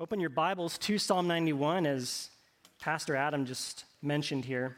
Open 0.00 0.20
your 0.20 0.30
Bibles 0.30 0.78
to 0.78 0.96
Psalm 0.96 1.26
91, 1.26 1.84
as 1.84 2.30
Pastor 2.78 3.16
Adam 3.16 3.44
just 3.44 3.84
mentioned 4.00 4.44
here. 4.44 4.76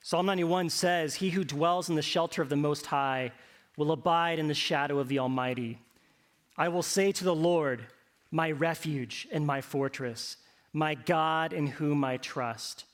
Psalm 0.00 0.24
91 0.24 0.70
says, 0.70 1.16
He 1.16 1.28
who 1.28 1.44
dwells 1.44 1.90
in 1.90 1.96
the 1.96 2.00
shelter 2.00 2.40
of 2.40 2.48
the 2.48 2.56
Most 2.56 2.86
High 2.86 3.32
will 3.76 3.92
abide 3.92 4.38
in 4.38 4.48
the 4.48 4.54
shadow 4.54 4.98
of 4.98 5.08
the 5.08 5.18
Almighty. 5.18 5.80
I 6.56 6.68
will 6.68 6.82
say 6.82 7.12
to 7.12 7.24
the 7.24 7.34
Lord, 7.34 7.84
My 8.30 8.50
refuge 8.50 9.28
and 9.30 9.46
my 9.46 9.60
fortress, 9.60 10.38
my 10.72 10.94
God 10.94 11.52
in 11.52 11.66
whom 11.66 12.02
I 12.02 12.16
trust. 12.16 12.86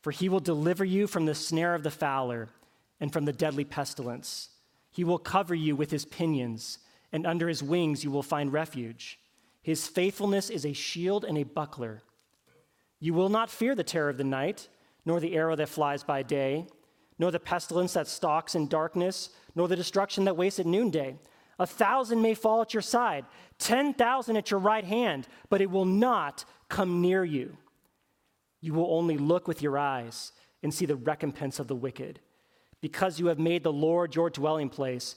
For 0.00 0.12
he 0.12 0.28
will 0.28 0.38
deliver 0.38 0.84
you 0.84 1.08
from 1.08 1.26
the 1.26 1.34
snare 1.34 1.74
of 1.74 1.82
the 1.82 1.90
fowler 1.90 2.50
and 3.00 3.12
from 3.12 3.24
the 3.24 3.32
deadly 3.32 3.64
pestilence. 3.64 4.50
He 4.92 5.02
will 5.02 5.18
cover 5.18 5.56
you 5.56 5.74
with 5.74 5.90
his 5.90 6.04
pinions, 6.04 6.78
and 7.10 7.26
under 7.26 7.48
his 7.48 7.64
wings 7.64 8.04
you 8.04 8.12
will 8.12 8.22
find 8.22 8.52
refuge. 8.52 9.18
His 9.64 9.88
faithfulness 9.88 10.50
is 10.50 10.66
a 10.66 10.74
shield 10.74 11.24
and 11.24 11.38
a 11.38 11.42
buckler. 11.42 12.02
You 13.00 13.14
will 13.14 13.30
not 13.30 13.48
fear 13.48 13.74
the 13.74 13.82
terror 13.82 14.10
of 14.10 14.18
the 14.18 14.22
night, 14.22 14.68
nor 15.06 15.20
the 15.20 15.34
arrow 15.34 15.56
that 15.56 15.70
flies 15.70 16.04
by 16.04 16.22
day, 16.22 16.66
nor 17.18 17.30
the 17.30 17.40
pestilence 17.40 17.94
that 17.94 18.06
stalks 18.06 18.54
in 18.54 18.68
darkness, 18.68 19.30
nor 19.54 19.66
the 19.66 19.74
destruction 19.74 20.26
that 20.26 20.36
wastes 20.36 20.60
at 20.60 20.66
noonday. 20.66 21.16
A 21.58 21.66
thousand 21.66 22.20
may 22.20 22.34
fall 22.34 22.60
at 22.60 22.74
your 22.74 22.82
side, 22.82 23.24
10,000 23.58 24.36
at 24.36 24.50
your 24.50 24.60
right 24.60 24.84
hand, 24.84 25.28
but 25.48 25.62
it 25.62 25.70
will 25.70 25.86
not 25.86 26.44
come 26.68 27.00
near 27.00 27.24
you. 27.24 27.56
You 28.60 28.74
will 28.74 28.94
only 28.94 29.16
look 29.16 29.48
with 29.48 29.62
your 29.62 29.78
eyes 29.78 30.32
and 30.62 30.74
see 30.74 30.84
the 30.84 30.96
recompense 30.96 31.58
of 31.58 31.68
the 31.68 31.74
wicked. 31.74 32.20
Because 32.82 33.18
you 33.18 33.28
have 33.28 33.38
made 33.38 33.62
the 33.62 33.72
Lord 33.72 34.14
your 34.14 34.28
dwelling 34.28 34.68
place, 34.68 35.16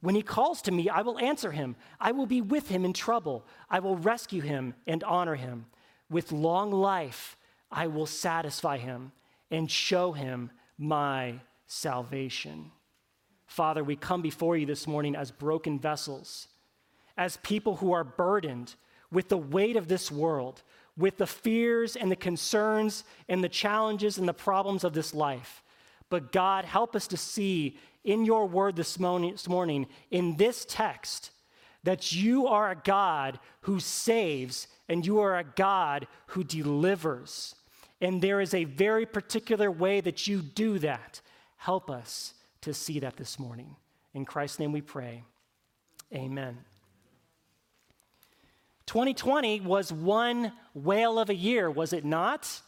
When 0.00 0.14
he 0.14 0.22
calls 0.22 0.62
to 0.62 0.72
me, 0.72 0.88
I 0.88 1.02
will 1.02 1.18
answer 1.18 1.50
him. 1.50 1.76
I 2.00 2.12
will 2.12 2.26
be 2.26 2.40
with 2.40 2.68
him 2.68 2.84
in 2.84 2.92
trouble. 2.92 3.44
I 3.68 3.80
will 3.80 3.96
rescue 3.96 4.42
him 4.42 4.74
and 4.86 5.02
honor 5.02 5.34
him. 5.34 5.66
With 6.08 6.32
long 6.32 6.70
life, 6.70 7.36
I 7.70 7.88
will 7.88 8.06
satisfy 8.06 8.78
him 8.78 9.12
and 9.50 9.70
show 9.70 10.12
him 10.12 10.50
my 10.78 11.40
salvation. 11.66 12.70
Father, 13.46 13.82
we 13.82 13.96
come 13.96 14.22
before 14.22 14.56
you 14.56 14.66
this 14.66 14.86
morning 14.86 15.16
as 15.16 15.30
broken 15.30 15.78
vessels, 15.78 16.48
as 17.16 17.38
people 17.38 17.76
who 17.76 17.92
are 17.92 18.04
burdened 18.04 18.74
with 19.10 19.28
the 19.28 19.38
weight 19.38 19.76
of 19.76 19.88
this 19.88 20.12
world, 20.12 20.62
with 20.96 21.16
the 21.16 21.26
fears 21.26 21.96
and 21.96 22.10
the 22.10 22.16
concerns 22.16 23.04
and 23.28 23.42
the 23.42 23.48
challenges 23.48 24.18
and 24.18 24.28
the 24.28 24.34
problems 24.34 24.84
of 24.84 24.92
this 24.92 25.14
life. 25.14 25.62
But 26.10 26.32
God, 26.32 26.64
help 26.64 26.94
us 26.96 27.06
to 27.08 27.16
see 27.16 27.78
in 28.08 28.24
your 28.24 28.46
word 28.46 28.74
this 28.74 28.98
morning, 28.98 29.86
in 30.10 30.36
this 30.38 30.64
text, 30.64 31.30
that 31.84 32.10
you 32.10 32.46
are 32.46 32.70
a 32.70 32.74
God 32.82 33.38
who 33.62 33.78
saves 33.78 34.66
and 34.88 35.04
you 35.04 35.20
are 35.20 35.36
a 35.38 35.44
God 35.44 36.06
who 36.28 36.42
delivers. 36.42 37.54
And 38.00 38.22
there 38.22 38.40
is 38.40 38.54
a 38.54 38.64
very 38.64 39.04
particular 39.04 39.70
way 39.70 40.00
that 40.00 40.26
you 40.26 40.40
do 40.40 40.78
that. 40.78 41.20
Help 41.58 41.90
us 41.90 42.32
to 42.62 42.72
see 42.72 42.98
that 43.00 43.18
this 43.18 43.38
morning. 43.38 43.76
In 44.14 44.24
Christ's 44.24 44.58
name 44.58 44.72
we 44.72 44.80
pray. 44.80 45.22
Amen. 46.14 46.56
2020 48.86 49.60
was 49.60 49.92
one 49.92 50.52
whale 50.72 51.18
of 51.18 51.28
a 51.28 51.34
year, 51.34 51.70
was 51.70 51.92
it 51.92 52.06
not? 52.06 52.62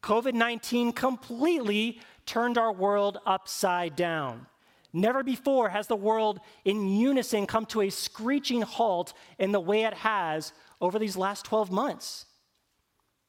COVID 0.00 0.34
19 0.34 0.92
completely 0.92 2.00
turned 2.24 2.56
our 2.56 2.72
world 2.72 3.18
upside 3.26 3.96
down. 3.96 4.46
Never 4.92 5.22
before 5.22 5.68
has 5.68 5.86
the 5.86 5.96
world 5.96 6.40
in 6.64 6.88
unison 6.88 7.46
come 7.46 7.66
to 7.66 7.82
a 7.82 7.90
screeching 7.90 8.62
halt 8.62 9.12
in 9.38 9.52
the 9.52 9.60
way 9.60 9.84
it 9.84 9.94
has 9.94 10.52
over 10.80 10.98
these 10.98 11.16
last 11.16 11.44
12 11.44 11.70
months. 11.70 12.26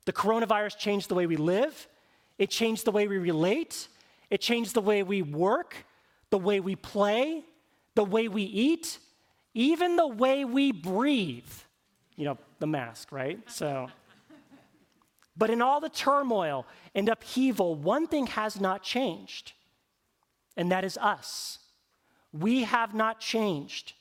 The 0.05 0.13
coronavirus 0.13 0.77
changed 0.77 1.09
the 1.09 1.15
way 1.15 1.27
we 1.27 1.37
live, 1.37 1.87
it 2.39 2.49
changed 2.49 2.85
the 2.85 2.91
way 2.91 3.07
we 3.07 3.19
relate, 3.19 3.87
it 4.31 4.41
changed 4.41 4.73
the 4.73 4.81
way 4.81 5.03
we 5.03 5.21
work, 5.21 5.85
the 6.31 6.39
way 6.39 6.59
we 6.59 6.75
play, 6.75 7.43
the 7.93 8.03
way 8.03 8.27
we 8.27 8.43
eat, 8.43 8.97
even 9.53 9.95
the 9.95 10.07
way 10.07 10.45
we 10.45 10.71
breathe. 10.71 11.51
You 12.15 12.25
know, 12.25 12.37
the 12.59 12.67
mask, 12.67 13.11
right? 13.11 13.39
So. 13.47 13.89
But 15.37 15.49
in 15.49 15.61
all 15.61 15.79
the 15.79 15.89
turmoil 15.89 16.65
and 16.95 17.07
upheaval, 17.09 17.75
one 17.75 18.07
thing 18.07 18.27
has 18.27 18.59
not 18.59 18.83
changed 18.83 19.53
and 20.57 20.71
that 20.71 20.83
is 20.83 20.97
us. 20.97 21.59
We 22.33 22.63
have 22.63 22.93
not 22.93 23.19
changed. 23.19 23.93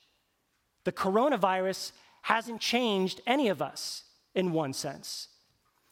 The 0.83 0.91
coronavirus 0.91 1.91
hasn't 2.23 2.61
changed 2.61 3.21
any 3.25 3.49
of 3.49 3.61
us 3.61 4.03
in 4.35 4.51
one 4.51 4.73
sense. 4.73 5.27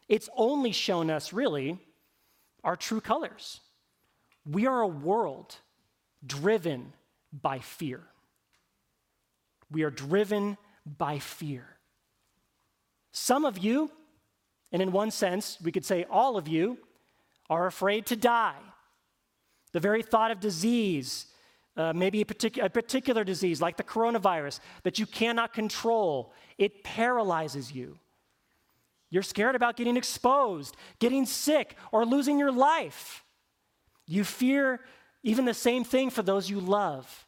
It's 0.07 0.29
only 0.35 0.71
shown 0.71 1.09
us, 1.09 1.33
really, 1.33 1.79
our 2.63 2.75
true 2.75 3.01
colors. 3.01 3.61
We 4.45 4.65
are 4.65 4.81
a 4.81 4.87
world 4.87 5.55
driven 6.25 6.93
by 7.31 7.59
fear. 7.59 8.01
We 9.71 9.83
are 9.83 9.91
driven 9.91 10.57
by 10.85 11.19
fear. 11.19 11.65
Some 13.11 13.45
of 13.45 13.57
you, 13.57 13.91
and 14.71 14.81
in 14.81 14.91
one 14.91 15.11
sense, 15.11 15.57
we 15.61 15.71
could 15.71 15.85
say 15.85 16.05
all 16.09 16.37
of 16.37 16.47
you, 16.47 16.77
are 17.49 17.67
afraid 17.67 18.05
to 18.07 18.15
die 18.15 18.57
the 19.71 19.79
very 19.79 20.01
thought 20.01 20.31
of 20.31 20.39
disease, 20.39 21.27
uh, 21.77 21.93
maybe 21.93 22.21
a, 22.21 22.65
a 22.65 22.69
particular 22.69 23.23
disease 23.23 23.61
like 23.61 23.77
the 23.77 23.83
coronavirus 23.83 24.59
that 24.83 24.99
you 24.99 25.05
cannot 25.05 25.53
control, 25.53 26.33
it 26.57 26.83
paralyzes 26.83 27.71
you. 27.71 27.97
You're 29.09 29.23
scared 29.23 29.55
about 29.55 29.75
getting 29.75 29.97
exposed, 29.97 30.75
getting 30.99 31.25
sick, 31.25 31.75
or 31.91 32.05
losing 32.05 32.37
your 32.37 32.51
life. 32.51 33.23
You 34.05 34.23
fear 34.23 34.81
even 35.23 35.45
the 35.45 35.53
same 35.53 35.83
thing 35.83 36.09
for 36.09 36.21
those 36.21 36.49
you 36.49 36.59
love. 36.59 37.25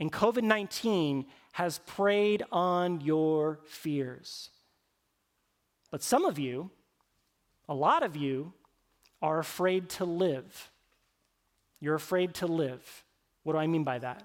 And 0.00 0.12
COVID 0.12 0.42
19 0.42 1.26
has 1.52 1.78
preyed 1.86 2.42
on 2.50 3.00
your 3.00 3.60
fears. 3.66 4.50
But 5.90 6.02
some 6.02 6.24
of 6.24 6.38
you, 6.38 6.70
a 7.68 7.74
lot 7.74 8.02
of 8.02 8.16
you, 8.16 8.52
are 9.22 9.38
afraid 9.38 9.88
to 9.90 10.04
live. 10.04 10.70
You're 11.84 11.96
afraid 11.96 12.32
to 12.36 12.46
live. 12.46 13.04
What 13.42 13.52
do 13.52 13.58
I 13.58 13.66
mean 13.66 13.84
by 13.84 13.98
that? 13.98 14.22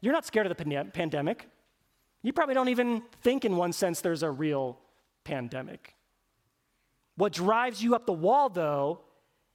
You're 0.00 0.12
not 0.12 0.26
scared 0.26 0.48
of 0.48 0.56
the 0.56 0.84
pandemic. 0.92 1.46
You 2.22 2.32
probably 2.32 2.54
don't 2.56 2.70
even 2.70 3.04
think, 3.22 3.44
in 3.44 3.56
one 3.56 3.72
sense, 3.72 4.00
there's 4.00 4.24
a 4.24 4.30
real 4.32 4.76
pandemic. 5.22 5.94
What 7.14 7.32
drives 7.32 7.80
you 7.80 7.94
up 7.94 8.04
the 8.04 8.12
wall, 8.12 8.48
though, 8.48 8.98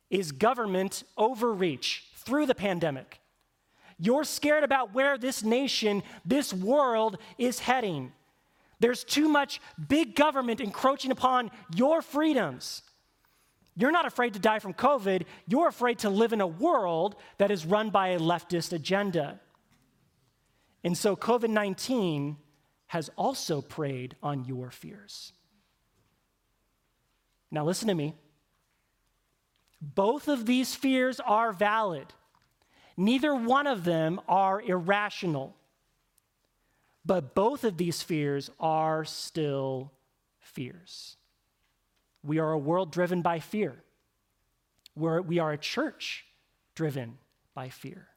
is 0.09 0.31
government 0.31 1.03
overreach 1.17 2.05
through 2.15 2.45
the 2.45 2.55
pandemic. 2.55 3.19
You're 3.99 4.23
scared 4.23 4.63
about 4.63 4.93
where 4.93 5.17
this 5.17 5.43
nation, 5.43 6.01
this 6.25 6.53
world 6.53 7.17
is 7.37 7.59
heading. 7.59 8.13
There's 8.79 9.03
too 9.03 9.27
much 9.27 9.59
big 9.89 10.15
government 10.15 10.61
encroaching 10.61 11.11
upon 11.11 11.51
your 11.75 12.01
freedoms. 12.01 12.83
You're 13.77 13.91
not 13.91 14.05
afraid 14.05 14.33
to 14.33 14.39
die 14.39 14.59
from 14.59 14.73
COVID, 14.73 15.23
you're 15.47 15.67
afraid 15.67 15.99
to 15.99 16.09
live 16.09 16.33
in 16.33 16.41
a 16.41 16.47
world 16.47 17.15
that 17.37 17.51
is 17.51 17.65
run 17.65 17.89
by 17.89 18.09
a 18.09 18.19
leftist 18.19 18.71
agenda. 18.71 19.39
And 20.83 20.97
so 20.97 21.15
COVID 21.15 21.49
19 21.49 22.37
has 22.87 23.09
also 23.17 23.61
preyed 23.61 24.15
on 24.21 24.45
your 24.45 24.71
fears. 24.71 25.33
Now, 27.51 27.65
listen 27.65 27.87
to 27.87 27.95
me. 27.95 28.15
Both 29.81 30.27
of 30.27 30.45
these 30.45 30.75
fears 30.75 31.19
are 31.19 31.51
valid. 31.51 32.07
Neither 32.97 33.35
one 33.35 33.67
of 33.67 33.83
them 33.83 34.21
are 34.27 34.61
irrational. 34.61 35.55
But 37.05 37.35
both 37.35 37.63
of 37.63 37.77
these 37.77 38.01
fears 38.01 38.49
are 38.59 39.05
still 39.05 39.91
fears. 40.39 41.17
We 42.25 42.39
are 42.39 42.51
a 42.51 42.57
world 42.57 42.91
driven 42.91 43.21
by 43.21 43.39
fear. 43.39 43.75
We're, 44.95 45.21
we 45.21 45.39
are 45.39 45.51
a 45.51 45.57
church 45.57 46.25
driven 46.73 47.17
by 47.53 47.69
fear. 47.69 48.07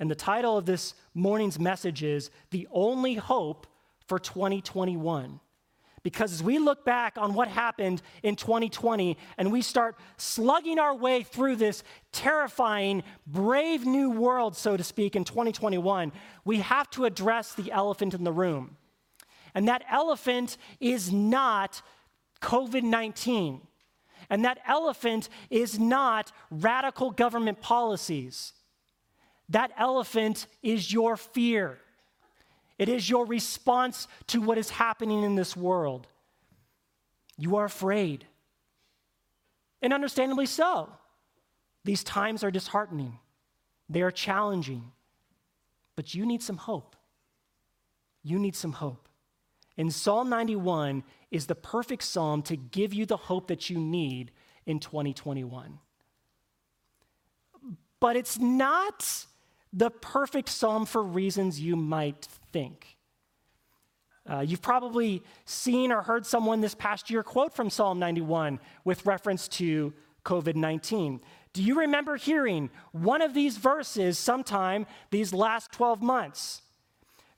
And 0.00 0.10
the 0.10 0.16
title 0.16 0.56
of 0.56 0.66
this 0.66 0.94
morning's 1.14 1.58
message 1.58 2.02
is 2.02 2.30
The 2.50 2.66
Only 2.70 3.14
Hope 3.14 3.66
for 4.06 4.18
2021. 4.18 5.40
Because 6.02 6.32
as 6.32 6.42
we 6.42 6.58
look 6.58 6.84
back 6.84 7.18
on 7.18 7.34
what 7.34 7.48
happened 7.48 8.02
in 8.22 8.36
2020 8.36 9.16
and 9.36 9.52
we 9.52 9.62
start 9.62 9.96
slugging 10.16 10.78
our 10.78 10.94
way 10.94 11.22
through 11.22 11.56
this 11.56 11.82
terrifying, 12.12 13.02
brave 13.26 13.84
new 13.84 14.10
world, 14.10 14.56
so 14.56 14.76
to 14.76 14.84
speak, 14.84 15.16
in 15.16 15.24
2021, 15.24 16.12
we 16.44 16.58
have 16.58 16.88
to 16.90 17.04
address 17.04 17.54
the 17.54 17.70
elephant 17.72 18.14
in 18.14 18.24
the 18.24 18.32
room. 18.32 18.76
And 19.54 19.66
that 19.66 19.84
elephant 19.90 20.56
is 20.80 21.12
not 21.12 21.82
COVID 22.40 22.82
19. 22.82 23.62
And 24.30 24.44
that 24.44 24.58
elephant 24.66 25.28
is 25.48 25.78
not 25.78 26.32
radical 26.50 27.10
government 27.10 27.60
policies. 27.60 28.52
That 29.48 29.72
elephant 29.78 30.46
is 30.62 30.92
your 30.92 31.16
fear. 31.16 31.78
It 32.78 32.88
is 32.88 33.08
your 33.08 33.26
response 33.26 34.06
to 34.28 34.40
what 34.40 34.58
is 34.58 34.70
happening 34.70 35.22
in 35.22 35.34
this 35.34 35.56
world. 35.56 36.06
You 37.38 37.56
are 37.56 37.64
afraid. 37.64 38.26
And 39.80 39.92
understandably 39.92 40.46
so. 40.46 40.90
These 41.84 42.04
times 42.04 42.44
are 42.44 42.50
disheartening, 42.50 43.18
they 43.88 44.02
are 44.02 44.10
challenging. 44.10 44.92
But 45.96 46.14
you 46.14 46.26
need 46.26 46.42
some 46.42 46.58
hope. 46.58 46.94
You 48.22 48.38
need 48.38 48.54
some 48.54 48.72
hope. 48.72 49.08
In 49.76 49.90
Psalm 49.90 50.28
91 50.28 51.02
is 51.30 51.46
the 51.46 51.54
perfect 51.54 52.02
psalm 52.02 52.42
to 52.42 52.56
give 52.56 52.94
you 52.94 53.06
the 53.06 53.16
hope 53.16 53.48
that 53.48 53.68
you 53.68 53.78
need 53.78 54.30
in 54.66 54.80
2021. 54.80 55.78
But 58.00 58.16
it's 58.16 58.38
not 58.38 59.26
the 59.72 59.90
perfect 59.90 60.48
psalm 60.48 60.86
for 60.86 61.02
reasons 61.02 61.60
you 61.60 61.76
might 61.76 62.26
think. 62.52 62.96
Uh, 64.28 64.40
you've 64.40 64.62
probably 64.62 65.22
seen 65.46 65.90
or 65.90 66.02
heard 66.02 66.26
someone 66.26 66.60
this 66.60 66.74
past 66.74 67.10
year 67.10 67.22
quote 67.22 67.54
from 67.54 67.70
Psalm 67.70 67.98
91 67.98 68.60
with 68.84 69.06
reference 69.06 69.48
to 69.48 69.92
COVID 70.24 70.54
19. 70.54 71.20
Do 71.54 71.62
you 71.62 71.80
remember 71.80 72.16
hearing 72.16 72.70
one 72.92 73.22
of 73.22 73.32
these 73.32 73.56
verses 73.56 74.18
sometime 74.18 74.86
these 75.10 75.32
last 75.32 75.72
12 75.72 76.02
months? 76.02 76.62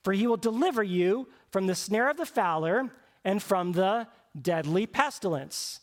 For 0.03 0.13
he 0.13 0.27
will 0.27 0.37
deliver 0.37 0.83
you 0.83 1.29
from 1.51 1.67
the 1.67 1.75
snare 1.75 2.11
of 2.11 2.17
the 2.17 2.27
fowler 2.27 2.91
and 3.25 3.43
from 3.43 3.73
the 3.73 4.07
deadly 4.41 4.87
pestilence. 4.87 5.81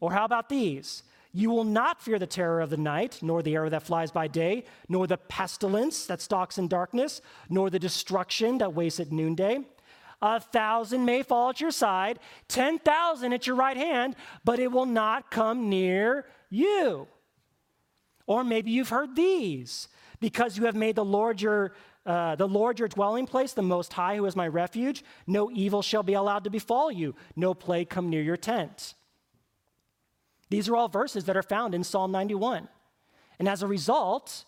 Or 0.00 0.12
how 0.12 0.24
about 0.24 0.48
these? 0.48 1.02
You 1.32 1.50
will 1.50 1.64
not 1.64 2.02
fear 2.02 2.18
the 2.18 2.26
terror 2.26 2.60
of 2.60 2.70
the 2.70 2.76
night, 2.76 3.20
nor 3.22 3.42
the 3.42 3.54
arrow 3.54 3.70
that 3.70 3.84
flies 3.84 4.10
by 4.10 4.28
day, 4.28 4.64
nor 4.88 5.06
the 5.06 5.16
pestilence 5.16 6.06
that 6.06 6.20
stalks 6.20 6.58
in 6.58 6.68
darkness, 6.68 7.22
nor 7.48 7.70
the 7.70 7.78
destruction 7.78 8.58
that 8.58 8.74
wastes 8.74 9.00
at 9.00 9.12
noonday. 9.12 9.60
A 10.20 10.38
thousand 10.38 11.04
may 11.04 11.22
fall 11.22 11.50
at 11.50 11.60
your 11.60 11.70
side, 11.70 12.18
10,000 12.48 13.32
at 13.32 13.46
your 13.46 13.56
right 13.56 13.76
hand, 13.76 14.14
but 14.44 14.58
it 14.58 14.70
will 14.70 14.86
not 14.86 15.30
come 15.30 15.68
near 15.68 16.26
you. 16.50 17.08
Or 18.26 18.44
maybe 18.44 18.70
you've 18.70 18.90
heard 18.90 19.16
these 19.16 19.88
because 20.20 20.56
you 20.56 20.66
have 20.66 20.76
made 20.76 20.96
the 20.96 21.04
Lord 21.04 21.40
your 21.40 21.72
uh, 22.04 22.34
the 22.34 22.48
Lord 22.48 22.78
your 22.78 22.88
dwelling 22.88 23.26
place, 23.26 23.52
the 23.52 23.62
Most 23.62 23.92
High, 23.92 24.16
who 24.16 24.26
is 24.26 24.34
my 24.34 24.48
refuge. 24.48 25.04
No 25.26 25.50
evil 25.50 25.82
shall 25.82 26.02
be 26.02 26.14
allowed 26.14 26.44
to 26.44 26.50
befall 26.50 26.90
you, 26.90 27.14
no 27.36 27.54
plague 27.54 27.88
come 27.88 28.10
near 28.10 28.22
your 28.22 28.36
tent. 28.36 28.94
These 30.50 30.68
are 30.68 30.76
all 30.76 30.88
verses 30.88 31.24
that 31.24 31.36
are 31.36 31.42
found 31.42 31.74
in 31.74 31.82
Psalm 31.82 32.12
91. 32.12 32.68
And 33.38 33.48
as 33.48 33.62
a 33.62 33.66
result, 33.66 34.44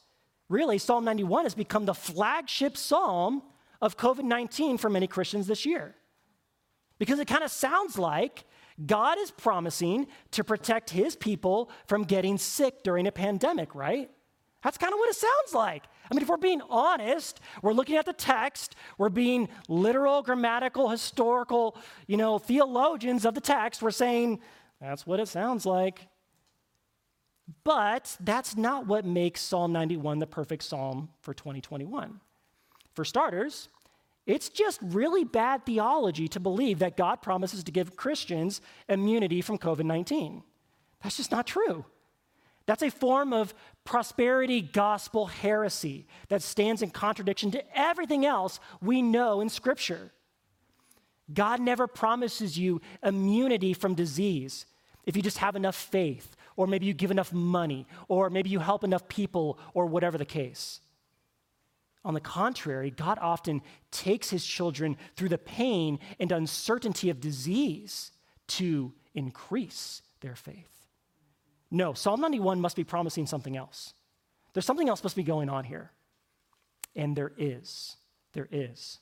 really, 0.48 0.78
Psalm 0.78 1.04
91 1.04 1.46
has 1.46 1.54
become 1.54 1.86
the 1.86 1.94
flagship 1.94 2.76
psalm 2.76 3.42
of 3.80 3.96
COVID 3.96 4.24
19 4.24 4.76
for 4.78 4.90
many 4.90 5.06
Christians 5.06 5.46
this 5.46 5.64
year. 5.64 5.94
Because 6.98 7.18
it 7.18 7.26
kind 7.26 7.42
of 7.42 7.50
sounds 7.50 7.98
like 7.98 8.44
God 8.84 9.18
is 9.18 9.30
promising 9.30 10.06
to 10.32 10.44
protect 10.44 10.90
his 10.90 11.16
people 11.16 11.70
from 11.86 12.04
getting 12.04 12.38
sick 12.38 12.82
during 12.82 13.06
a 13.06 13.12
pandemic, 13.12 13.74
right? 13.74 14.10
That's 14.64 14.78
kind 14.78 14.94
of 14.94 14.98
what 14.98 15.10
it 15.10 15.16
sounds 15.16 15.54
like. 15.54 15.84
I 16.10 16.14
mean, 16.14 16.22
if 16.22 16.28
we're 16.28 16.38
being 16.38 16.62
honest, 16.70 17.40
we're 17.60 17.74
looking 17.74 17.96
at 17.96 18.06
the 18.06 18.14
text, 18.14 18.74
we're 18.96 19.10
being 19.10 19.48
literal, 19.68 20.22
grammatical, 20.22 20.88
historical, 20.88 21.76
you 22.06 22.16
know, 22.16 22.38
theologians 22.38 23.26
of 23.26 23.34
the 23.34 23.42
text, 23.42 23.82
we're 23.82 23.90
saying 23.90 24.40
that's 24.80 25.06
what 25.06 25.20
it 25.20 25.28
sounds 25.28 25.66
like. 25.66 26.08
But 27.62 28.16
that's 28.20 28.56
not 28.56 28.86
what 28.86 29.04
makes 29.04 29.42
Psalm 29.42 29.70
91 29.72 30.18
the 30.18 30.26
perfect 30.26 30.62
psalm 30.62 31.10
for 31.20 31.34
2021. 31.34 32.18
For 32.94 33.04
starters, 33.04 33.68
it's 34.26 34.48
just 34.48 34.80
really 34.82 35.24
bad 35.24 35.66
theology 35.66 36.26
to 36.28 36.40
believe 36.40 36.78
that 36.78 36.96
God 36.96 37.16
promises 37.20 37.64
to 37.64 37.72
give 37.72 37.96
Christians 37.96 38.62
immunity 38.88 39.42
from 39.42 39.58
COVID 39.58 39.84
19. 39.84 40.42
That's 41.02 41.18
just 41.18 41.30
not 41.30 41.46
true. 41.46 41.84
That's 42.66 42.82
a 42.82 42.90
form 42.90 43.32
of 43.32 43.52
prosperity 43.84 44.60
gospel 44.62 45.26
heresy 45.26 46.06
that 46.28 46.42
stands 46.42 46.82
in 46.82 46.90
contradiction 46.90 47.50
to 47.50 47.78
everything 47.78 48.24
else 48.24 48.58
we 48.80 49.02
know 49.02 49.40
in 49.40 49.48
Scripture. 49.48 50.12
God 51.32 51.60
never 51.60 51.86
promises 51.86 52.58
you 52.58 52.80
immunity 53.02 53.72
from 53.72 53.94
disease 53.94 54.66
if 55.06 55.16
you 55.16 55.22
just 55.22 55.38
have 55.38 55.56
enough 55.56 55.76
faith, 55.76 56.34
or 56.56 56.66
maybe 56.66 56.86
you 56.86 56.94
give 56.94 57.10
enough 57.10 57.32
money, 57.32 57.86
or 58.08 58.30
maybe 58.30 58.50
you 58.50 58.58
help 58.58 58.84
enough 58.84 59.06
people, 59.08 59.58
or 59.74 59.86
whatever 59.86 60.16
the 60.16 60.24
case. 60.24 60.80
On 62.04 62.14
the 62.14 62.20
contrary, 62.20 62.90
God 62.90 63.18
often 63.20 63.62
takes 63.90 64.30
his 64.30 64.44
children 64.44 64.96
through 65.16 65.30
the 65.30 65.38
pain 65.38 65.98
and 66.20 66.32
uncertainty 66.32 67.10
of 67.10 67.20
disease 67.20 68.12
to 68.46 68.92
increase 69.14 70.02
their 70.20 70.34
faith. 70.34 70.73
No, 71.70 71.92
Psalm 71.92 72.20
91 72.20 72.60
must 72.60 72.76
be 72.76 72.84
promising 72.84 73.26
something 73.26 73.56
else. 73.56 73.94
There's 74.52 74.66
something 74.66 74.88
else 74.88 75.02
must 75.02 75.16
be 75.16 75.22
going 75.22 75.48
on 75.48 75.64
here. 75.64 75.90
And 76.94 77.16
there 77.16 77.32
is. 77.36 77.96
There 78.32 78.48
is. 78.50 79.00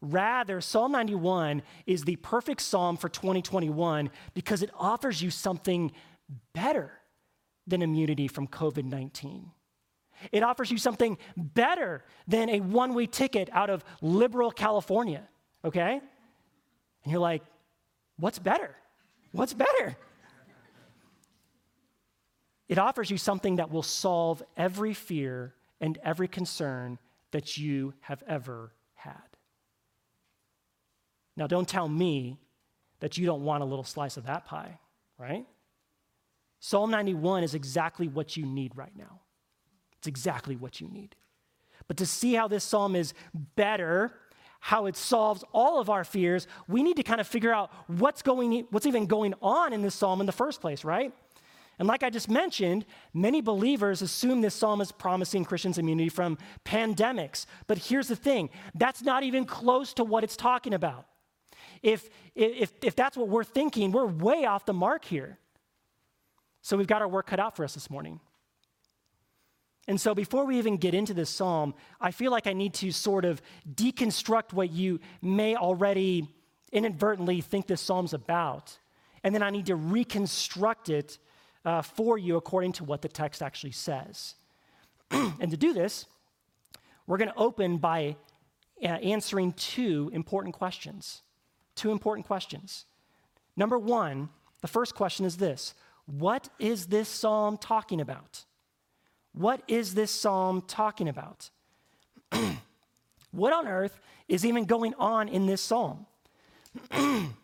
Rather, 0.00 0.60
Psalm 0.60 0.92
91 0.92 1.62
is 1.86 2.04
the 2.04 2.16
perfect 2.16 2.60
psalm 2.60 2.96
for 2.96 3.08
2021 3.08 4.10
because 4.34 4.62
it 4.62 4.70
offers 4.78 5.22
you 5.22 5.30
something 5.30 5.92
better 6.52 6.90
than 7.66 7.82
immunity 7.82 8.28
from 8.28 8.46
COVID 8.46 8.84
19. 8.84 9.50
It 10.32 10.42
offers 10.42 10.70
you 10.70 10.78
something 10.78 11.18
better 11.36 12.04
than 12.26 12.48
a 12.48 12.60
one 12.60 12.94
way 12.94 13.06
ticket 13.06 13.48
out 13.52 13.70
of 13.70 13.84
liberal 14.00 14.50
California, 14.50 15.22
okay? 15.64 16.00
And 17.04 17.12
you're 17.12 17.20
like, 17.20 17.42
what's 18.18 18.38
better? 18.38 18.74
What's 19.32 19.54
better? 19.54 19.96
It 22.68 22.78
offers 22.78 23.10
you 23.10 23.18
something 23.18 23.56
that 23.56 23.70
will 23.70 23.82
solve 23.82 24.42
every 24.56 24.94
fear 24.94 25.54
and 25.80 25.98
every 26.02 26.28
concern 26.28 26.98
that 27.32 27.58
you 27.58 27.94
have 28.00 28.22
ever 28.26 28.72
had. 28.94 29.20
Now, 31.36 31.46
don't 31.46 31.68
tell 31.68 31.88
me 31.88 32.38
that 33.00 33.18
you 33.18 33.26
don't 33.26 33.42
want 33.42 33.62
a 33.62 33.66
little 33.66 33.84
slice 33.84 34.16
of 34.16 34.26
that 34.26 34.46
pie, 34.46 34.78
right? 35.18 35.44
Psalm 36.60 36.90
91 36.90 37.42
is 37.42 37.54
exactly 37.54 38.08
what 38.08 38.36
you 38.36 38.46
need 38.46 38.76
right 38.76 38.96
now. 38.96 39.20
It's 39.98 40.06
exactly 40.06 40.56
what 40.56 40.80
you 40.80 40.88
need. 40.88 41.14
But 41.88 41.98
to 41.98 42.06
see 42.06 42.34
how 42.34 42.48
this 42.48 42.64
psalm 42.64 42.96
is 42.96 43.12
better, 43.56 44.14
how 44.60 44.86
it 44.86 44.96
solves 44.96 45.44
all 45.52 45.80
of 45.80 45.90
our 45.90 46.04
fears, 46.04 46.46
we 46.68 46.82
need 46.82 46.96
to 46.96 47.02
kind 47.02 47.20
of 47.20 47.26
figure 47.26 47.52
out 47.52 47.70
what's 47.86 48.22
going 48.22 48.66
what's 48.70 48.86
even 48.86 49.06
going 49.06 49.34
on 49.42 49.72
in 49.74 49.82
this 49.82 49.94
psalm 49.94 50.20
in 50.20 50.26
the 50.26 50.32
first 50.32 50.60
place, 50.62 50.84
right? 50.84 51.12
And 51.78 51.88
like 51.88 52.02
I 52.02 52.10
just 52.10 52.30
mentioned, 52.30 52.84
many 53.12 53.40
believers 53.40 54.00
assume 54.00 54.40
this 54.40 54.54
psalm 54.54 54.80
is 54.80 54.92
promising 54.92 55.44
Christians 55.44 55.78
immunity 55.78 56.08
from 56.08 56.38
pandemics. 56.64 57.46
But 57.66 57.78
here's 57.78 58.08
the 58.08 58.16
thing 58.16 58.50
that's 58.74 59.02
not 59.02 59.22
even 59.22 59.44
close 59.44 59.94
to 59.94 60.04
what 60.04 60.24
it's 60.24 60.36
talking 60.36 60.74
about. 60.74 61.06
If, 61.82 62.08
if, 62.34 62.72
if 62.82 62.96
that's 62.96 63.16
what 63.16 63.28
we're 63.28 63.44
thinking, 63.44 63.92
we're 63.92 64.06
way 64.06 64.44
off 64.44 64.64
the 64.64 64.72
mark 64.72 65.04
here. 65.04 65.38
So 66.62 66.76
we've 66.76 66.86
got 66.86 67.02
our 67.02 67.08
work 67.08 67.26
cut 67.26 67.40
out 67.40 67.56
for 67.56 67.64
us 67.64 67.74
this 67.74 67.90
morning. 67.90 68.20
And 69.86 70.00
so 70.00 70.14
before 70.14 70.46
we 70.46 70.56
even 70.58 70.78
get 70.78 70.94
into 70.94 71.12
this 71.12 71.28
psalm, 71.28 71.74
I 72.00 72.10
feel 72.10 72.30
like 72.30 72.46
I 72.46 72.54
need 72.54 72.72
to 72.74 72.90
sort 72.90 73.24
of 73.24 73.42
deconstruct 73.74 74.52
what 74.52 74.70
you 74.70 75.00
may 75.20 75.56
already 75.56 76.26
inadvertently 76.72 77.40
think 77.42 77.66
this 77.66 77.82
psalm's 77.82 78.14
about. 78.14 78.78
And 79.22 79.34
then 79.34 79.42
I 79.42 79.50
need 79.50 79.66
to 79.66 79.76
reconstruct 79.76 80.88
it 80.88 81.18
uh, 81.64 81.82
for 81.82 82.18
you 82.18 82.36
according 82.36 82.72
to 82.72 82.84
what 82.84 83.02
the 83.02 83.08
text 83.08 83.42
actually 83.42 83.72
says. 83.72 84.34
and 85.10 85.50
to 85.50 85.56
do 85.56 85.72
this, 85.72 86.06
we're 87.06 87.18
going 87.18 87.30
to 87.30 87.38
open 87.38 87.78
by 87.78 88.16
uh, 88.82 88.86
answering 88.86 89.52
two 89.52 90.10
important 90.12 90.54
questions 90.54 91.22
two 91.74 91.90
important 91.90 92.26
questions. 92.26 92.86
Number 93.56 93.78
one, 93.78 94.28
the 94.60 94.68
first 94.68 94.94
question 94.94 95.26
is 95.26 95.36
this 95.36 95.74
What 96.06 96.48
is 96.58 96.86
this 96.86 97.08
psalm 97.08 97.58
talking 97.58 98.00
about? 98.00 98.44
What 99.32 99.62
is 99.68 99.94
this 99.94 100.10
psalm 100.10 100.62
talking 100.62 101.08
about? 101.08 101.50
what 103.32 103.52
on 103.52 103.66
earth 103.66 103.98
is 104.28 104.46
even 104.46 104.64
going 104.64 104.94
on 104.94 105.28
in 105.28 105.46
this 105.46 105.60
psalm? 105.60 106.06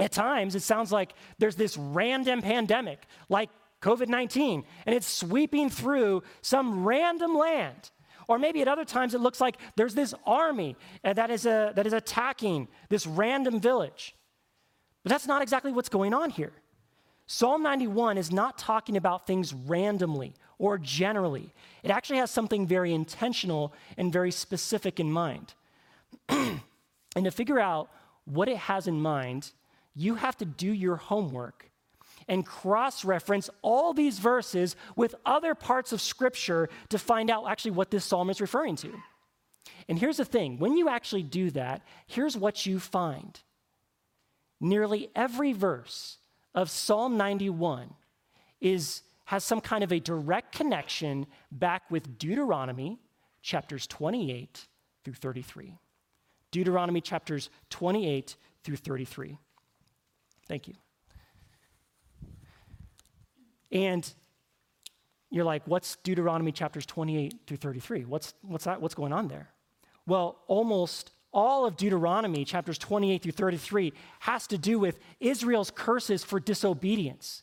At 0.00 0.12
times, 0.12 0.54
it 0.54 0.62
sounds 0.62 0.92
like 0.92 1.12
there's 1.38 1.56
this 1.56 1.76
random 1.76 2.40
pandemic, 2.40 3.02
like 3.28 3.50
COVID 3.80 4.08
19, 4.08 4.64
and 4.86 4.94
it's 4.94 5.06
sweeping 5.06 5.70
through 5.70 6.22
some 6.42 6.84
random 6.84 7.36
land. 7.36 7.90
Or 8.26 8.38
maybe 8.38 8.60
at 8.60 8.68
other 8.68 8.84
times 8.84 9.14
it 9.14 9.20
looks 9.20 9.40
like 9.40 9.56
there's 9.76 9.94
this 9.94 10.14
army 10.26 10.76
uh, 11.02 11.14
that 11.14 11.30
is, 11.30 11.46
a, 11.46 11.72
that 11.76 11.86
is 11.86 11.94
attacking 11.94 12.68
this 12.90 13.06
random 13.06 13.58
village. 13.58 14.14
But 15.02 15.10
that's 15.10 15.26
not 15.26 15.40
exactly 15.40 15.72
what's 15.72 15.88
going 15.88 16.12
on 16.12 16.30
here. 16.30 16.52
Psalm 17.26 17.62
91 17.62 18.18
is 18.18 18.30
not 18.30 18.58
talking 18.58 18.96
about 18.96 19.26
things 19.26 19.54
randomly 19.54 20.34
or 20.58 20.76
generally. 20.76 21.52
It 21.82 21.90
actually 21.90 22.18
has 22.18 22.30
something 22.30 22.66
very 22.66 22.92
intentional 22.92 23.72
and 23.96 24.12
very 24.12 24.30
specific 24.30 24.98
in 25.00 25.10
mind. 25.10 25.54
and 26.28 26.60
to 27.16 27.30
figure 27.30 27.60
out 27.60 27.90
what 28.24 28.48
it 28.48 28.56
has 28.56 28.86
in 28.86 29.00
mind, 29.00 29.52
you 29.94 30.16
have 30.16 30.36
to 30.38 30.44
do 30.44 30.70
your 30.70 30.96
homework 30.96 31.70
and 32.28 32.44
cross 32.44 33.04
reference 33.04 33.48
all 33.62 33.92
these 33.92 34.18
verses 34.18 34.76
with 34.96 35.14
other 35.24 35.54
parts 35.54 35.92
of 35.92 36.00
Scripture 36.00 36.68
to 36.90 36.98
find 36.98 37.30
out 37.30 37.48
actually 37.48 37.70
what 37.72 37.90
this 37.90 38.04
psalm 38.04 38.30
is 38.30 38.40
referring 38.40 38.76
to. 38.76 38.92
And 39.88 39.98
here's 39.98 40.18
the 40.18 40.24
thing 40.24 40.58
when 40.58 40.76
you 40.76 40.88
actually 40.88 41.22
do 41.22 41.50
that, 41.52 41.82
here's 42.06 42.36
what 42.36 42.66
you 42.66 42.78
find. 42.78 43.40
Nearly 44.60 45.08
every 45.14 45.52
verse 45.52 46.18
of 46.54 46.70
Psalm 46.70 47.16
91 47.16 47.94
is, 48.60 49.02
has 49.26 49.44
some 49.44 49.60
kind 49.60 49.84
of 49.84 49.92
a 49.92 50.00
direct 50.00 50.54
connection 50.54 51.26
back 51.52 51.90
with 51.90 52.18
Deuteronomy 52.18 52.98
chapters 53.40 53.86
28 53.86 54.66
through 55.04 55.14
33. 55.14 55.78
Deuteronomy 56.50 57.00
chapters 57.00 57.50
28 57.70 58.36
through 58.64 58.76
33. 58.76 59.38
Thank 60.48 60.66
you. 60.66 60.74
And 63.70 64.08
you're 65.30 65.44
like, 65.44 65.62
what's 65.66 65.96
Deuteronomy 65.96 66.52
chapters 66.52 66.86
28 66.86 67.40
through 67.46 67.56
33? 67.58 68.04
What's, 68.04 68.34
what's 68.42 68.64
that? 68.64 68.80
What's 68.80 68.94
going 68.94 69.12
on 69.12 69.28
there? 69.28 69.50
Well, 70.06 70.38
almost 70.46 71.12
all 71.32 71.66
of 71.66 71.76
Deuteronomy 71.76 72.44
chapters 72.44 72.78
28 72.78 73.22
through 73.22 73.32
33 73.32 73.92
has 74.20 74.46
to 74.46 74.58
do 74.58 74.78
with 74.78 74.98
Israel's 75.20 75.70
curses 75.70 76.24
for 76.24 76.40
disobedience. 76.40 77.42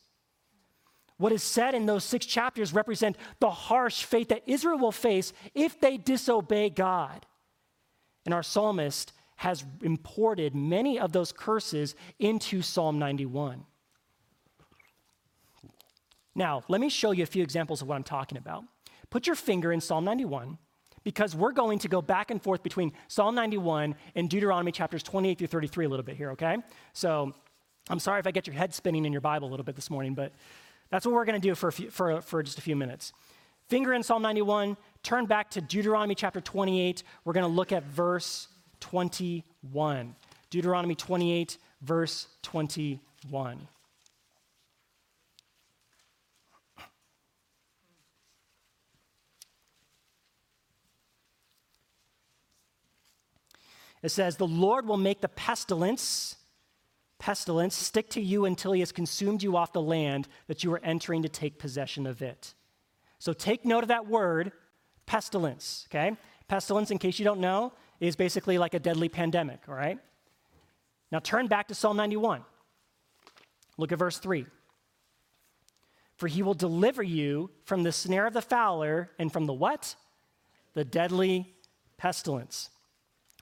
What 1.17 1.31
is 1.31 1.43
said 1.43 1.75
in 1.75 1.85
those 1.85 2.03
six 2.03 2.25
chapters 2.25 2.73
represent 2.73 3.17
the 3.39 3.51
harsh 3.51 4.03
fate 4.03 4.29
that 4.29 4.43
Israel 4.47 4.79
will 4.79 4.91
face 4.91 5.31
if 5.53 5.79
they 5.79 5.97
disobey 5.97 6.69
God. 6.69 7.25
And 8.25 8.33
our 8.33 8.43
psalmist 8.43 9.13
has 9.37 9.63
imported 9.81 10.55
many 10.55 10.99
of 10.99 11.11
those 11.11 11.31
curses 11.31 11.95
into 12.19 12.61
Psalm 12.61 12.99
91. 12.99 13.65
Now, 16.35 16.63
let 16.67 16.81
me 16.81 16.89
show 16.89 17.11
you 17.11 17.23
a 17.23 17.27
few 17.27 17.43
examples 17.43 17.81
of 17.81 17.87
what 17.87 17.95
I'm 17.95 18.03
talking 18.03 18.37
about. 18.37 18.65
Put 19.09 19.25
your 19.25 19.35
finger 19.35 19.71
in 19.71 19.79
Psalm 19.79 20.03
91 20.03 20.57
because 21.03 21.35
we're 21.35 21.53
going 21.53 21.79
to 21.79 21.87
go 21.87 22.01
back 22.01 22.31
and 22.31 22.41
forth 22.41 22.61
between 22.63 22.91
Psalm 23.07 23.35
91 23.35 23.95
and 24.15 24.29
Deuteronomy 24.29 24.71
chapters 24.71 25.03
28 25.03 25.37
through 25.37 25.47
33 25.47 25.85
a 25.85 25.89
little 25.89 26.03
bit 26.03 26.17
here, 26.17 26.31
okay? 26.31 26.57
So 26.93 27.33
I'm 27.89 27.99
sorry 27.99 28.19
if 28.19 28.27
I 28.27 28.31
get 28.31 28.47
your 28.47 28.55
head 28.55 28.73
spinning 28.73 29.05
in 29.05 29.11
your 29.13 29.21
Bible 29.21 29.47
a 29.47 29.51
little 29.51 29.63
bit 29.63 29.75
this 29.75 29.89
morning, 29.89 30.15
but 30.15 30.33
that's 30.89 31.05
what 31.05 31.13
we're 31.15 31.25
going 31.25 31.39
to 31.39 31.47
do 31.47 31.55
for, 31.55 31.71
few, 31.71 31.89
for, 31.89 32.21
for 32.21 32.43
just 32.43 32.57
a 32.57 32.61
few 32.61 32.75
minutes. 32.75 33.13
Finger 33.69 33.93
in 33.93 34.03
Psalm 34.03 34.21
91, 34.21 34.77
turn 35.03 35.25
back 35.25 35.49
to 35.51 35.61
Deuteronomy 35.61 36.15
chapter 36.15 36.41
28. 36.41 37.03
We're 37.23 37.33
going 37.33 37.45
to 37.45 37.51
look 37.51 37.71
at 37.71 37.83
verse 37.83 38.47
21. 38.79 40.15
Deuteronomy 40.49 40.95
28, 40.95 41.57
verse 41.81 42.27
21. 42.43 43.67
It 54.05 54.11
says, 54.11 54.37
The 54.37 54.45
Lord 54.45 54.85
will 54.85 54.97
make 54.97 55.21
the 55.21 55.27
pestilence, 55.27 56.35
pestilence, 57.17 57.75
stick 57.75 58.07
to 58.11 58.21
you 58.21 58.45
until 58.45 58.71
he 58.71 58.81
has 58.81 58.91
consumed 58.91 59.41
you 59.41 59.57
off 59.57 59.73
the 59.73 59.81
land 59.81 60.27
that 60.45 60.63
you 60.63 60.71
are 60.73 60.81
entering 60.83 61.23
to 61.23 61.29
take 61.29 61.57
possession 61.57 62.05
of 62.05 62.21
it. 62.21 62.53
So 63.17 63.33
take 63.33 63.65
note 63.65 63.83
of 63.83 63.87
that 63.87 64.05
word, 64.05 64.51
pestilence, 65.07 65.87
okay? 65.89 66.15
Pestilence, 66.47 66.91
in 66.91 66.99
case 66.99 67.17
you 67.17 67.25
don't 67.25 67.39
know, 67.39 67.73
is 67.99 68.15
basically 68.15 68.59
like 68.59 68.75
a 68.75 68.79
deadly 68.79 69.09
pandemic, 69.09 69.61
all 69.67 69.73
right? 69.73 69.97
Now 71.11 71.17
turn 71.17 71.47
back 71.47 71.69
to 71.69 71.75
Psalm 71.75 71.97
91. 71.97 72.45
Look 73.79 73.91
at 73.91 73.97
verse 73.97 74.19
3. 74.19 74.45
For 76.17 76.27
he 76.27 76.43
will 76.43 76.53
deliver 76.53 77.01
you 77.01 77.49
from 77.63 77.81
the 77.81 77.91
snare 77.91 78.27
of 78.27 78.33
the 78.33 78.43
fowler 78.43 79.09
and 79.17 79.33
from 79.33 79.47
the 79.47 79.53
what? 79.53 79.95
The 80.75 80.85
deadly 80.85 81.55
pestilence. 81.97 82.69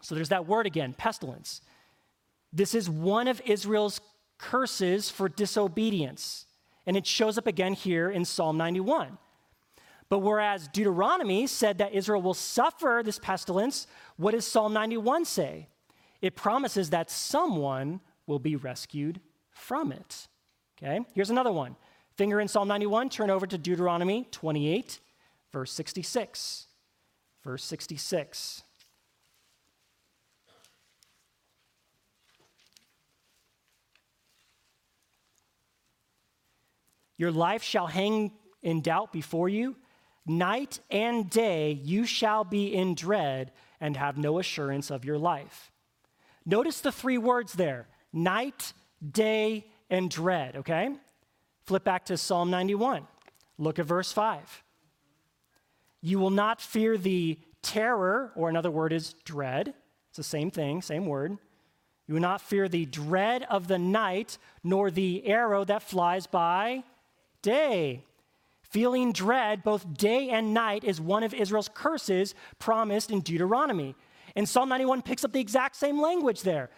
So 0.04 0.16
there's 0.16 0.30
that 0.30 0.46
word 0.46 0.68
again, 0.68 0.94
pestilence. 0.94 1.62
This 2.52 2.76
is 2.76 2.90
one 2.90 3.28
of 3.28 3.42
Israel's 3.46 4.02
curses 4.38 5.10
for 5.10 5.30
disobedience. 5.30 6.46
And 6.86 6.98
it 6.98 7.08
shows 7.08 7.38
up 7.38 7.48
again 7.48 7.74
here 7.74 8.12
in 8.12 8.26
Psalm 8.26 8.58
91. 8.58 9.18
But 10.10 10.20
whereas 10.20 10.68
Deuteronomy 10.68 11.48
said 11.48 11.78
that 11.78 11.94
Israel 11.94 12.22
will 12.22 12.34
suffer 12.34 13.02
this 13.04 13.18
pestilence, 13.18 13.88
what 14.18 14.32
does 14.32 14.46
Psalm 14.46 14.74
91 14.74 15.26
say? 15.26 15.70
It 16.22 16.36
promises 16.36 16.90
that 16.90 17.10
someone 17.10 18.02
will 18.28 18.40
be 18.40 18.58
rescued 18.58 19.22
from 19.52 19.92
it. 19.92 20.28
Okay, 20.78 21.00
here's 21.14 21.30
another 21.30 21.52
one. 21.52 21.78
Finger 22.18 22.42
in 22.42 22.48
Psalm 22.48 22.68
91, 22.68 23.10
turn 23.10 23.30
over 23.30 23.48
to 23.48 23.58
Deuteronomy 23.58 24.28
28, 24.32 25.00
verse 25.52 25.72
66. 25.72 26.68
Verse 27.44 27.64
66. 27.64 28.64
Your 37.18 37.32
life 37.32 37.64
shall 37.64 37.88
hang 37.88 38.32
in 38.62 38.82
doubt 38.82 39.12
before 39.12 39.50
you. 39.50 39.76
Night 40.26 40.80
and 40.90 41.30
day 41.30 41.72
you 41.72 42.06
shall 42.06 42.44
be 42.44 42.74
in 42.74 42.96
dread 42.96 43.52
and 43.82 43.98
have 43.98 44.18
no 44.18 44.40
assurance 44.40 44.90
of 44.90 45.04
your 45.04 45.18
life. 45.18 45.72
Notice 46.46 46.82
the 46.82 46.92
three 46.92 47.18
words 47.18 47.54
there 47.54 47.88
night, 48.14 48.74
day, 49.12 49.66
and 49.90 50.10
dread, 50.10 50.56
okay? 50.58 50.90
Flip 51.66 51.84
back 51.84 52.06
to 52.06 52.18
Psalm 52.18 52.50
91. 52.50 53.08
Look 53.58 53.80
at 53.80 53.86
verse 53.86 54.12
5. 54.12 54.64
You 56.02 56.20
will 56.20 56.30
not 56.30 56.62
fear 56.62 56.98
the 56.98 57.40
terror, 57.62 58.32
or 58.36 58.50
another 58.50 58.72
word 58.72 58.92
is 58.92 59.14
dread. 59.26 59.74
It's 60.10 60.18
the 60.18 60.24
same 60.24 60.52
thing, 60.52 60.82
same 60.82 61.06
word. 61.06 61.38
You 62.08 62.16
will 62.16 62.22
not 62.22 62.42
fear 62.42 62.68
the 62.68 62.86
dread 62.86 63.44
of 63.50 63.68
the 63.68 63.80
night, 63.80 64.38
nor 64.64 64.92
the 64.92 65.26
arrow 65.26 65.64
that 65.64 65.82
flies 65.82 66.28
by 66.28 66.84
day. 67.44 68.04
Feeling 68.64 69.14
dread 69.14 69.64
both 69.64 69.96
day 69.96 70.30
and 70.30 70.52
night 70.52 70.84
is 70.84 71.00
one 71.00 71.22
of 71.22 71.32
Israel's 71.36 71.70
curses 71.72 72.34
promised 72.58 73.12
in 73.12 73.22
Deuteronomy. 73.22 73.94
And 74.36 74.50
Psalm 74.50 74.68
91 74.70 75.04
picks 75.04 75.24
up 75.24 75.32
the 75.32 75.40
exact 75.40 75.76
same 75.76 76.02
language 76.02 76.42
there. 76.42 76.72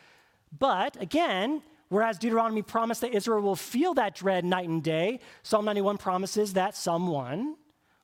But 0.60 1.02
again, 1.02 1.62
whereas 1.88 2.20
Deuteronomy 2.20 2.64
promised 2.64 3.00
that 3.00 3.14
Israel 3.14 3.42
will 3.42 3.56
feel 3.56 3.94
that 3.94 4.14
dread 4.14 4.44
night 4.44 4.68
and 4.68 4.84
day, 4.84 5.22
Psalm 5.44 5.64
91 5.64 5.98
promises 5.98 6.52
that 6.54 6.76
someone 6.76 7.56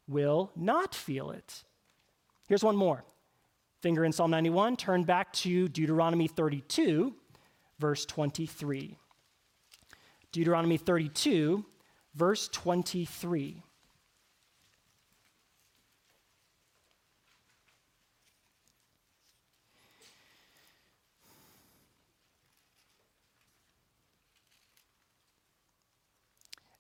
will 0.08 0.52
not 0.56 0.96
feel 0.96 1.32
it. 1.32 1.66
Here's 2.48 2.64
one 2.64 2.78
more. 2.78 3.04
Finger 3.82 4.06
in 4.06 4.12
Psalm 4.12 4.32
91, 4.32 4.78
turn 4.78 5.04
back 5.04 5.34
to 5.34 5.68
Deuteronomy 5.68 6.28
32, 6.28 7.14
verse 7.80 8.06
23. 8.06 8.96
Deuteronomy 10.32 10.78
32, 10.78 11.66
verse 12.16 12.48
23. 12.50 13.64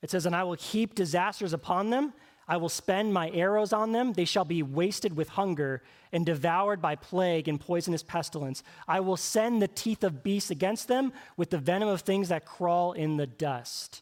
It 0.02 0.10
says, 0.10 0.26
And 0.26 0.36
I 0.36 0.44
will 0.44 0.54
heap 0.54 0.96
disasters 0.96 1.54
upon 1.54 1.90
them. 1.90 2.14
I 2.48 2.58
will 2.58 2.70
spend 2.70 3.14
my 3.14 3.30
arrows 3.30 3.72
on 3.72 3.92
them. 3.92 4.14
They 4.14 4.26
shall 4.26 4.44
be 4.44 4.64
wasted 4.64 5.16
with 5.16 5.30
hunger 5.30 5.84
and 6.12 6.26
devoured 6.26 6.82
by 6.82 6.96
plague 6.96 7.48
and 7.48 7.60
poisonous 7.60 8.04
pestilence. 8.04 8.64
I 8.88 9.00
will 9.00 9.16
send 9.16 9.62
the 9.62 9.68
teeth 9.68 10.04
of 10.04 10.24
beasts 10.24 10.52
against 10.52 10.88
them 10.88 11.14
with 11.38 11.52
the 11.52 11.60
venom 11.60 11.88
of 11.88 12.02
things 12.02 12.30
that 12.30 12.46
crawl 12.46 12.94
in 12.94 13.18
the 13.18 13.28
dust. 13.28 14.02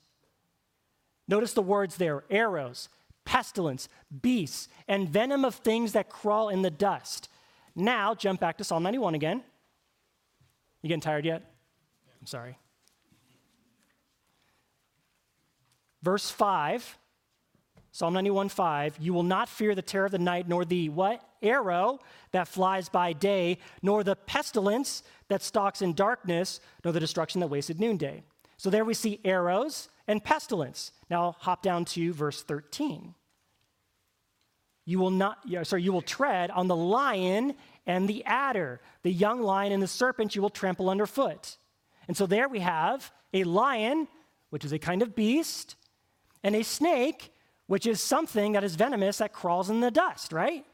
Notice 1.29 1.53
the 1.53 1.61
words 1.61 1.95
there 1.95 2.25
arrows, 2.29 2.89
pestilence, 3.23 3.87
beasts, 4.21 4.67
and 4.87 5.07
venom 5.07 5.45
of 5.45 5.55
things 5.55 5.93
that 5.93 6.09
crawl 6.09 6.49
in 6.49 6.61
the 6.61 6.71
dust. 6.71 7.29
Now, 7.73 8.13
jump 8.13 8.41
back 8.41 8.57
to 8.57 8.65
Psalm 8.65 8.83
91 8.83 9.15
again. 9.15 9.43
You 10.81 10.89
getting 10.89 10.99
tired 10.99 11.23
yet? 11.23 11.49
I'm 12.19 12.27
sorry. 12.27 12.57
verse 16.01 16.29
5, 16.29 16.97
Psalm 17.91 18.13
91 18.13 18.49
5, 18.49 18.97
you 18.99 19.13
will 19.13 19.23
not 19.23 19.49
fear 19.49 19.75
the 19.75 19.81
terror 19.81 20.05
of 20.05 20.11
the 20.11 20.19
night, 20.19 20.47
nor 20.47 20.65
the 20.65 20.89
what? 20.89 21.23
Arrow 21.41 21.99
that 22.31 22.47
flies 22.47 22.89
by 22.89 23.13
day, 23.13 23.57
nor 23.81 24.03
the 24.03 24.15
pestilence 24.15 25.03
that 25.29 25.41
stalks 25.41 25.81
in 25.81 25.93
darkness, 25.93 26.59
nor 26.83 26.91
the 26.91 26.99
destruction 26.99 27.39
that 27.39 27.47
wasted 27.47 27.79
noonday. 27.79 28.23
So 28.57 28.69
there 28.69 28.83
we 28.83 28.93
see 28.93 29.21
arrows 29.23 29.89
and 30.09 30.23
pestilence. 30.23 30.91
Now 31.09 31.35
hop 31.39 31.61
down 31.61 31.85
to 31.85 32.13
verse 32.13 32.41
13. 32.41 33.13
You 34.85 34.97
will 34.97 35.11
not, 35.11 35.37
sorry, 35.63 35.83
you 35.83 35.93
will 35.93 36.01
tread 36.01 36.49
on 36.49 36.67
the 36.67 36.75
lion 36.75 37.53
and 37.85 38.07
the 38.07 38.25
adder, 38.25 38.81
the 39.03 39.11
young 39.11 39.41
lion 39.41 39.71
and 39.71 39.83
the 39.83 39.87
serpent 39.87 40.35
you 40.35 40.41
will 40.41 40.49
trample 40.49 40.89
underfoot. 40.89 41.57
And 42.07 42.17
so 42.17 42.25
there 42.25 42.49
we 42.49 42.59
have 42.59 43.11
a 43.33 43.43
lion, 43.43 44.07
which 44.49 44.65
is 44.65 44.73
a 44.73 44.79
kind 44.79 45.03
of 45.03 45.15
beast, 45.15 45.75
and 46.43 46.55
a 46.55 46.63
snake, 46.63 47.31
which 47.67 47.85
is 47.85 48.01
something 48.01 48.53
that 48.53 48.63
is 48.63 48.75
venomous 48.75 49.19
that 49.19 49.31
crawls 49.31 49.69
in 49.69 49.79
the 49.79 49.91
dust, 49.91 50.33
right? 50.33 50.65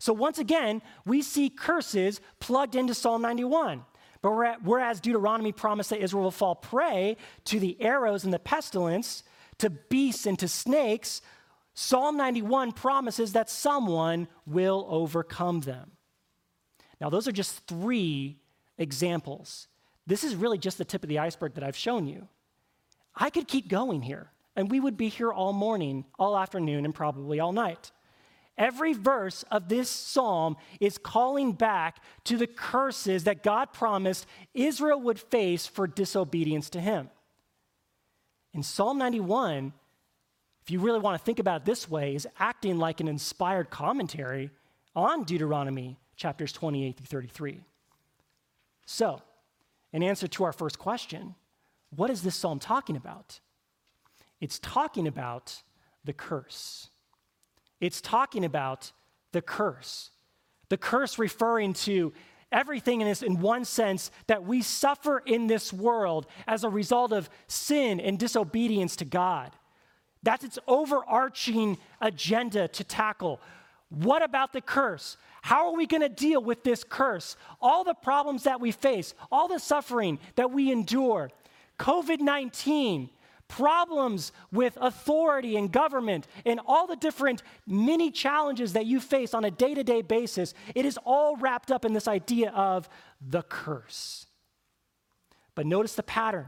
So 0.00 0.12
once 0.12 0.40
again, 0.40 0.82
we 1.06 1.22
see 1.22 1.48
curses 1.48 2.20
plugged 2.40 2.74
into 2.74 2.94
Psalm 2.94 3.22
91. 3.22 3.84
But 4.22 4.62
whereas 4.62 5.00
Deuteronomy 5.00 5.52
promised 5.52 5.90
that 5.90 6.00
Israel 6.00 6.22
will 6.22 6.30
fall 6.30 6.54
prey 6.54 7.16
to 7.46 7.58
the 7.58 7.76
arrows 7.80 8.24
and 8.24 8.32
the 8.32 8.38
pestilence, 8.38 9.24
to 9.58 9.68
beasts 9.68 10.26
and 10.26 10.38
to 10.38 10.48
snakes, 10.48 11.20
Psalm 11.74 12.16
91 12.16 12.72
promises 12.72 13.32
that 13.32 13.50
someone 13.50 14.28
will 14.46 14.86
overcome 14.88 15.60
them. 15.60 15.92
Now, 17.00 17.10
those 17.10 17.26
are 17.26 17.32
just 17.32 17.66
three 17.66 18.38
examples. 18.78 19.68
This 20.06 20.22
is 20.22 20.36
really 20.36 20.58
just 20.58 20.78
the 20.78 20.84
tip 20.84 21.02
of 21.02 21.08
the 21.08 21.18
iceberg 21.18 21.54
that 21.54 21.64
I've 21.64 21.76
shown 21.76 22.06
you. 22.06 22.28
I 23.14 23.30
could 23.30 23.48
keep 23.48 23.68
going 23.68 24.02
here, 24.02 24.30
and 24.54 24.70
we 24.70 24.80
would 24.80 24.96
be 24.96 25.08
here 25.08 25.32
all 25.32 25.52
morning, 25.52 26.04
all 26.18 26.36
afternoon, 26.36 26.84
and 26.84 26.94
probably 26.94 27.40
all 27.40 27.52
night. 27.52 27.90
Every 28.62 28.92
verse 28.92 29.42
of 29.50 29.68
this 29.68 29.90
psalm 29.90 30.56
is 30.78 30.96
calling 30.96 31.50
back 31.50 31.96
to 32.22 32.36
the 32.36 32.46
curses 32.46 33.24
that 33.24 33.42
God 33.42 33.72
promised 33.72 34.24
Israel 34.54 35.00
would 35.00 35.18
face 35.18 35.66
for 35.66 35.88
disobedience 35.88 36.70
to 36.70 36.80
Him. 36.80 37.10
In 38.54 38.62
Psalm 38.62 38.98
91, 38.98 39.72
if 40.62 40.70
you 40.70 40.78
really 40.78 41.00
want 41.00 41.18
to 41.18 41.24
think 41.24 41.40
about 41.40 41.62
it 41.62 41.64
this 41.64 41.90
way, 41.90 42.14
is 42.14 42.28
acting 42.38 42.78
like 42.78 43.00
an 43.00 43.08
inspired 43.08 43.68
commentary 43.68 44.52
on 44.94 45.24
Deuteronomy 45.24 45.98
chapters 46.14 46.52
28 46.52 46.96
through 46.96 47.06
33. 47.06 47.64
So, 48.86 49.22
in 49.92 50.04
answer 50.04 50.28
to 50.28 50.44
our 50.44 50.52
first 50.52 50.78
question, 50.78 51.34
what 51.90 52.10
is 52.10 52.22
this 52.22 52.36
psalm 52.36 52.60
talking 52.60 52.94
about? 52.94 53.40
It's 54.40 54.60
talking 54.60 55.08
about 55.08 55.64
the 56.04 56.12
curse. 56.12 56.90
It's 57.82 58.00
talking 58.00 58.44
about 58.44 58.92
the 59.32 59.42
curse. 59.42 60.10
The 60.68 60.76
curse 60.78 61.18
referring 61.18 61.72
to 61.74 62.12
everything 62.52 63.00
in 63.00 63.08
this 63.08 63.22
in 63.22 63.40
one 63.40 63.64
sense 63.64 64.12
that 64.28 64.44
we 64.44 64.62
suffer 64.62 65.18
in 65.18 65.48
this 65.48 65.72
world 65.72 66.28
as 66.46 66.62
a 66.62 66.70
result 66.70 67.12
of 67.12 67.28
sin 67.48 67.98
and 67.98 68.20
disobedience 68.20 68.94
to 68.96 69.04
God. 69.04 69.50
That's 70.22 70.44
its 70.44 70.60
overarching 70.68 71.76
agenda 72.00 72.68
to 72.68 72.84
tackle. 72.84 73.40
What 73.88 74.22
about 74.22 74.52
the 74.52 74.60
curse? 74.60 75.16
How 75.42 75.66
are 75.66 75.76
we 75.76 75.88
going 75.88 76.02
to 76.02 76.08
deal 76.08 76.40
with 76.40 76.62
this 76.62 76.84
curse? 76.84 77.36
All 77.60 77.82
the 77.82 77.94
problems 77.94 78.44
that 78.44 78.60
we 78.60 78.70
face, 78.70 79.12
all 79.32 79.48
the 79.48 79.58
suffering 79.58 80.20
that 80.36 80.52
we 80.52 80.70
endure, 80.70 81.32
COVID 81.80 82.20
19, 82.20 83.10
problems 83.52 84.32
with 84.50 84.78
authority 84.80 85.56
and 85.56 85.70
government, 85.70 86.26
and 86.46 86.58
all 86.66 86.86
the 86.86 86.96
different 86.96 87.42
many 87.66 88.10
challenges 88.10 88.72
that 88.72 88.86
you 88.86 88.98
face 88.98 89.34
on 89.34 89.44
a 89.44 89.50
day 89.50 89.74
to 89.74 89.84
day 89.84 90.00
basis, 90.00 90.54
it 90.74 90.86
is 90.86 90.98
all 91.04 91.36
wrapped 91.36 91.70
up 91.70 91.84
in 91.84 91.92
this 91.92 92.08
idea 92.08 92.50
of 92.52 92.88
the 93.20 93.42
curse. 93.42 94.26
But 95.54 95.66
notice 95.66 95.94
the 95.94 96.02
pattern. 96.02 96.46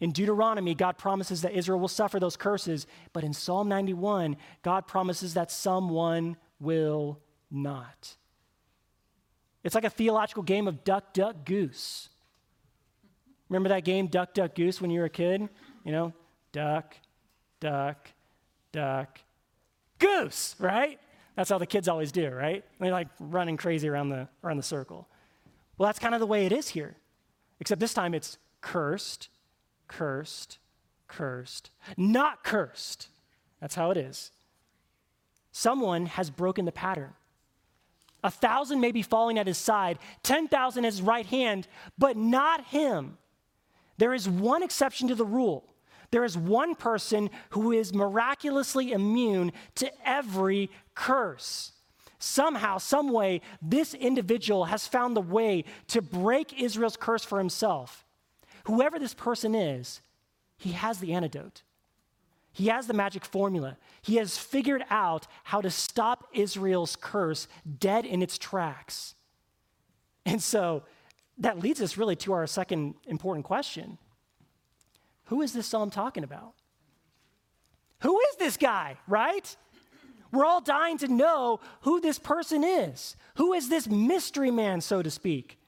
In 0.00 0.12
Deuteronomy, 0.12 0.74
God 0.74 0.98
promises 0.98 1.42
that 1.42 1.52
Israel 1.52 1.80
will 1.80 1.88
suffer 1.88 2.20
those 2.20 2.36
curses, 2.36 2.86
but 3.12 3.24
in 3.24 3.32
Psalm 3.32 3.68
91, 3.68 4.36
God 4.62 4.86
promises 4.86 5.34
that 5.34 5.50
someone 5.50 6.36
will 6.60 7.20
not. 7.50 8.16
It's 9.64 9.74
like 9.74 9.84
a 9.84 9.90
theological 9.90 10.44
game 10.44 10.68
of 10.68 10.84
duck, 10.84 11.12
duck, 11.12 11.44
goose. 11.44 12.08
Remember 13.48 13.68
that 13.68 13.84
game, 13.84 14.06
duck, 14.06 14.32
duck, 14.32 14.54
goose, 14.54 14.80
when 14.80 14.90
you 14.90 15.00
were 15.00 15.06
a 15.06 15.10
kid? 15.10 15.48
You 15.84 15.92
know, 15.92 16.12
duck, 16.52 16.96
duck, 17.60 18.08
duck, 18.72 19.20
goose, 19.98 20.54
right? 20.58 20.98
That's 21.36 21.50
how 21.50 21.58
the 21.58 21.66
kids 21.66 21.88
always 21.88 22.12
do, 22.12 22.28
right? 22.28 22.64
They're 22.78 22.92
like 22.92 23.08
running 23.18 23.56
crazy 23.56 23.88
around 23.88 24.10
the, 24.10 24.28
around 24.44 24.58
the 24.58 24.62
circle. 24.62 25.08
Well, 25.78 25.88
that's 25.88 25.98
kind 25.98 26.14
of 26.14 26.20
the 26.20 26.26
way 26.26 26.46
it 26.46 26.52
is 26.52 26.68
here, 26.68 26.96
except 27.60 27.80
this 27.80 27.94
time 27.94 28.14
it's 28.14 28.38
cursed, 28.60 29.28
cursed, 29.88 30.58
cursed, 31.08 31.70
not 31.96 32.44
cursed. 32.44 33.08
That's 33.60 33.74
how 33.74 33.90
it 33.90 33.96
is. 33.96 34.30
Someone 35.52 36.06
has 36.06 36.30
broken 36.30 36.64
the 36.64 36.72
pattern. 36.72 37.14
A 38.24 38.30
thousand 38.30 38.80
may 38.80 38.92
be 38.92 39.02
falling 39.02 39.38
at 39.38 39.46
his 39.46 39.58
side, 39.58 39.98
10,000 40.22 40.84
at 40.84 40.92
his 40.92 41.02
right 41.02 41.26
hand, 41.26 41.66
but 41.98 42.16
not 42.16 42.66
him. 42.66 43.18
There 43.98 44.14
is 44.14 44.28
one 44.28 44.62
exception 44.62 45.08
to 45.08 45.14
the 45.14 45.26
rule. 45.26 45.64
There 46.12 46.24
is 46.24 46.36
one 46.38 46.76
person 46.76 47.30
who 47.50 47.72
is 47.72 47.92
miraculously 47.92 48.92
immune 48.92 49.50
to 49.76 49.90
every 50.06 50.70
curse. 50.94 51.72
Somehow, 52.18 52.78
some 52.78 53.10
way, 53.10 53.40
this 53.60 53.94
individual 53.94 54.66
has 54.66 54.86
found 54.86 55.16
the 55.16 55.22
way 55.22 55.64
to 55.88 56.00
break 56.00 56.60
Israel's 56.60 56.96
curse 56.96 57.24
for 57.24 57.38
himself. 57.38 58.04
Whoever 58.64 58.98
this 58.98 59.14
person 59.14 59.54
is, 59.54 60.02
he 60.58 60.72
has 60.72 61.00
the 61.00 61.14
antidote. 61.14 61.62
He 62.52 62.66
has 62.66 62.86
the 62.86 62.94
magic 62.94 63.24
formula. 63.24 63.78
He 64.02 64.16
has 64.16 64.36
figured 64.36 64.84
out 64.90 65.26
how 65.44 65.62
to 65.62 65.70
stop 65.70 66.28
Israel's 66.34 66.94
curse 66.94 67.48
dead 67.80 68.04
in 68.04 68.22
its 68.22 68.36
tracks. 68.36 69.14
And 70.26 70.42
so 70.42 70.82
that 71.38 71.58
leads 71.58 71.80
us 71.80 71.96
really 71.96 72.16
to 72.16 72.34
our 72.34 72.46
second 72.46 72.94
important 73.06 73.46
question 73.46 73.96
Who 75.32 75.40
is 75.40 75.54
this 75.54 75.66
psalm 75.66 75.88
talking 75.88 76.24
about? 76.24 76.52
Who 78.02 78.20
is 78.20 78.36
this 78.36 78.58
guy, 78.58 78.98
right? 79.08 79.56
We're 80.30 80.44
all 80.44 80.60
dying 80.60 80.98
to 80.98 81.08
know 81.08 81.60
who 81.80 82.02
this 82.02 82.18
person 82.18 82.62
is. 82.62 83.16
Who 83.36 83.54
is 83.54 83.70
this 83.70 83.88
mystery 83.88 84.50
man, 84.50 84.82
so 84.82 85.00
to 85.00 85.10
speak? 85.10 85.58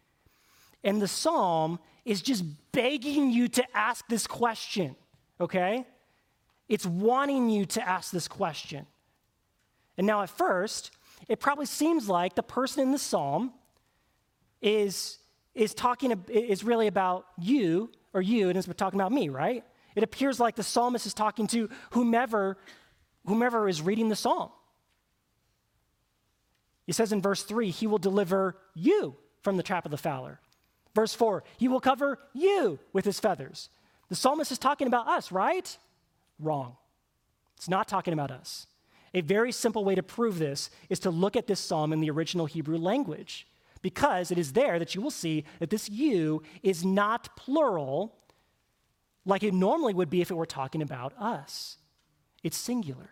And 0.85 1.01
the 1.01 1.09
psalm 1.09 1.79
is 2.05 2.21
just 2.21 2.45
begging 2.73 3.31
you 3.31 3.49
to 3.49 3.65
ask 3.75 4.07
this 4.07 4.27
question, 4.27 4.97
okay? 5.41 5.87
It's 6.69 6.85
wanting 6.85 7.49
you 7.49 7.65
to 7.65 7.89
ask 7.89 8.13
this 8.13 8.29
question. 8.29 8.85
And 9.97 10.07
now, 10.07 10.21
at 10.21 10.29
first, 10.29 10.91
it 11.27 11.41
probably 11.41 11.65
seems 11.65 12.07
like 12.07 12.35
the 12.35 12.43
person 12.43 12.83
in 12.83 12.93
the 12.93 12.99
psalm 12.99 13.55
is, 14.61 15.21
is 15.55 15.73
talking, 15.73 16.23
is 16.29 16.65
really 16.65 16.87
about 16.87 17.25
you, 17.41 17.91
or 18.15 18.23
you, 18.23 18.49
and 18.49 18.57
is 18.57 18.67
talking 18.77 18.99
about 18.99 19.13
me, 19.13 19.29
right? 19.29 19.65
It 19.95 20.03
appears 20.03 20.41
like 20.41 20.57
the 20.57 20.63
psalmist 20.63 21.07
is 21.07 21.15
talking 21.15 21.47
to 21.49 21.69
whomever, 21.91 22.57
whomever 23.27 23.69
is 23.69 23.83
reading 23.83 24.09
the 24.09 24.17
psalm. 24.17 24.51
He 26.87 26.93
says 26.93 27.13
in 27.13 27.21
verse 27.21 27.43
3, 27.43 27.71
He 27.71 27.87
will 27.87 27.99
deliver 27.99 28.57
you 28.75 29.17
from 29.43 29.57
the 29.57 29.63
trap 29.63 29.85
of 29.85 29.91
the 29.91 29.97
fowler. 29.97 30.41
Verse 30.95 31.15
4, 31.15 31.43
He 31.57 31.69
will 31.69 31.81
cover 31.81 32.19
you 32.33 32.79
with 32.93 33.05
His 33.05 33.21
feathers. 33.21 33.69
The 34.09 34.15
psalmist 34.15 34.53
is 34.53 34.59
talking 34.59 34.87
about 34.87 35.09
us, 35.09 35.33
right? 35.33 35.77
Wrong. 36.39 36.77
It's 37.57 37.69
not 37.69 37.89
talking 37.89 38.13
about 38.13 38.31
us. 38.31 38.67
A 39.15 39.21
very 39.21 39.53
simple 39.53 39.85
way 39.85 39.95
to 39.95 40.03
prove 40.03 40.39
this 40.39 40.71
is 40.89 40.99
to 41.01 41.11
look 41.11 41.37
at 41.37 41.47
this 41.47 41.61
psalm 41.61 41.93
in 41.93 42.01
the 42.01 42.11
original 42.11 42.47
Hebrew 42.47 42.77
language, 42.77 43.47
because 43.85 44.31
it 44.31 44.39
is 44.39 44.55
there 44.55 44.79
that 44.79 44.95
you 44.95 45.03
will 45.03 45.11
see 45.11 45.45
that 45.59 45.69
this 45.69 45.91
you 45.91 46.43
is 46.63 46.87
not 46.87 47.37
plural 47.37 48.17
like 49.27 49.43
it 49.43 49.53
normally 49.53 49.93
would 49.93 50.09
be 50.09 50.23
if 50.23 50.31
it 50.31 50.35
were 50.37 50.47
talking 50.47 50.81
about 50.81 51.13
us. 51.19 51.77
It's 52.43 52.57
singular. 52.57 53.11